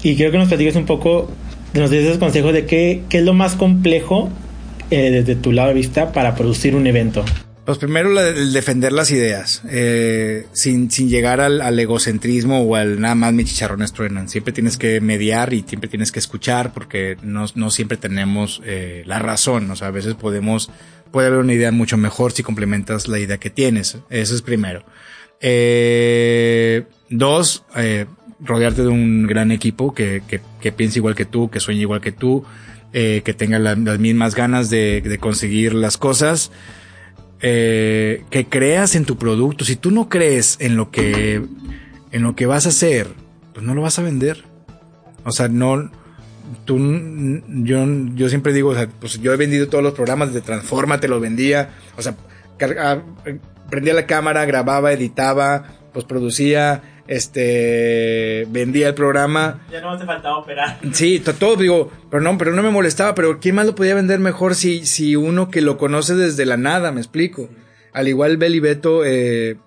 Y 0.02 0.16
quiero 0.16 0.32
que 0.32 0.40
nos 0.40 0.48
platiques 0.48 0.76
un 0.76 0.86
poco, 0.86 1.30
nos 1.74 1.92
des 1.92 2.04
esos 2.04 2.18
consejos 2.18 2.54
de 2.54 2.66
qué, 2.66 3.02
qué 3.10 3.20
es 3.20 3.24
lo 3.24 3.34
más 3.34 3.56
complejo 3.56 4.30
eh, 4.92 5.10
desde 5.10 5.36
tu 5.36 5.52
lado 5.52 5.70
de 5.70 5.74
vista 5.74 6.12
para 6.12 6.36
producir 6.36 6.76
un 6.76 6.86
evento. 6.86 7.26
Pues 7.66 7.78
primero 7.78 8.20
el 8.20 8.54
defender 8.54 8.92
las 8.92 9.12
ideas, 9.12 9.62
eh, 9.70 10.48
sin, 10.52 10.90
sin 10.90 11.10
llegar 11.10 11.40
al, 11.40 11.62
al 11.62 11.80
egocentrismo 11.80 12.62
o 12.62 12.76
al 12.76 13.00
nada 13.00 13.14
más 13.14 13.34
mis 13.34 13.50
chicharrones 13.50 13.94
truenan. 13.94 14.30
Siempre 14.30 14.52
tienes 14.52 14.78
que 14.78 15.00
mediar 15.00 15.54
y 15.54 15.64
siempre 15.68 15.88
tienes 15.88 16.12
que 16.12 16.18
escuchar 16.18 16.74
porque 16.74 17.18
no, 17.22 17.46
no 17.54 17.70
siempre 17.70 17.98
tenemos 17.98 18.62
eh, 18.66 19.04
la 19.06 19.20
razón. 19.20 19.70
O 19.70 19.76
sea, 19.76 19.90
a 19.90 19.92
veces 19.92 20.16
podemos, 20.16 20.72
puede 21.12 21.28
haber 21.28 21.40
una 21.40 21.54
idea 21.54 21.72
mucho 21.72 21.98
mejor 21.98 22.32
si 22.32 22.42
complementas 22.42 23.08
la 23.08 23.20
idea 23.20 23.38
que 23.38 23.52
tienes. 23.52 23.96
Eso 24.10 24.34
es 24.34 24.42
primero. 24.42 24.84
Eh, 25.40 26.86
dos, 27.10 27.64
eh, 27.76 28.08
rodearte 28.40 28.82
de 28.82 28.88
un 28.88 29.28
gran 29.28 29.52
equipo 29.52 29.94
que, 29.94 30.24
que, 30.28 30.42
que 30.60 30.72
piense 30.72 30.98
igual 30.98 31.14
que 31.14 31.26
tú, 31.26 31.52
que 31.52 31.60
sueñe 31.60 31.82
igual 31.82 32.02
que 32.02 32.12
tú, 32.12 32.44
eh, 32.94 33.22
que 33.24 33.34
tenga 33.34 33.58
la- 33.60 33.76
las 33.76 34.00
mismas 34.00 34.36
ganas 34.36 34.70
de, 34.70 35.18
conseguir 35.20 35.74
las 35.74 35.98
cosas 35.98 36.52
eh, 37.42 38.24
que 38.30 38.46
creas 38.48 38.96
en 38.96 39.06
tu 39.06 39.18
producto. 39.18 39.66
Si 39.66 39.76
tú 39.76 39.92
no 39.92 40.10
crees 40.10 40.58
en 40.60 40.76
lo 40.76 40.92
que 40.92 41.42
en 42.12 42.24
lo 42.24 42.36
que 42.36 42.46
vas 42.46 42.66
a 42.66 42.70
hacer, 42.70 43.08
pues 43.54 43.66
no 43.66 43.74
lo 43.74 43.82
vas 43.82 43.98
a 43.98 44.04
vender. 44.04 44.44
O 45.24 45.32
sea, 45.32 45.48
no 45.48 45.90
tú 46.66 46.78
yo 47.48 47.86
yo 48.16 48.30
siempre 48.30 48.54
digo, 48.54 48.70
o 48.70 48.76
sea, 48.76 48.88
pues 49.00 49.20
yo 49.22 49.34
he 49.34 49.38
vendido 49.38 49.68
todos 49.70 49.84
los 49.84 49.94
programas 49.94 50.34
de 50.34 50.42
Transforma, 50.42 51.00
te 51.00 51.08
los 51.08 51.22
vendía, 51.22 51.70
o 51.98 52.02
sea, 52.02 52.16
carga- 52.60 53.02
prendía 53.70 53.94
la 53.94 54.06
cámara, 54.06 54.44
grababa, 54.46 54.92
editaba, 54.92 55.64
pues 55.94 56.04
producía, 56.06 56.84
este 57.12 58.48
vendía 58.50 58.88
el 58.90 58.94
programa. 58.96 59.62
Ya 59.72 59.82
no 59.82 59.92
hace 59.92 60.06
falta 60.06 60.36
operar. 60.36 60.80
Sí, 60.94 61.20
to- 61.20 61.34
todo 61.34 61.56
digo, 61.58 61.92
pero 62.10 62.22
no, 62.22 62.38
pero 62.38 62.54
no 62.54 62.64
me 62.64 62.70
molestaba, 62.72 63.14
pero 63.16 63.40
¿quién 63.40 63.56
más 63.56 63.66
lo 63.66 63.76
podía 63.76 63.96
vender 63.96 64.20
mejor 64.20 64.56
si, 64.56 64.86
si 64.86 65.16
uno 65.16 65.50
que 65.50 65.62
lo 65.62 65.78
conoce 65.78 66.16
desde 66.16 66.46
la 66.46 66.58
nada, 66.58 66.92
me 66.92 67.02
explico? 67.02 67.50
Al 67.94 68.08
igual 68.08 68.38
Beli 68.38 68.60
Beto, 68.60 69.04
eh, 69.06 69.58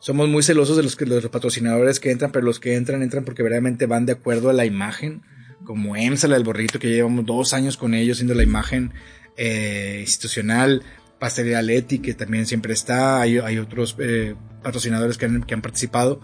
somos 0.00 0.28
muy 0.28 0.42
celosos 0.42 0.76
de 0.76 0.82
los, 0.82 0.96
que, 0.96 1.06
los 1.06 1.26
patrocinadores 1.28 2.00
que 2.00 2.10
entran, 2.10 2.32
pero 2.32 2.44
los 2.44 2.60
que 2.60 2.74
entran, 2.74 3.02
entran 3.02 3.24
porque 3.24 3.42
verdaderamente 3.42 3.86
van 3.86 4.06
de 4.06 4.12
acuerdo 4.12 4.48
a 4.50 4.52
la 4.54 4.64
imagen, 4.64 5.22
como 5.64 5.96
EMSA, 5.96 6.28
del 6.28 6.44
borrito, 6.44 6.78
que 6.78 6.88
llevamos 6.88 7.26
dos 7.26 7.52
años 7.52 7.76
con 7.76 7.92
ellos 7.94 8.16
siendo 8.18 8.34
la 8.34 8.42
imagen 8.42 8.92
eh, 9.36 9.98
institucional, 10.00 10.82
Pastelería 11.18 11.60
Leti, 11.62 11.98
que 11.98 12.14
también 12.14 12.46
siempre 12.46 12.72
está, 12.72 13.20
hay, 13.20 13.38
hay 13.38 13.58
otros 13.58 13.96
eh, 13.98 14.34
patrocinadores 14.62 15.18
que 15.18 15.26
han, 15.26 15.42
que 15.42 15.54
han 15.54 15.62
participado, 15.62 16.20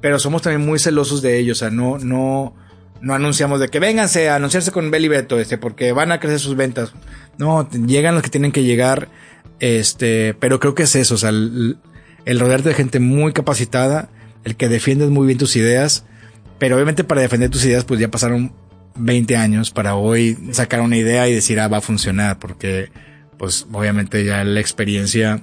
pero 0.00 0.18
somos 0.18 0.42
también 0.42 0.66
muy 0.66 0.78
celosos 0.78 1.22
de 1.22 1.38
ellos, 1.38 1.58
o 1.58 1.60
sea, 1.60 1.70
no, 1.70 1.98
no, 1.98 2.54
no 3.00 3.14
anunciamos 3.14 3.60
de 3.60 3.68
que 3.68 3.80
vénganse 3.80 4.28
a 4.28 4.36
anunciarse 4.36 4.72
con 4.72 4.90
Beli 4.90 5.08
Beto, 5.08 5.38
este, 5.38 5.58
porque 5.58 5.92
van 5.92 6.12
a 6.12 6.20
crecer 6.20 6.40
sus 6.40 6.56
ventas. 6.56 6.92
No, 7.36 7.68
llegan 7.70 8.14
los 8.14 8.22
que 8.22 8.30
tienen 8.30 8.52
que 8.52 8.64
llegar, 8.64 9.08
este, 9.60 10.34
pero 10.34 10.60
creo 10.60 10.74
que 10.74 10.84
es 10.84 10.94
eso, 10.94 11.14
o 11.14 11.18
sea, 11.18 11.30
el, 11.30 11.78
rodearte 12.26 12.70
de 12.70 12.74
gente 12.74 13.00
muy 13.00 13.32
capacitada, 13.32 14.08
el 14.44 14.56
que 14.56 14.68
defiendes 14.68 15.10
muy 15.10 15.26
bien 15.26 15.38
tus 15.38 15.56
ideas, 15.56 16.04
pero 16.58 16.76
obviamente 16.76 17.04
para 17.04 17.20
defender 17.20 17.50
tus 17.50 17.64
ideas, 17.64 17.84
pues 17.84 18.00
ya 18.00 18.08
pasaron 18.08 18.52
20 18.96 19.36
años 19.36 19.70
para 19.70 19.94
hoy 19.94 20.36
sacar 20.52 20.80
una 20.80 20.96
idea 20.96 21.28
y 21.28 21.34
decir, 21.34 21.60
ah, 21.60 21.68
va 21.68 21.78
a 21.78 21.82
funcionar, 21.82 22.38
porque, 22.38 22.90
pues, 23.38 23.66
obviamente 23.72 24.24
ya 24.24 24.42
la 24.44 24.60
experiencia 24.60 25.42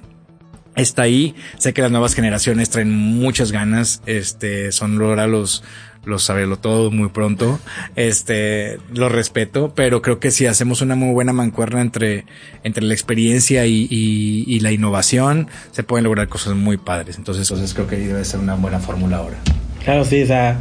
está 0.76 1.02
ahí. 1.02 1.34
Sé 1.58 1.72
que 1.74 1.82
las 1.82 1.90
nuevas 1.90 2.14
generaciones 2.14 2.70
traen 2.70 2.92
muchas 2.92 3.50
ganas, 3.50 4.02
este, 4.06 4.70
son 4.72 5.00
ahora 5.00 5.26
los, 5.26 5.64
los 6.04 6.22
saberlo 6.22 6.58
todo 6.58 6.90
muy 6.90 7.08
pronto. 7.08 7.58
Este, 7.96 8.78
lo 8.92 9.08
respeto, 9.08 9.72
pero 9.74 10.02
creo 10.02 10.20
que 10.20 10.30
si 10.30 10.46
hacemos 10.46 10.80
una 10.82 10.94
muy 10.94 11.12
buena 11.12 11.32
mancuerna 11.32 11.80
entre, 11.80 12.26
entre 12.62 12.84
la 12.84 12.94
experiencia 12.94 13.66
y, 13.66 13.88
y, 13.90 14.60
la 14.60 14.72
innovación, 14.72 15.48
se 15.72 15.82
pueden 15.82 16.04
lograr 16.04 16.28
cosas 16.28 16.54
muy 16.54 16.76
padres. 16.76 17.16
Entonces, 17.18 17.50
entonces 17.50 17.74
creo 17.74 17.86
que 17.86 17.96
debe 17.96 18.24
ser 18.24 18.40
una 18.40 18.54
buena 18.54 18.78
fórmula 18.78 19.18
ahora. 19.18 19.36
Claro, 19.84 20.04
sí, 20.04 20.22
o 20.22 20.26
sea, 20.26 20.60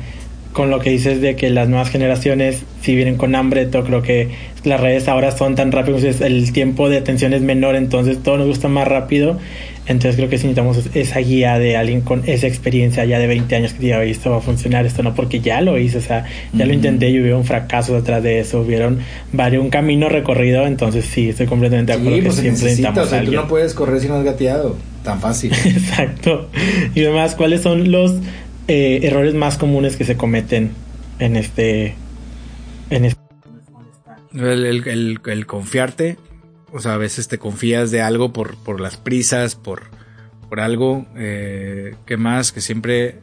con 0.56 0.70
lo 0.70 0.80
que 0.80 0.90
dices 0.90 1.20
de 1.20 1.36
que 1.36 1.50
las 1.50 1.68
nuevas 1.68 1.90
generaciones, 1.90 2.64
si 2.82 2.96
vienen 2.96 3.18
con 3.18 3.36
hambre, 3.36 3.66
todo 3.66 3.84
creo 3.84 4.02
que 4.02 4.30
las 4.64 4.80
redes 4.80 5.10
ahora 5.10 5.32
son 5.32 5.56
tan 5.56 5.74
rápidas, 5.74 6.22
el 6.22 6.54
tiempo 6.54 6.88
de 6.88 6.98
atención 6.98 7.34
es 7.34 7.42
menor, 7.42 7.76
entonces 7.76 8.24
todo 8.24 8.38
nos 8.38 8.48
gusta 8.48 8.70
más 8.70 8.88
rápido 8.88 9.38
entonces 9.88 10.16
creo 10.16 10.30
que 10.30 10.38
necesitamos 10.38 10.80
esa 10.96 11.20
guía 11.20 11.60
de 11.60 11.78
alguien 11.78 12.02
con 12.02 12.24
esa 12.26 12.48
experiencia 12.48 13.06
ya 13.06 13.20
de 13.20 13.28
20 13.28 13.56
años 13.56 13.74
que 13.74 13.80
diga, 13.80 14.04
esto 14.04 14.32
va 14.32 14.38
a 14.38 14.42
funcionar, 14.42 14.86
esto 14.86 15.04
no, 15.04 15.14
porque 15.14 15.42
ya 15.42 15.62
lo 15.62 15.78
hice, 15.78 16.00
o 16.00 16.02
sea, 16.02 16.26
ya 16.54 16.66
lo 16.66 16.74
intenté 16.74 17.10
y 17.10 17.22
hubo 17.22 17.38
un 17.38 17.46
fracaso 17.46 17.94
detrás 17.94 18.24
de 18.24 18.40
eso, 18.40 18.62
hubieron 18.62 19.00
varios, 19.32 19.64
un 19.64 19.70
camino 19.70 20.10
recorrido, 20.10 20.66
entonces 20.66 21.06
sí, 21.06 21.30
estoy 21.30 21.46
completamente 21.46 21.94
de 21.94 22.00
acuerdo 22.00 22.18
que 22.18 22.24
pues 22.24 22.36
siempre 22.36 22.64
necesitamos 22.64 23.14
o 23.14 23.26
Tú 23.26 23.32
no 23.32 23.48
puedes 23.48 23.74
correr 23.76 24.00
si 24.00 24.08
no 24.08 24.16
has 24.16 24.24
gateado, 24.24 24.76
tan 25.04 25.22
fácil. 25.22 25.54
Exacto. 25.66 26.50
Y 26.96 27.04
además, 27.04 27.36
¿cuáles 27.36 27.62
son 27.62 27.92
los 27.92 28.16
eh, 28.68 29.00
errores 29.04 29.34
más 29.34 29.58
comunes 29.58 29.96
que 29.96 30.06
se 30.06 30.18
cometen 30.18 30.72
en 31.20 31.36
este... 31.36 31.96
En 32.90 33.06
este... 33.06 33.20
El, 34.34 35.22
el, 35.26 35.46
confiarte 35.46 36.18
o 36.76 36.82
sea, 36.82 36.96
a 36.96 36.98
veces 36.98 37.30
te 37.30 37.38
confías 37.38 37.90
de 37.90 38.02
algo 38.02 38.34
por, 38.34 38.58
por 38.58 38.82
las 38.82 38.98
prisas, 38.98 39.56
por, 39.56 39.84
por 40.50 40.60
algo. 40.60 41.06
Eh, 41.16 41.96
¿Qué 42.06 42.18
más? 42.18 42.52
Que 42.52 42.60
siempre, 42.60 43.22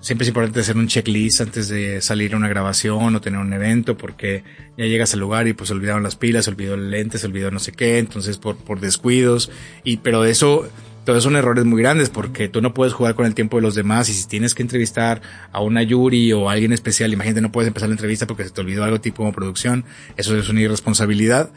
siempre 0.00 0.24
es 0.24 0.28
importante 0.28 0.60
hacer 0.60 0.76
un 0.76 0.88
checklist 0.88 1.40
antes 1.40 1.70
de 1.70 2.02
salir 2.02 2.34
a 2.34 2.36
una 2.36 2.48
grabación 2.48 3.16
o 3.16 3.20
tener 3.22 3.40
un 3.40 3.50
evento, 3.54 3.96
porque 3.96 4.44
ya 4.76 4.84
llegas 4.84 5.14
al 5.14 5.20
lugar 5.20 5.48
y 5.48 5.54
pues 5.54 5.70
olvidaron 5.70 6.02
las 6.02 6.16
pilas, 6.16 6.48
olvidó 6.48 6.74
el 6.74 6.90
lente, 6.90 7.16
se 7.16 7.26
olvidó 7.26 7.50
no 7.50 7.60
sé 7.60 7.72
qué, 7.72 7.96
entonces 7.96 8.36
por, 8.36 8.58
por 8.58 8.78
descuidos. 8.78 9.50
Y, 9.84 9.96
pero 9.96 10.26
eso, 10.26 10.68
todos 11.04 11.22
son 11.22 11.36
errores 11.36 11.64
muy 11.64 11.82
grandes 11.82 12.10
porque 12.10 12.48
tú 12.48 12.60
no 12.62 12.74
puedes 12.74 12.94
jugar 12.94 13.14
con 13.14 13.26
el 13.26 13.34
tiempo 13.34 13.56
de 13.56 13.62
los 13.62 13.74
demás 13.74 14.08
y 14.08 14.14
si 14.14 14.28
tienes 14.28 14.54
que 14.54 14.62
entrevistar 14.62 15.22
a 15.52 15.60
una 15.60 15.82
Yuri 15.82 16.32
o 16.32 16.48
a 16.48 16.52
alguien 16.52 16.72
especial, 16.72 17.12
imagínate, 17.12 17.40
no 17.40 17.52
puedes 17.52 17.68
empezar 17.68 17.88
la 17.88 17.94
entrevista 17.94 18.26
porque 18.26 18.44
se 18.44 18.50
te 18.50 18.60
olvidó 18.60 18.84
algo 18.84 19.00
tipo 19.00 19.18
como 19.18 19.32
producción, 19.32 19.84
eso 20.16 20.36
es 20.36 20.48
una 20.48 20.60
irresponsabilidad 20.60 21.50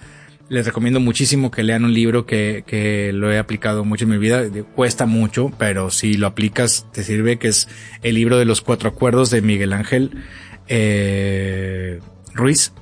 les 0.47 0.65
recomiendo 0.65 0.99
muchísimo 0.99 1.49
que 1.49 1.63
lean 1.63 1.85
un 1.85 1.93
libro 1.93 2.25
que, 2.25 2.63
que 2.67 3.11
lo 3.13 3.31
he 3.31 3.39
aplicado 3.39 3.83
mucho 3.83 4.05
en 4.05 4.11
mi 4.11 4.17
vida. 4.17 4.43
Cuesta 4.75 5.05
mucho, 5.05 5.51
pero 5.57 5.89
si 5.89 6.17
lo 6.17 6.27
aplicas 6.27 6.85
te 6.91 7.03
sirve, 7.03 7.39
que 7.39 7.47
es 7.47 7.67
el 8.03 8.15
libro 8.15 8.37
de 8.37 8.45
los 8.45 8.61
cuatro 8.61 8.89
acuerdos 8.89 9.31
de 9.31 9.41
Miguel 9.41 9.73
Ángel 9.73 10.23
eh, 10.67 11.99
Ruiz. 12.33 12.73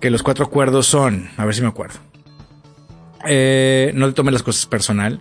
Que 0.00 0.10
los 0.10 0.22
cuatro 0.22 0.44
acuerdos 0.44 0.86
son, 0.86 1.28
a 1.36 1.44
ver 1.44 1.54
si 1.54 1.62
me 1.62 1.68
acuerdo. 1.68 2.11
Eh, 3.26 3.92
no 3.94 4.08
te 4.08 4.14
tomes 4.14 4.32
las 4.32 4.42
cosas 4.42 4.66
personal. 4.66 5.20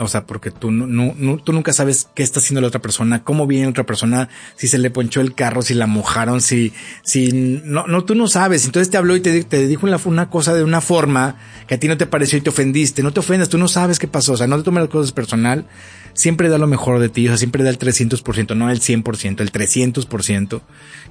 O 0.00 0.06
sea, 0.06 0.26
porque 0.26 0.52
tú, 0.52 0.70
no, 0.70 0.86
no, 0.86 1.38
tú 1.38 1.52
nunca 1.52 1.72
sabes 1.72 2.08
qué 2.14 2.22
está 2.22 2.38
haciendo 2.38 2.60
la 2.60 2.68
otra 2.68 2.80
persona, 2.80 3.24
cómo 3.24 3.48
viene 3.48 3.66
otra 3.66 3.84
persona, 3.84 4.28
si 4.54 4.68
se 4.68 4.78
le 4.78 4.90
ponchó 4.90 5.20
el 5.20 5.34
carro, 5.34 5.60
si 5.60 5.74
la 5.74 5.88
mojaron, 5.88 6.40
si, 6.40 6.72
si, 7.02 7.32
no, 7.32 7.84
no, 7.88 8.04
tú 8.04 8.14
no 8.14 8.28
sabes. 8.28 8.64
Entonces 8.64 8.90
te 8.90 8.96
habló 8.96 9.16
y 9.16 9.20
te, 9.20 9.42
te 9.42 9.66
dijo 9.66 9.86
una, 9.86 9.98
una 10.04 10.30
cosa 10.30 10.54
de 10.54 10.62
una 10.62 10.80
forma 10.80 11.34
que 11.66 11.74
a 11.74 11.80
ti 11.80 11.88
no 11.88 11.96
te 11.96 12.06
pareció 12.06 12.38
y 12.38 12.42
te 12.42 12.50
ofendiste. 12.50 13.02
No 13.02 13.12
te 13.12 13.18
ofendas, 13.18 13.48
tú 13.48 13.58
no 13.58 13.66
sabes 13.66 13.98
qué 13.98 14.06
pasó. 14.06 14.34
O 14.34 14.36
sea, 14.36 14.46
no 14.46 14.56
te 14.58 14.62
tomes 14.62 14.82
las 14.82 14.90
cosas 14.90 15.10
personal. 15.10 15.66
Siempre 16.14 16.48
da 16.48 16.58
lo 16.58 16.68
mejor 16.68 17.00
de 17.00 17.08
ti, 17.08 17.26
o 17.26 17.30
sea, 17.30 17.38
siempre 17.38 17.64
da 17.64 17.70
el 17.70 17.78
300%, 17.78 18.56
no 18.56 18.70
el 18.70 18.80
100%, 18.80 19.40
el 19.40 19.52
300%. 19.52 20.60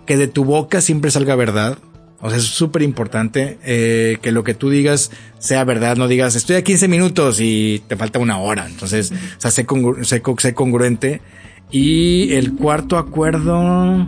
Que 0.06 0.16
de 0.16 0.28
tu 0.30 0.46
boca 0.46 0.80
siempre 0.80 1.12
salga 1.12 1.36
verdad 1.36 1.78
o 2.20 2.30
sea, 2.30 2.38
es 2.38 2.46
súper 2.46 2.82
importante 2.82 3.60
eh, 3.64 4.18
que 4.22 4.32
lo 4.32 4.44
que 4.44 4.56
tú 4.56 4.70
digas 4.70 5.12
sea 5.38 5.64
verdad, 5.64 5.98
no 5.98 6.08
digas 6.08 6.36
estoy 6.36 6.56
a 6.56 6.64
15 6.64 6.88
minutos 6.88 7.40
y 7.40 7.84
te 7.88 7.96
falta 7.96 8.18
una 8.18 8.40
hora. 8.40 8.66
Entonces, 8.66 9.12
o 9.12 9.42
sea, 9.42 9.52
sé, 9.52 9.66
congruente. 9.66 11.22
Y 11.70 12.34
el 12.34 12.54
cuarto 12.54 12.98
acuerdo, 12.98 13.60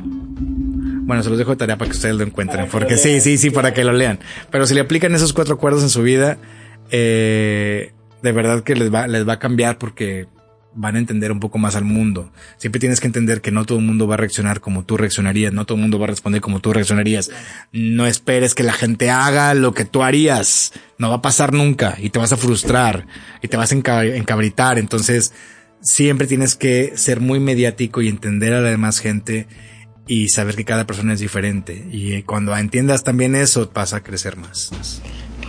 bueno, 0.01 1.21
se 1.21 1.29
los 1.29 1.37
dejo 1.37 1.51
de 1.51 1.57
tarea 1.57 1.77
para 1.77 1.91
que 1.91 1.97
ustedes 1.97 2.15
lo 2.15 2.23
encuentren, 2.23 2.67
porque 2.71 2.97
sí, 2.97 3.19
sí, 3.19 3.37
sí, 3.37 3.49
para 3.49 3.73
que 3.73 3.83
lo 3.83 3.91
lean. 3.91 4.19
Pero 4.49 4.65
si 4.65 4.73
le 4.73 4.79
aplican 4.79 5.13
esos 5.13 5.33
cuatro 5.33 5.55
acuerdos 5.55 5.83
en 5.83 5.89
su 5.89 6.01
vida, 6.01 6.37
eh, 6.89 7.91
de 8.23 8.31
verdad 8.31 8.63
que 8.63 8.75
les 8.75 8.93
va, 8.93 9.07
les 9.07 9.27
va 9.27 9.33
a 9.33 9.39
cambiar 9.39 9.77
porque 9.77 10.27
van 10.73 10.95
a 10.95 10.99
entender 10.99 11.31
un 11.31 11.39
poco 11.39 11.57
más 11.57 11.75
al 11.75 11.83
mundo. 11.83 12.31
Siempre 12.57 12.79
tienes 12.79 12.99
que 12.99 13.07
entender 13.07 13.41
que 13.41 13.51
no 13.51 13.65
todo 13.65 13.79
el 13.79 13.85
mundo 13.85 14.07
va 14.07 14.15
a 14.15 14.17
reaccionar 14.17 14.61
como 14.61 14.85
tú 14.85 14.97
reaccionarías, 14.97 15.53
no 15.53 15.65
todo 15.65 15.75
el 15.75 15.81
mundo 15.81 15.99
va 15.99 16.05
a 16.05 16.09
responder 16.09 16.41
como 16.41 16.59
tú 16.59 16.73
reaccionarías. 16.73 17.31
No 17.71 18.05
esperes 18.05 18.55
que 18.55 18.63
la 18.63 18.73
gente 18.73 19.09
haga 19.09 19.53
lo 19.53 19.73
que 19.73 19.85
tú 19.85 20.03
harías. 20.03 20.73
No 20.97 21.09
va 21.09 21.15
a 21.15 21.21
pasar 21.21 21.53
nunca 21.53 21.97
y 21.99 22.09
te 22.09 22.19
vas 22.19 22.33
a 22.33 22.37
frustrar 22.37 23.07
y 23.41 23.47
te 23.47 23.57
vas 23.57 23.71
a 23.71 23.75
encabritar. 23.75 24.77
Entonces, 24.77 25.33
siempre 25.81 26.27
tienes 26.27 26.55
que 26.55 26.93
ser 26.95 27.19
muy 27.19 27.39
mediático 27.39 28.01
y 28.01 28.07
entender 28.07 28.53
a 28.53 28.61
la 28.61 28.69
demás 28.69 28.99
gente 28.99 29.47
y 30.07 30.29
saber 30.29 30.55
que 30.55 30.65
cada 30.65 30.87
persona 30.87 31.13
es 31.13 31.19
diferente. 31.19 31.87
Y 31.91 32.23
cuando 32.23 32.55
entiendas 32.55 33.03
también 33.03 33.35
eso, 33.35 33.71
vas 33.73 33.93
a 33.93 34.01
crecer 34.01 34.37
más 34.37 34.71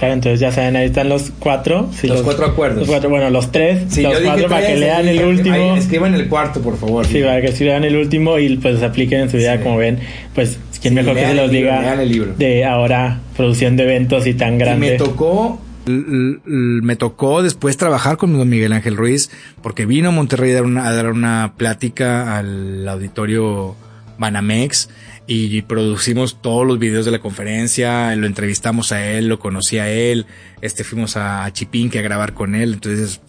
entonces 0.09 0.41
ya 0.41 0.51
saben, 0.51 0.77
ahí 0.77 0.87
están 0.87 1.09
los 1.09 1.31
cuatro. 1.39 1.91
los, 2.03 2.23
cuatro 2.23 2.47
acuerdos. 2.47 2.89
bueno, 3.09 3.31
los 3.31 3.53
tres, 3.53 3.97
los 3.99 4.21
cuatro 4.21 4.49
para 4.49 4.67
que 4.67 4.77
lean 4.77 5.07
el 5.07 5.25
último. 5.25 5.77
escriban 5.77 6.15
el 6.15 6.29
cuarto, 6.29 6.61
por 6.61 6.79
favor. 6.79 7.07
Sí, 7.07 7.21
para 7.23 7.41
que 7.41 7.53
lean 7.65 7.85
el 7.85 7.97
último 7.97 8.39
y 8.39 8.57
pues 8.57 8.83
apliquen 8.83 9.21
en 9.21 9.31
su 9.31 9.37
vida, 9.37 9.61
como 9.61 9.77
ven. 9.77 9.99
Pues, 10.35 10.59
¿quién 10.81 10.95
mejor 10.95 11.15
que 11.15 11.27
se 11.27 11.35
los 11.35 11.51
diga 11.51 11.97
de 12.39 12.65
ahora 12.65 13.21
producción 13.37 13.77
de 13.77 13.83
eventos 13.85 14.27
y 14.27 14.35
tan 14.35 14.59
grande? 14.59 14.93
me 14.93 14.97
tocó 14.97 15.61
me 15.87 16.95
tocó 16.97 17.43
después 17.43 17.77
trabajar 17.77 18.17
con 18.17 18.49
Miguel 18.49 18.73
Ángel 18.73 18.97
Ruiz 18.97 19.31
porque 19.63 19.87
vino 19.87 20.11
a 20.11 20.13
Monterrey 20.13 20.53
a 20.53 20.55
dar 20.55 20.65
una, 20.65 20.87
a 20.87 20.95
dar 20.95 21.11
una 21.11 21.55
plática 21.57 22.37
al 22.39 22.87
auditorio 22.87 23.75
Banamex 24.19 24.89
y 25.27 25.63
producimos 25.63 26.41
todos 26.43 26.67
los 26.67 26.79
videos 26.79 27.05
de 27.05 27.13
la 27.13 27.21
conferencia, 27.21 28.15
lo 28.17 28.27
entrevistamos 28.27 28.93
a 28.93 29.11
él, 29.11 29.29
lo 29.29 29.39
conocí 29.39 29.79
a 29.79 29.89
él, 29.89 30.27
este 30.61 30.83
fuimos 30.83 31.17
a 31.17 31.49
Chipinque 31.53 32.01
a 32.01 32.03
grabar 32.03 32.35
con 32.35 32.55
él, 32.55 32.75
entonces 32.75 33.21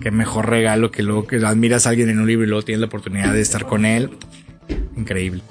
qué 0.00 0.10
mejor 0.10 0.48
regalo 0.48 0.90
que 0.90 1.02
luego 1.02 1.26
que 1.26 1.36
admiras 1.36 1.86
a 1.86 1.90
alguien 1.90 2.08
en 2.08 2.20
un 2.20 2.26
libro 2.26 2.44
y 2.44 2.48
luego 2.48 2.62
tienes 2.62 2.80
la 2.80 2.86
oportunidad 2.86 3.32
de 3.32 3.40
estar 3.40 3.66
con 3.66 3.84
él. 3.84 4.10
Increíble. 4.96 5.42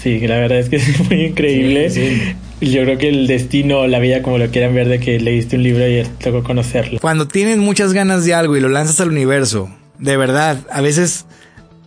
Sí, 0.00 0.18
la 0.20 0.36
verdad 0.36 0.58
es 0.58 0.68
que 0.68 0.76
es 0.76 1.00
muy 1.08 1.26
increíble. 1.26 2.36
Yo 2.60 2.82
creo 2.82 2.98
que 2.98 3.08
el 3.08 3.26
destino, 3.26 3.86
la 3.86 3.98
vida, 3.98 4.22
como 4.22 4.38
lo 4.38 4.50
quieran 4.50 4.74
ver, 4.74 4.88
de 4.88 5.00
que 5.00 5.18
leíste 5.18 5.56
un 5.56 5.62
libro 5.62 5.86
y 5.88 6.02
tocó 6.22 6.42
conocerlo. 6.42 7.00
Cuando 7.00 7.26
tienes 7.28 7.58
muchas 7.58 7.92
ganas 7.92 8.24
de 8.24 8.34
algo 8.34 8.56
y 8.56 8.60
lo 8.60 8.68
lanzas 8.68 9.00
al 9.00 9.08
universo, 9.08 9.70
de 9.98 10.16
verdad, 10.16 10.58
a 10.70 10.80
veces, 10.80 11.26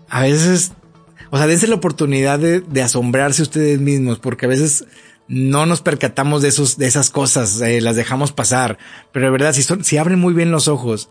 a 0.10 0.22
veces 0.22 0.74
o 1.34 1.38
sea, 1.38 1.48
dense 1.48 1.66
la 1.68 1.74
oportunidad 1.74 2.38
de, 2.38 2.82
asombrarse 2.84 3.42
ustedes 3.42 3.80
mismos, 3.80 4.20
porque 4.20 4.46
a 4.46 4.50
veces 4.50 4.86
no 5.28 5.66
nos 5.66 5.82
percatamos 5.82 6.44
de 6.44 6.50
esos, 6.50 6.78
de 6.78 6.86
esas 6.86 7.10
cosas, 7.10 7.60
eh, 7.60 7.82
las 7.82 7.96
dejamos 7.96 8.32
pasar. 8.32 8.78
Pero 9.12 9.26
de 9.26 9.32
verdad, 9.32 9.52
si 9.52 9.64
son, 9.64 9.84
si 9.84 9.98
abren 9.98 10.20
muy 10.20 10.36
bien 10.36 10.52
los 10.52 10.68
ojos 10.68 11.10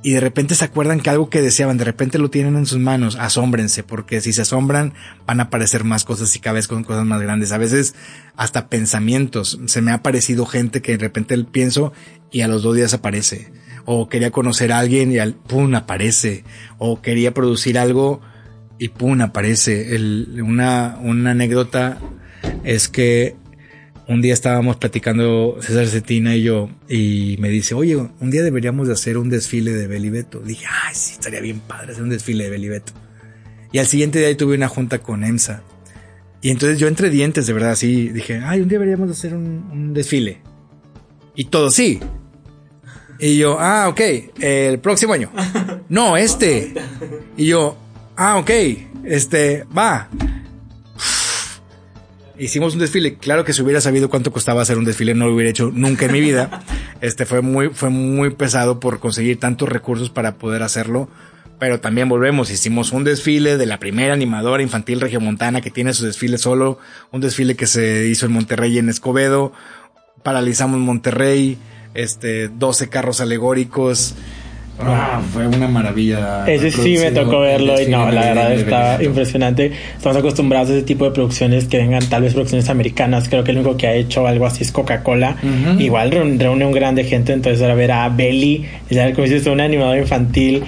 y 0.00 0.12
de 0.12 0.20
repente 0.20 0.54
se 0.54 0.64
acuerdan 0.64 1.00
que 1.00 1.10
algo 1.10 1.28
que 1.28 1.42
deseaban, 1.42 1.76
de 1.76 1.82
repente 1.82 2.18
lo 2.18 2.30
tienen 2.30 2.54
en 2.54 2.66
sus 2.66 2.78
manos, 2.78 3.16
asómbrense, 3.16 3.82
porque 3.82 4.20
si 4.20 4.32
se 4.32 4.42
asombran, 4.42 4.94
van 5.26 5.40
a 5.40 5.44
aparecer 5.44 5.82
más 5.82 6.04
cosas 6.04 6.36
y 6.36 6.38
cada 6.38 6.54
vez 6.54 6.68
con 6.68 6.84
cosas 6.84 7.04
más 7.04 7.20
grandes. 7.20 7.50
A 7.50 7.58
veces 7.58 7.96
hasta 8.36 8.68
pensamientos. 8.68 9.58
Se 9.66 9.82
me 9.82 9.90
ha 9.90 9.94
aparecido 9.94 10.46
gente 10.46 10.82
que 10.82 10.92
de 10.92 10.98
repente 10.98 11.36
pienso 11.42 11.92
y 12.30 12.42
a 12.42 12.48
los 12.48 12.62
dos 12.62 12.76
días 12.76 12.94
aparece 12.94 13.50
o 13.90 14.08
quería 14.08 14.30
conocer 14.30 14.70
a 14.70 14.78
alguien 14.78 15.10
y 15.10 15.18
al 15.18 15.34
pum 15.34 15.74
aparece, 15.74 16.44
o 16.76 17.00
quería 17.00 17.34
producir 17.34 17.76
algo 17.76 18.20
y 18.78 18.88
pum 18.88 19.20
aparece. 19.20 19.94
El, 19.94 20.42
una, 20.42 20.98
una 21.02 21.32
anécdota 21.32 21.98
es 22.64 22.88
que 22.88 23.36
un 24.06 24.22
día 24.22 24.32
estábamos 24.32 24.76
platicando 24.76 25.58
César 25.60 25.86
Cetina 25.86 26.34
y 26.34 26.42
yo 26.42 26.70
y 26.88 27.36
me 27.40 27.50
dice, 27.50 27.74
oye, 27.74 27.96
un 27.96 28.30
día 28.30 28.42
deberíamos 28.42 28.86
de 28.88 28.94
hacer 28.94 29.18
un 29.18 29.28
desfile 29.28 29.72
de 29.72 29.86
Belibeto. 29.86 30.40
Dije, 30.40 30.64
ay, 30.66 30.94
sí, 30.94 31.12
estaría 31.12 31.40
bien 31.40 31.60
padre 31.60 31.92
hacer 31.92 32.02
un 32.02 32.08
desfile 32.08 32.44
de 32.44 32.50
Belibeto. 32.50 32.92
Y 33.70 33.78
al 33.78 33.86
siguiente 33.86 34.18
día 34.18 34.34
tuve 34.36 34.56
una 34.56 34.68
junta 34.68 35.00
con 35.00 35.24
EMSA. 35.24 35.62
Y 36.40 36.50
entonces 36.50 36.78
yo 36.78 36.88
entre 36.88 37.10
dientes, 37.10 37.46
de 37.46 37.52
verdad, 37.52 37.72
así 37.72 38.08
dije, 38.08 38.40
ay, 38.42 38.62
un 38.62 38.68
día 38.68 38.78
deberíamos 38.78 39.08
de 39.08 39.12
hacer 39.12 39.34
un, 39.34 39.68
un 39.70 39.92
desfile. 39.92 40.40
Y 41.34 41.46
todo 41.46 41.70
sí. 41.70 42.00
Y 43.18 43.36
yo, 43.36 43.58
ah, 43.58 43.88
ok, 43.88 44.00
el 44.40 44.78
próximo 44.78 45.12
año. 45.12 45.30
No, 45.88 46.18
este. 46.18 46.74
Y 47.38 47.46
yo, 47.46 47.78
ah, 48.18 48.36
ok, 48.36 48.50
este, 49.04 49.64
va. 49.76 50.08
Hicimos 52.38 52.74
un 52.74 52.80
desfile. 52.80 53.16
Claro 53.16 53.44
que 53.44 53.52
si 53.52 53.62
hubiera 53.62 53.80
sabido 53.80 54.10
cuánto 54.10 54.32
costaba 54.32 54.62
hacer 54.62 54.76
un 54.76 54.84
desfile, 54.84 55.14
no 55.14 55.26
lo 55.26 55.34
hubiera 55.34 55.50
hecho 55.50 55.70
nunca 55.72 56.06
en 56.06 56.12
mi 56.12 56.20
vida. 56.20 56.62
Este 57.00 57.26
fue 57.26 57.42
muy, 57.42 57.68
fue 57.68 57.90
muy 57.90 58.30
pesado 58.30 58.80
por 58.80 58.98
conseguir 58.98 59.38
tantos 59.38 59.68
recursos 59.68 60.10
para 60.10 60.34
poder 60.34 60.64
hacerlo. 60.64 61.08
Pero 61.60 61.78
también 61.78 62.08
volvemos, 62.08 62.50
hicimos 62.50 62.90
un 62.92 63.04
desfile 63.04 63.56
de 63.56 63.66
la 63.66 63.78
primera 63.78 64.14
animadora 64.14 64.64
infantil 64.64 65.00
regiomontana 65.00 65.60
que 65.60 65.70
tiene 65.70 65.94
su 65.94 66.04
desfile 66.04 66.38
solo, 66.38 66.78
un 67.12 67.20
desfile 67.20 67.54
que 67.54 67.68
se 67.68 68.06
hizo 68.06 68.26
en 68.26 68.32
Monterrey 68.32 68.74
y 68.74 68.78
en 68.78 68.88
Escobedo, 68.88 69.52
paralizamos 70.24 70.80
Monterrey, 70.80 71.56
este, 71.94 72.48
12 72.48 72.88
carros 72.88 73.20
alegóricos. 73.20 74.14
Ah, 74.80 75.20
fue 75.32 75.46
una 75.46 75.68
maravilla. 75.68 76.46
Ese 76.46 76.70
sí 76.70 76.96
me 76.98 77.10
tocó 77.10 77.40
verlo 77.40 77.80
y 77.80 77.86
no, 77.86 78.10
la 78.10 78.26
verdad 78.26 78.52
está 78.52 79.02
impresionante. 79.02 79.72
Estamos 79.96 80.18
acostumbrados 80.18 80.70
a 80.70 80.74
ese 80.74 80.82
tipo 80.82 81.04
de 81.04 81.10
producciones 81.10 81.66
que 81.66 81.78
vengan 81.78 82.04
tal 82.08 82.22
vez 82.22 82.32
producciones 82.32 82.68
americanas. 82.70 83.28
Creo 83.28 83.44
que 83.44 83.50
el 83.50 83.58
único 83.58 83.76
que 83.76 83.86
ha 83.86 83.94
hecho 83.94 84.26
algo 84.26 84.46
así 84.46 84.62
es 84.62 84.72
Coca-Cola. 84.72 85.36
Igual 85.78 86.10
reúne 86.10 86.66
un 86.66 86.72
grande 86.72 87.04
gente, 87.04 87.32
entonces 87.32 87.60
ahora 87.62 87.74
ver 87.74 87.92
a 87.92 88.08
Belly, 88.08 88.66
ya 88.90 89.12
como 89.12 89.24
dices, 89.24 89.46
un 89.46 89.60
animador 89.60 89.98
infantil 89.98 90.64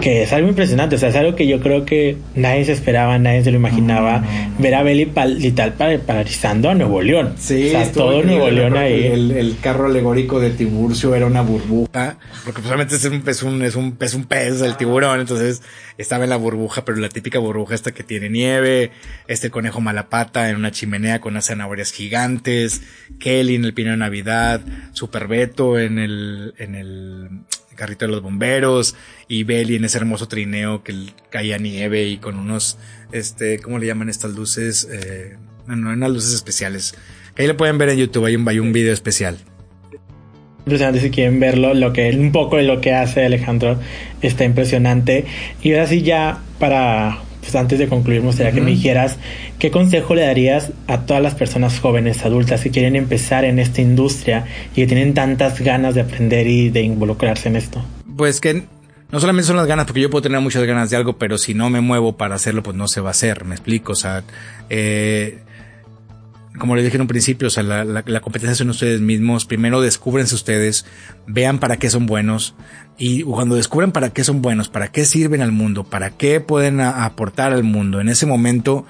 que 0.00 0.22
es 0.22 0.32
algo 0.32 0.48
impresionante, 0.48 0.96
o 0.96 0.98
sea, 0.98 1.08
es 1.08 1.16
algo 1.16 1.34
que 1.34 1.46
yo 1.46 1.60
creo 1.60 1.84
que 1.84 2.16
nadie 2.34 2.64
se 2.64 2.72
esperaba, 2.72 3.18
nadie 3.18 3.42
se 3.42 3.50
lo 3.50 3.56
imaginaba, 3.56 4.22
ver 4.58 4.74
a 4.74 4.82
Belly 4.82 5.10
y 5.40 5.50
tal 5.52 5.72
paralizando 5.72 6.70
a 6.70 6.74
Nuevo 6.74 7.02
León. 7.02 7.34
Sí, 7.38 7.68
o 7.68 7.70
sea, 7.70 7.92
todo 7.92 8.22
Nuevo 8.22 8.48
León 8.50 8.76
ahí. 8.76 9.06
El, 9.06 9.56
carro 9.60 9.86
alegórico 9.86 10.40
de 10.40 10.50
Tiburcio 10.50 11.14
era 11.14 11.26
una 11.26 11.42
burbuja, 11.42 12.16
porque 12.48 12.62
solamente 12.62 12.96
es 12.96 13.04
un, 13.04 13.22
es 13.26 13.42
un, 13.42 13.62
es 13.62 13.76
un, 13.76 13.98
es 14.00 14.14
un 14.14 14.24
pez 14.24 14.62
el 14.62 14.78
tiburón, 14.78 15.20
entonces 15.20 15.60
estaba 15.98 16.24
en 16.24 16.30
la 16.30 16.36
burbuja, 16.36 16.82
pero 16.82 16.96
la 16.96 17.10
típica 17.10 17.38
burbuja 17.38 17.74
esta 17.74 17.92
que 17.92 18.02
tiene 18.02 18.30
nieve, 18.30 18.90
este 19.26 19.50
conejo 19.50 19.82
malapata 19.82 20.48
en 20.48 20.56
una 20.56 20.70
chimenea 20.70 21.20
con 21.20 21.34
unas 21.34 21.48
zanahorias 21.48 21.92
gigantes, 21.92 22.80
Kelly 23.20 23.54
en 23.54 23.66
el 23.66 23.74
pino 23.74 23.90
de 23.90 23.98
Navidad, 23.98 24.62
Super 24.94 25.28
Beto 25.28 25.78
en 25.78 25.98
el, 25.98 26.54
en 26.56 26.74
el, 26.74 27.28
carrito 27.74 28.06
de 28.06 28.12
los 28.12 28.22
bomberos 28.22 28.96
y 29.28 29.44
Belly 29.44 29.76
en 29.76 29.84
ese 29.84 29.98
hermoso 29.98 30.26
trineo 30.26 30.82
que 30.82 31.12
caía 31.28 31.58
nieve 31.58 32.04
y 32.04 32.16
con 32.16 32.38
unos, 32.38 32.78
este, 33.12 33.58
¿cómo 33.58 33.78
le 33.78 33.86
llaman 33.86 34.08
estas 34.08 34.34
luces? 34.34 34.88
Eh, 34.90 35.36
no, 35.66 35.90
unas 35.90 36.10
luces 36.10 36.32
especiales. 36.32 36.94
Ahí 37.36 37.46
lo 37.46 37.58
pueden 37.58 37.76
ver 37.76 37.90
en 37.90 37.98
YouTube, 37.98 38.24
hay 38.24 38.36
un, 38.36 38.48
hay 38.48 38.58
un 38.58 38.72
video 38.72 38.94
especial. 38.94 39.38
Impresionante 40.68 41.00
si 41.00 41.10
quieren 41.10 41.40
verlo, 41.40 41.72
lo 41.72 41.92
que 41.94 42.10
un 42.10 42.30
poco 42.30 42.56
de 42.56 42.62
lo 42.62 42.80
que 42.80 42.92
hace 42.92 43.24
Alejandro 43.24 43.78
está 44.20 44.44
impresionante. 44.44 45.24
Y 45.62 45.72
ahora 45.72 45.86
sí 45.86 46.02
ya 46.02 46.40
para 46.58 47.18
pues 47.40 47.56
antes 47.56 47.78
de 47.78 47.88
concluir, 47.88 48.20
me 48.20 48.26
gustaría 48.26 48.52
que 48.52 48.60
me 48.60 48.72
dijeras 48.72 49.16
qué 49.58 49.70
consejo 49.70 50.14
le 50.14 50.20
darías 50.20 50.72
a 50.86 51.06
todas 51.06 51.22
las 51.22 51.34
personas 51.34 51.80
jóvenes, 51.80 52.22
adultas, 52.26 52.62
que 52.62 52.70
quieren 52.70 52.94
empezar 52.94 53.46
en 53.46 53.58
esta 53.58 53.80
industria 53.80 54.44
y 54.72 54.82
que 54.82 54.86
tienen 54.86 55.14
tantas 55.14 55.58
ganas 55.62 55.94
de 55.94 56.02
aprender 56.02 56.46
y 56.46 56.68
de 56.68 56.82
involucrarse 56.82 57.48
en 57.48 57.56
esto. 57.56 57.82
Pues 58.18 58.42
que 58.42 58.64
no 59.10 59.18
solamente 59.18 59.46
son 59.46 59.56
las 59.56 59.66
ganas, 59.66 59.86
porque 59.86 60.02
yo 60.02 60.10
puedo 60.10 60.20
tener 60.20 60.42
muchas 60.42 60.62
ganas 60.64 60.90
de 60.90 60.96
algo, 60.96 61.16
pero 61.16 61.38
si 61.38 61.54
no 61.54 61.70
me 61.70 61.80
muevo 61.80 62.18
para 62.18 62.34
hacerlo, 62.34 62.62
pues 62.62 62.76
no 62.76 62.86
se 62.86 63.00
va 63.00 63.08
a 63.08 63.10
hacer, 63.12 63.46
me 63.46 63.54
explico, 63.54 63.92
o 63.92 63.96
sea, 63.96 64.24
eh, 64.68 65.38
como 66.58 66.76
les 66.76 66.84
dije 66.84 66.96
en 66.96 67.02
un 67.02 67.08
principio, 67.08 67.48
o 67.48 67.50
sea, 67.50 67.62
la, 67.62 67.84
la, 67.84 68.20
competencia 68.20 68.54
son 68.54 68.70
ustedes 68.70 69.00
mismos. 69.00 69.44
Primero 69.44 69.80
descúbrense 69.80 70.34
ustedes, 70.34 70.86
vean 71.26 71.58
para 71.58 71.76
qué 71.76 71.90
son 71.90 72.06
buenos. 72.06 72.54
Y 72.98 73.22
cuando 73.22 73.54
descubran 73.54 73.92
para 73.92 74.10
qué 74.10 74.24
son 74.24 74.42
buenos, 74.42 74.68
para 74.68 74.90
qué 74.90 75.04
sirven 75.04 75.40
al 75.40 75.52
mundo, 75.52 75.84
para 75.84 76.10
qué 76.10 76.40
pueden 76.40 76.80
aportar 76.80 77.52
al 77.52 77.62
mundo, 77.62 78.00
en 78.00 78.08
ese 78.08 78.26
momento 78.26 78.86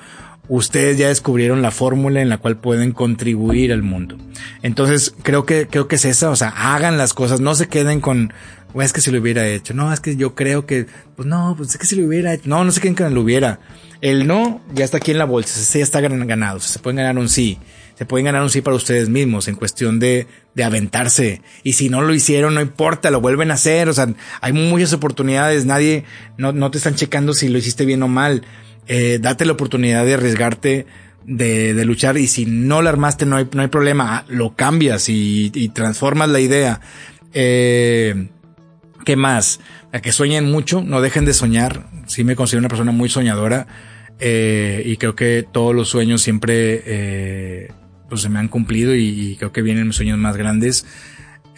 ustedes 0.49 0.97
ya 0.97 1.09
descubrieron 1.09 1.63
la 1.63 1.71
fórmula 1.71 2.23
en 2.23 2.31
la 2.31 2.39
cual 2.39 2.57
pueden 2.57 2.93
contribuir 2.93 3.73
al 3.73 3.83
mundo. 3.83 4.17
Entonces, 4.63 5.15
creo 5.23 5.45
que, 5.45 5.67
creo 5.69 5.89
que 5.89 5.97
es 5.97 6.05
esa, 6.05 6.31
o 6.31 6.37
sea, 6.37 6.49
hagan 6.49 6.99
las 6.99 7.15
cosas, 7.15 7.41
no 7.41 7.55
se 7.55 7.69
queden 7.69 8.01
con, 8.01 8.33
es 8.81 8.93
que 8.93 9.01
si 9.01 9.11
lo 9.11 9.21
hubiera 9.21 9.47
hecho, 9.47 9.75
no, 9.75 9.93
es 9.93 10.01
que 10.01 10.17
yo 10.17 10.35
creo 10.35 10.67
que, 10.67 10.87
pues 11.17 11.29
no, 11.29 11.55
pues 11.57 11.71
es 11.71 11.79
que 11.79 11.87
si 11.87 11.97
lo 11.97 12.07
hubiera 12.07 12.33
hecho, 12.33 12.49
no, 12.49 12.65
no 12.65 12.73
se 12.73 12.81
queden 12.81 12.95
con 12.95 13.15
lo 13.15 13.21
hubiera. 13.21 13.61
El 14.01 14.27
no 14.27 14.61
ya 14.75 14.85
está 14.85 14.99
aquí 14.99 15.11
en 15.11 15.19
la 15.19 15.25
bolsa, 15.25 15.61
ya 15.77 15.83
está 15.83 16.01
ganado, 16.01 16.61
se 16.61 16.79
pueden 16.79 16.99
ganar 16.99 17.19
un 17.19 17.29
sí, 17.29 17.59
se 17.97 18.07
pueden 18.07 18.27
ganar 18.27 18.43
un 18.43 18.51
sí 18.51 18.61
para 18.61 18.77
ustedes 18.77 19.09
mismos 19.09 19.49
en 19.49 19.57
cuestión 19.57 19.99
de, 19.99 20.29
de 20.55 20.65
aventarse. 20.65 21.43
Y 21.65 21.73
si 21.73 21.89
no 21.89 22.03
lo 22.03 22.15
hicieron, 22.15 22.55
no 22.55 22.61
importa, 22.61 23.11
lo 23.11 23.21
vuelven 23.21 23.51
a 23.51 23.55
hacer, 23.55 23.89
o 23.89 23.93
sea, 23.93 24.09
hay 24.41 24.53
muchas 24.53 24.93
oportunidades, 24.93 25.65
nadie, 25.65 26.05
no, 26.37 26.53
no 26.53 26.71
te 26.71 26.79
están 26.79 26.95
checando 26.95 27.33
si 27.33 27.49
lo 27.49 27.59
hiciste 27.59 27.85
bien 27.85 28.03
o 28.05 28.09
mal. 28.09 28.43
Eh, 28.87 29.19
date 29.21 29.45
la 29.45 29.53
oportunidad 29.53 30.05
de 30.05 30.15
arriesgarte, 30.15 30.87
de, 31.27 31.75
de, 31.75 31.85
luchar 31.85 32.17
y 32.17 32.27
si 32.27 32.47
no 32.47 32.81
lo 32.81 32.89
armaste 32.89 33.27
no 33.27 33.37
hay, 33.37 33.49
no 33.53 33.61
hay 33.61 33.69
problema, 33.69 34.25
lo 34.29 34.57
cambias 34.57 35.11
y, 35.11 35.51
y 35.55 35.69
transformas 35.71 36.29
la 36.31 36.41
idea. 36.41 36.81
Eh, 37.35 38.29
¿Qué 39.05 39.17
más? 39.17 39.61
A 39.93 40.01
que 40.01 40.13
sueñen 40.13 40.51
mucho, 40.51 40.83
no 40.83 41.01
dejen 41.01 41.25
de 41.25 41.33
soñar. 41.33 41.87
Sí 42.07 42.25
me 42.25 42.37
considero 42.37 42.61
una 42.61 42.69
persona 42.69 42.93
muy 42.93 43.09
soñadora 43.09 43.67
eh, 44.19 44.83
y 44.85 44.97
creo 44.97 45.15
que 45.15 45.47
todos 45.51 45.75
los 45.75 45.89
sueños 45.89 46.23
siempre 46.23 46.83
eh, 46.85 47.73
pues 48.09 48.23
se 48.23 48.29
me 48.29 48.39
han 48.39 48.49
cumplido 48.49 48.95
y, 48.95 49.37
creo 49.39 49.53
que 49.53 49.63
vienen 49.63 49.87
mis 49.87 49.97
sueños 49.97 50.19
más 50.19 50.37
grandes. 50.37 50.87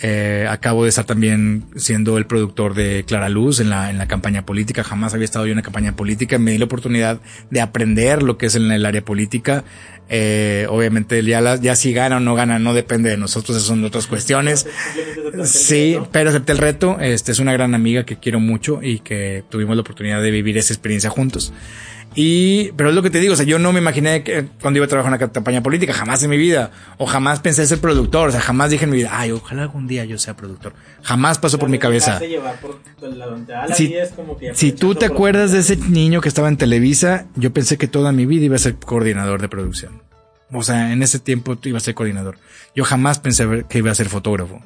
Eh, 0.02 0.46
acabo 0.48 0.84
de 0.84 0.88
estar 0.88 1.04
también 1.04 1.64
siendo 1.76 2.16
el 2.16 2.24
productor 2.24 2.74
de 2.74 3.04
Clara 3.06 3.28
Luz 3.28 3.60
en 3.60 3.68
la, 3.68 3.90
en 3.90 3.98
la 3.98 4.08
campaña 4.08 4.46
política. 4.46 4.82
Jamás 4.82 5.12
había 5.12 5.26
estado 5.26 5.46
yo 5.46 5.52
en 5.52 5.58
una 5.58 5.62
campaña 5.62 5.94
política. 5.94 6.38
Me 6.38 6.52
di 6.52 6.58
la 6.58 6.64
oportunidad 6.64 7.20
de 7.50 7.60
aprender 7.60 8.22
lo 8.22 8.38
que 8.38 8.46
es 8.46 8.54
en 8.54 8.70
el 8.70 8.86
área 8.86 9.04
política. 9.04 9.64
Eh, 10.12 10.66
obviamente 10.68 11.22
ya, 11.22 11.40
la, 11.40 11.54
ya 11.56 11.76
si 11.76 11.92
gana 11.92 12.16
o 12.16 12.20
no 12.20 12.34
gana 12.34 12.58
no 12.58 12.74
depende 12.74 13.10
de 13.10 13.16
nosotros, 13.16 13.56
esas 13.56 13.68
son 13.68 13.84
otras 13.84 14.08
cuestiones. 14.08 14.66
Sí, 15.44 15.96
pero 16.10 16.30
acepté 16.30 16.52
el 16.52 16.58
reto. 16.58 16.98
Este 16.98 17.30
es 17.30 17.38
una 17.38 17.52
gran 17.52 17.74
amiga 17.74 18.04
que 18.04 18.16
quiero 18.16 18.40
mucho 18.40 18.80
y 18.82 19.00
que 19.00 19.44
tuvimos 19.50 19.76
la 19.76 19.82
oportunidad 19.82 20.20
de 20.22 20.30
vivir 20.30 20.58
esa 20.58 20.72
experiencia 20.72 21.10
juntos. 21.10 21.52
Y, 22.14 22.72
pero 22.72 22.88
es 22.88 22.94
lo 22.94 23.02
que 23.02 23.10
te 23.10 23.20
digo, 23.20 23.34
o 23.34 23.36
sea, 23.36 23.46
yo 23.46 23.60
no 23.60 23.72
me 23.72 23.78
imaginé 23.78 24.24
que 24.24 24.46
cuando 24.60 24.78
iba 24.78 24.86
a 24.86 24.88
trabajar 24.88 25.12
en 25.12 25.20
una 25.20 25.32
campaña 25.32 25.62
política, 25.62 25.92
jamás 25.92 26.22
en 26.24 26.30
mi 26.30 26.36
vida, 26.36 26.72
o 26.98 27.06
jamás 27.06 27.38
pensé 27.38 27.64
ser 27.66 27.78
productor, 27.78 28.30
o 28.30 28.32
sea, 28.32 28.40
jamás 28.40 28.70
dije 28.70 28.84
en 28.84 28.90
mi 28.90 28.96
vida, 28.96 29.10
ay, 29.12 29.30
ojalá 29.30 29.62
algún 29.62 29.86
día 29.86 30.04
yo 30.04 30.18
sea 30.18 30.36
productor. 30.36 30.72
Jamás 31.02 31.38
pasó 31.38 31.58
por 31.58 31.68
mi 31.68 31.78
cabeza. 31.78 32.20
Si, 33.74 33.94
si 34.54 34.72
tú 34.72 34.96
te 34.96 35.06
acuerdas 35.06 35.52
de 35.52 35.60
ese 35.60 35.76
niño 35.76 36.20
que 36.20 36.28
estaba 36.28 36.48
en 36.48 36.56
Televisa, 36.56 37.26
yo 37.36 37.52
pensé 37.52 37.78
que 37.78 37.86
toda 37.86 38.10
mi 38.10 38.26
vida 38.26 38.44
iba 38.44 38.56
a 38.56 38.60
ser 38.60 38.74
coordinador 38.74 39.40
de 39.40 39.48
producción. 39.48 40.02
O 40.52 40.64
sea, 40.64 40.92
en 40.92 41.04
ese 41.04 41.20
tiempo 41.20 41.56
iba 41.62 41.78
a 41.78 41.80
ser 41.80 41.94
coordinador. 41.94 42.38
Yo 42.74 42.84
jamás 42.84 43.20
pensé 43.20 43.64
que 43.68 43.78
iba 43.78 43.92
a 43.92 43.94
ser 43.94 44.08
fotógrafo. 44.08 44.60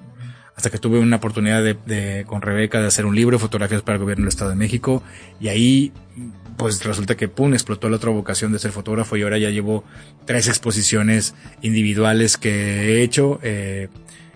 Hasta 0.57 0.71
que 0.71 0.79
tuve 0.79 0.99
una 0.99 1.17
oportunidad 1.17 1.63
de, 1.63 1.77
de 1.85 2.25
con 2.27 2.41
Rebeca 2.41 2.81
de 2.81 2.87
hacer 2.87 3.05
un 3.05 3.15
libro, 3.15 3.39
fotografías 3.39 3.83
para 3.83 3.97
el 3.97 4.03
gobierno 4.03 4.23
del 4.23 4.29
Estado 4.29 4.51
de 4.51 4.57
México, 4.57 5.03
y 5.41 5.49
ahí 5.49 5.93
pues 6.57 6.83
resulta 6.85 7.17
que 7.17 7.29
pum, 7.29 7.55
explotó 7.55 7.89
la 7.89 7.97
otra 7.97 8.11
vocación 8.11 8.53
de 8.53 8.59
ser 8.59 8.73
fotógrafo 8.73 9.17
y 9.17 9.23
ahora 9.23 9.39
ya 9.39 9.51
llevo 9.51 9.85
tres 10.25 10.49
exposiciones 10.49 11.35
individuales 11.63 12.37
que 12.37 12.51
he 12.51 13.03
hecho. 13.03 13.41
Eh, 13.43 13.89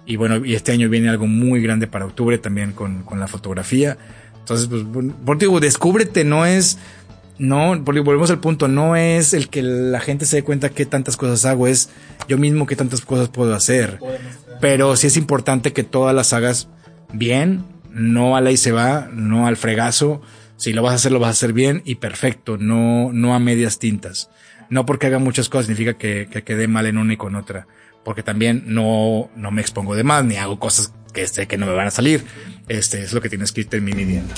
y 0.07 0.16
bueno, 0.16 0.45
y 0.45 0.55
este 0.55 0.73
año 0.73 0.89
viene 0.89 1.09
algo 1.09 1.27
muy 1.27 1.61
grande 1.62 1.87
para 1.87 2.07
octubre 2.07 2.39
también 2.39 2.73
con, 2.73 3.03
con 3.03 3.21
la 3.21 3.29
fotografía. 3.29 3.99
Entonces, 4.39 4.66
pues, 4.69 4.85
por 5.25 5.37
digo, 5.37 5.61
descúbrete, 5.61 6.25
no 6.25 6.47
es, 6.47 6.79
no, 7.39 7.83
porque 7.85 8.01
volvemos 8.01 8.31
al 8.31 8.41
punto, 8.41 8.66
no 8.66 8.97
es 8.97 9.35
el 9.35 9.51
que 9.51 9.62
la 9.62 10.01
gente 10.01 10.25
se 10.25 10.37
dé 10.37 10.43
cuenta 10.43 10.71
que 10.71 10.87
tantas 10.87 11.16
cosas 11.16 11.45
hago, 11.45 11.66
es 11.66 11.91
yo 12.29 12.39
mismo 12.39 12.66
que 12.66 12.75
tantas 12.75 13.03
cosas 13.03 13.29
puedo 13.29 13.55
hacer. 13.55 13.99
Pero 14.61 14.97
sí 14.97 15.07
es 15.07 15.16
importante 15.16 15.75
que 15.75 15.85
todas 15.85 16.14
las 16.14 16.33
hagas 16.33 16.69
bien, 17.12 17.64
no 17.93 18.37
a 18.37 18.41
la 18.41 18.51
y 18.51 18.57
se 18.57 18.73
va, 18.73 19.09
no 19.12 19.47
al 19.47 19.57
fregazo, 19.57 20.23
si 20.59 20.75
lo 20.75 20.83
vas 20.83 20.93
a 20.93 20.97
hacer, 20.97 21.13
lo 21.13 21.19
vas 21.21 21.29
a 21.29 21.31
hacer 21.31 21.55
bien 21.55 21.81
y 21.87 21.95
perfecto, 21.95 22.59
no, 22.59 23.11
no 23.15 23.35
a 23.35 23.39
medias 23.39 23.79
tintas. 23.79 24.29
No 24.69 24.85
porque 24.85 25.07
haga 25.07 25.19
muchas 25.19 25.49
cosas 25.49 25.65
significa 25.67 25.95
que, 25.97 26.29
que 26.31 26.43
quede 26.43 26.69
mal 26.69 26.85
en 26.85 26.99
una 26.99 27.15
y 27.15 27.17
con 27.17 27.35
otra. 27.37 27.67
Porque 28.05 28.23
también 28.23 28.65
no, 28.67 29.31
no 29.35 29.51
me 29.51 29.63
expongo 29.63 29.97
de 29.97 30.05
más, 30.05 30.25
ni 30.27 30.37
hago 30.37 30.59
cosas 30.59 30.93
porque 31.05 31.27
sé 31.27 31.47
que 31.47 31.57
no 31.57 31.65
me 31.65 31.73
van 31.73 31.87
a 31.87 31.91
salir. 31.91 32.23
Este 32.69 33.01
es 33.03 33.15
lo 33.15 33.23
que 33.23 33.31
tienes 33.31 33.51
que 33.53 33.63
irte 33.63 33.81
midiendo. 33.81 34.35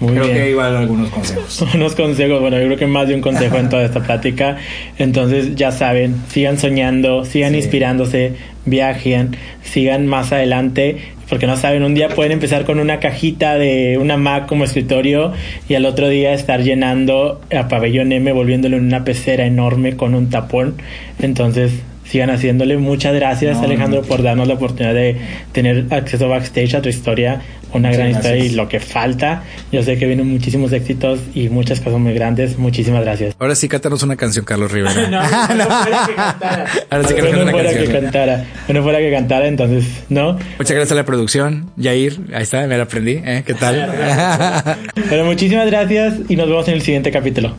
Muy 0.00 0.12
creo 0.12 0.24
bien. 0.26 0.36
que 0.36 0.50
igual 0.50 0.76
algunos 0.76 1.10
consejos. 1.10 1.60
Unos 1.74 1.94
consejos, 1.96 2.40
bueno, 2.40 2.56
yo 2.58 2.66
creo 2.66 2.78
que 2.78 2.86
más 2.86 3.08
de 3.08 3.14
un 3.16 3.20
consejo 3.20 3.56
en 3.56 3.68
toda 3.68 3.82
esta 3.84 4.00
plática. 4.02 4.56
Entonces, 4.96 5.54
ya 5.56 5.70
saben, 5.72 6.16
sigan 6.30 6.56
soñando, 6.58 7.24
sigan 7.24 7.50
Sí. 7.52 7.58
inspirándose, 7.58 8.34
viajen, 8.64 9.36
sigan 9.64 10.06
más 10.06 10.30
adelante, 10.32 11.12
porque 11.28 11.46
no 11.46 11.56
saben, 11.56 11.82
un 11.82 11.94
día 11.94 12.08
pueden 12.08 12.32
empezar 12.32 12.64
con 12.64 12.80
una 12.80 13.00
cajita 13.00 13.56
de 13.56 13.98
una 13.98 14.16
Mac 14.16 14.46
como 14.46 14.64
escritorio 14.64 15.32
y 15.68 15.74
al 15.74 15.84
otro 15.84 16.08
día 16.08 16.32
estar 16.32 16.62
llenando 16.62 17.40
a 17.54 17.68
Pabellón 17.68 18.12
M, 18.12 18.32
volviéndolo 18.32 18.76
en 18.76 18.84
una 18.86 19.04
pecera 19.04 19.44
enorme 19.46 19.96
con 19.96 20.14
un 20.14 20.30
tapón. 20.30 20.76
Entonces, 21.20 21.72
sigan 22.08 22.30
haciéndole. 22.30 22.78
Muchas 22.78 23.14
gracias, 23.14 23.58
No, 23.58 23.64
Alejandro, 23.64 24.00
no. 24.00 24.06
por 24.06 24.22
darnos 24.22 24.48
la 24.48 24.54
oportunidad 24.54 24.94
de 24.94 25.16
tener 25.52 25.86
acceso 25.90 26.28
backstage 26.28 26.74
a 26.74 26.82
tu 26.82 26.88
historia, 26.88 27.42
una 27.72 27.88
Muchas 27.88 27.96
gran 27.98 28.10
historia 28.10 28.36
y 28.36 28.38
gracias. 28.38 28.56
lo 28.56 28.68
que 28.68 28.80
falta. 28.80 29.42
Yo 29.72 29.82
sé 29.82 29.98
que 29.98 30.06
vienen 30.06 30.28
muchísimos 30.28 30.72
éxitos 30.72 31.20
y 31.34 31.48
muchas 31.48 31.80
cosas 31.80 31.98
muy 32.00 32.14
grandes. 32.14 32.58
Muchísimas 32.58 33.02
gracias. 33.02 33.34
Ahora 33.38 33.54
sí, 33.54 33.68
cántanos 33.68 34.02
una 34.02 34.16
canción, 34.16 34.44
Carlos 34.44 34.72
Rivera. 34.72 35.08
no, 35.10 35.22
no 35.54 35.64
fuera 35.66 36.06
que 36.06 36.14
cantara. 36.14 36.66
Ahora 36.90 37.08
sí 37.08 37.14
que 37.14 37.22
una 37.22 37.50
fuera 37.50 37.70
que 37.70 37.76
canción. 37.76 38.02
cantara. 38.02 38.46
Bueno, 38.66 38.82
fuera 38.82 38.98
que 38.98 39.12
cantara, 39.12 39.46
entonces, 39.48 39.84
¿no? 40.08 40.32
Muchas 40.32 40.72
gracias 40.72 40.92
a 40.92 40.94
la 40.94 41.04
producción. 41.04 41.70
Yair, 41.76 42.20
ahí 42.34 42.42
está, 42.42 42.66
me 42.66 42.76
la 42.76 42.84
aprendí. 42.84 43.20
¿eh? 43.24 43.42
¿Qué 43.46 43.54
tal? 43.54 44.78
Pero 45.10 45.24
muchísimas 45.24 45.66
gracias 45.66 46.14
y 46.28 46.36
nos 46.36 46.48
vemos 46.48 46.68
en 46.68 46.74
el 46.74 46.82
siguiente 46.82 47.10
capítulo. 47.10 47.54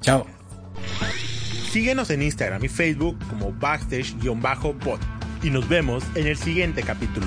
Chao. 0.00 0.26
Síguenos 1.70 2.10
en 2.10 2.22
Instagram 2.22 2.64
y 2.64 2.68
Facebook 2.68 3.18
como 3.30 3.52
backstage-pod. 3.52 5.00
Y 5.42 5.50
nos 5.50 5.68
vemos 5.68 6.04
en 6.14 6.26
el 6.26 6.36
siguiente 6.36 6.82
capítulo. 6.82 7.26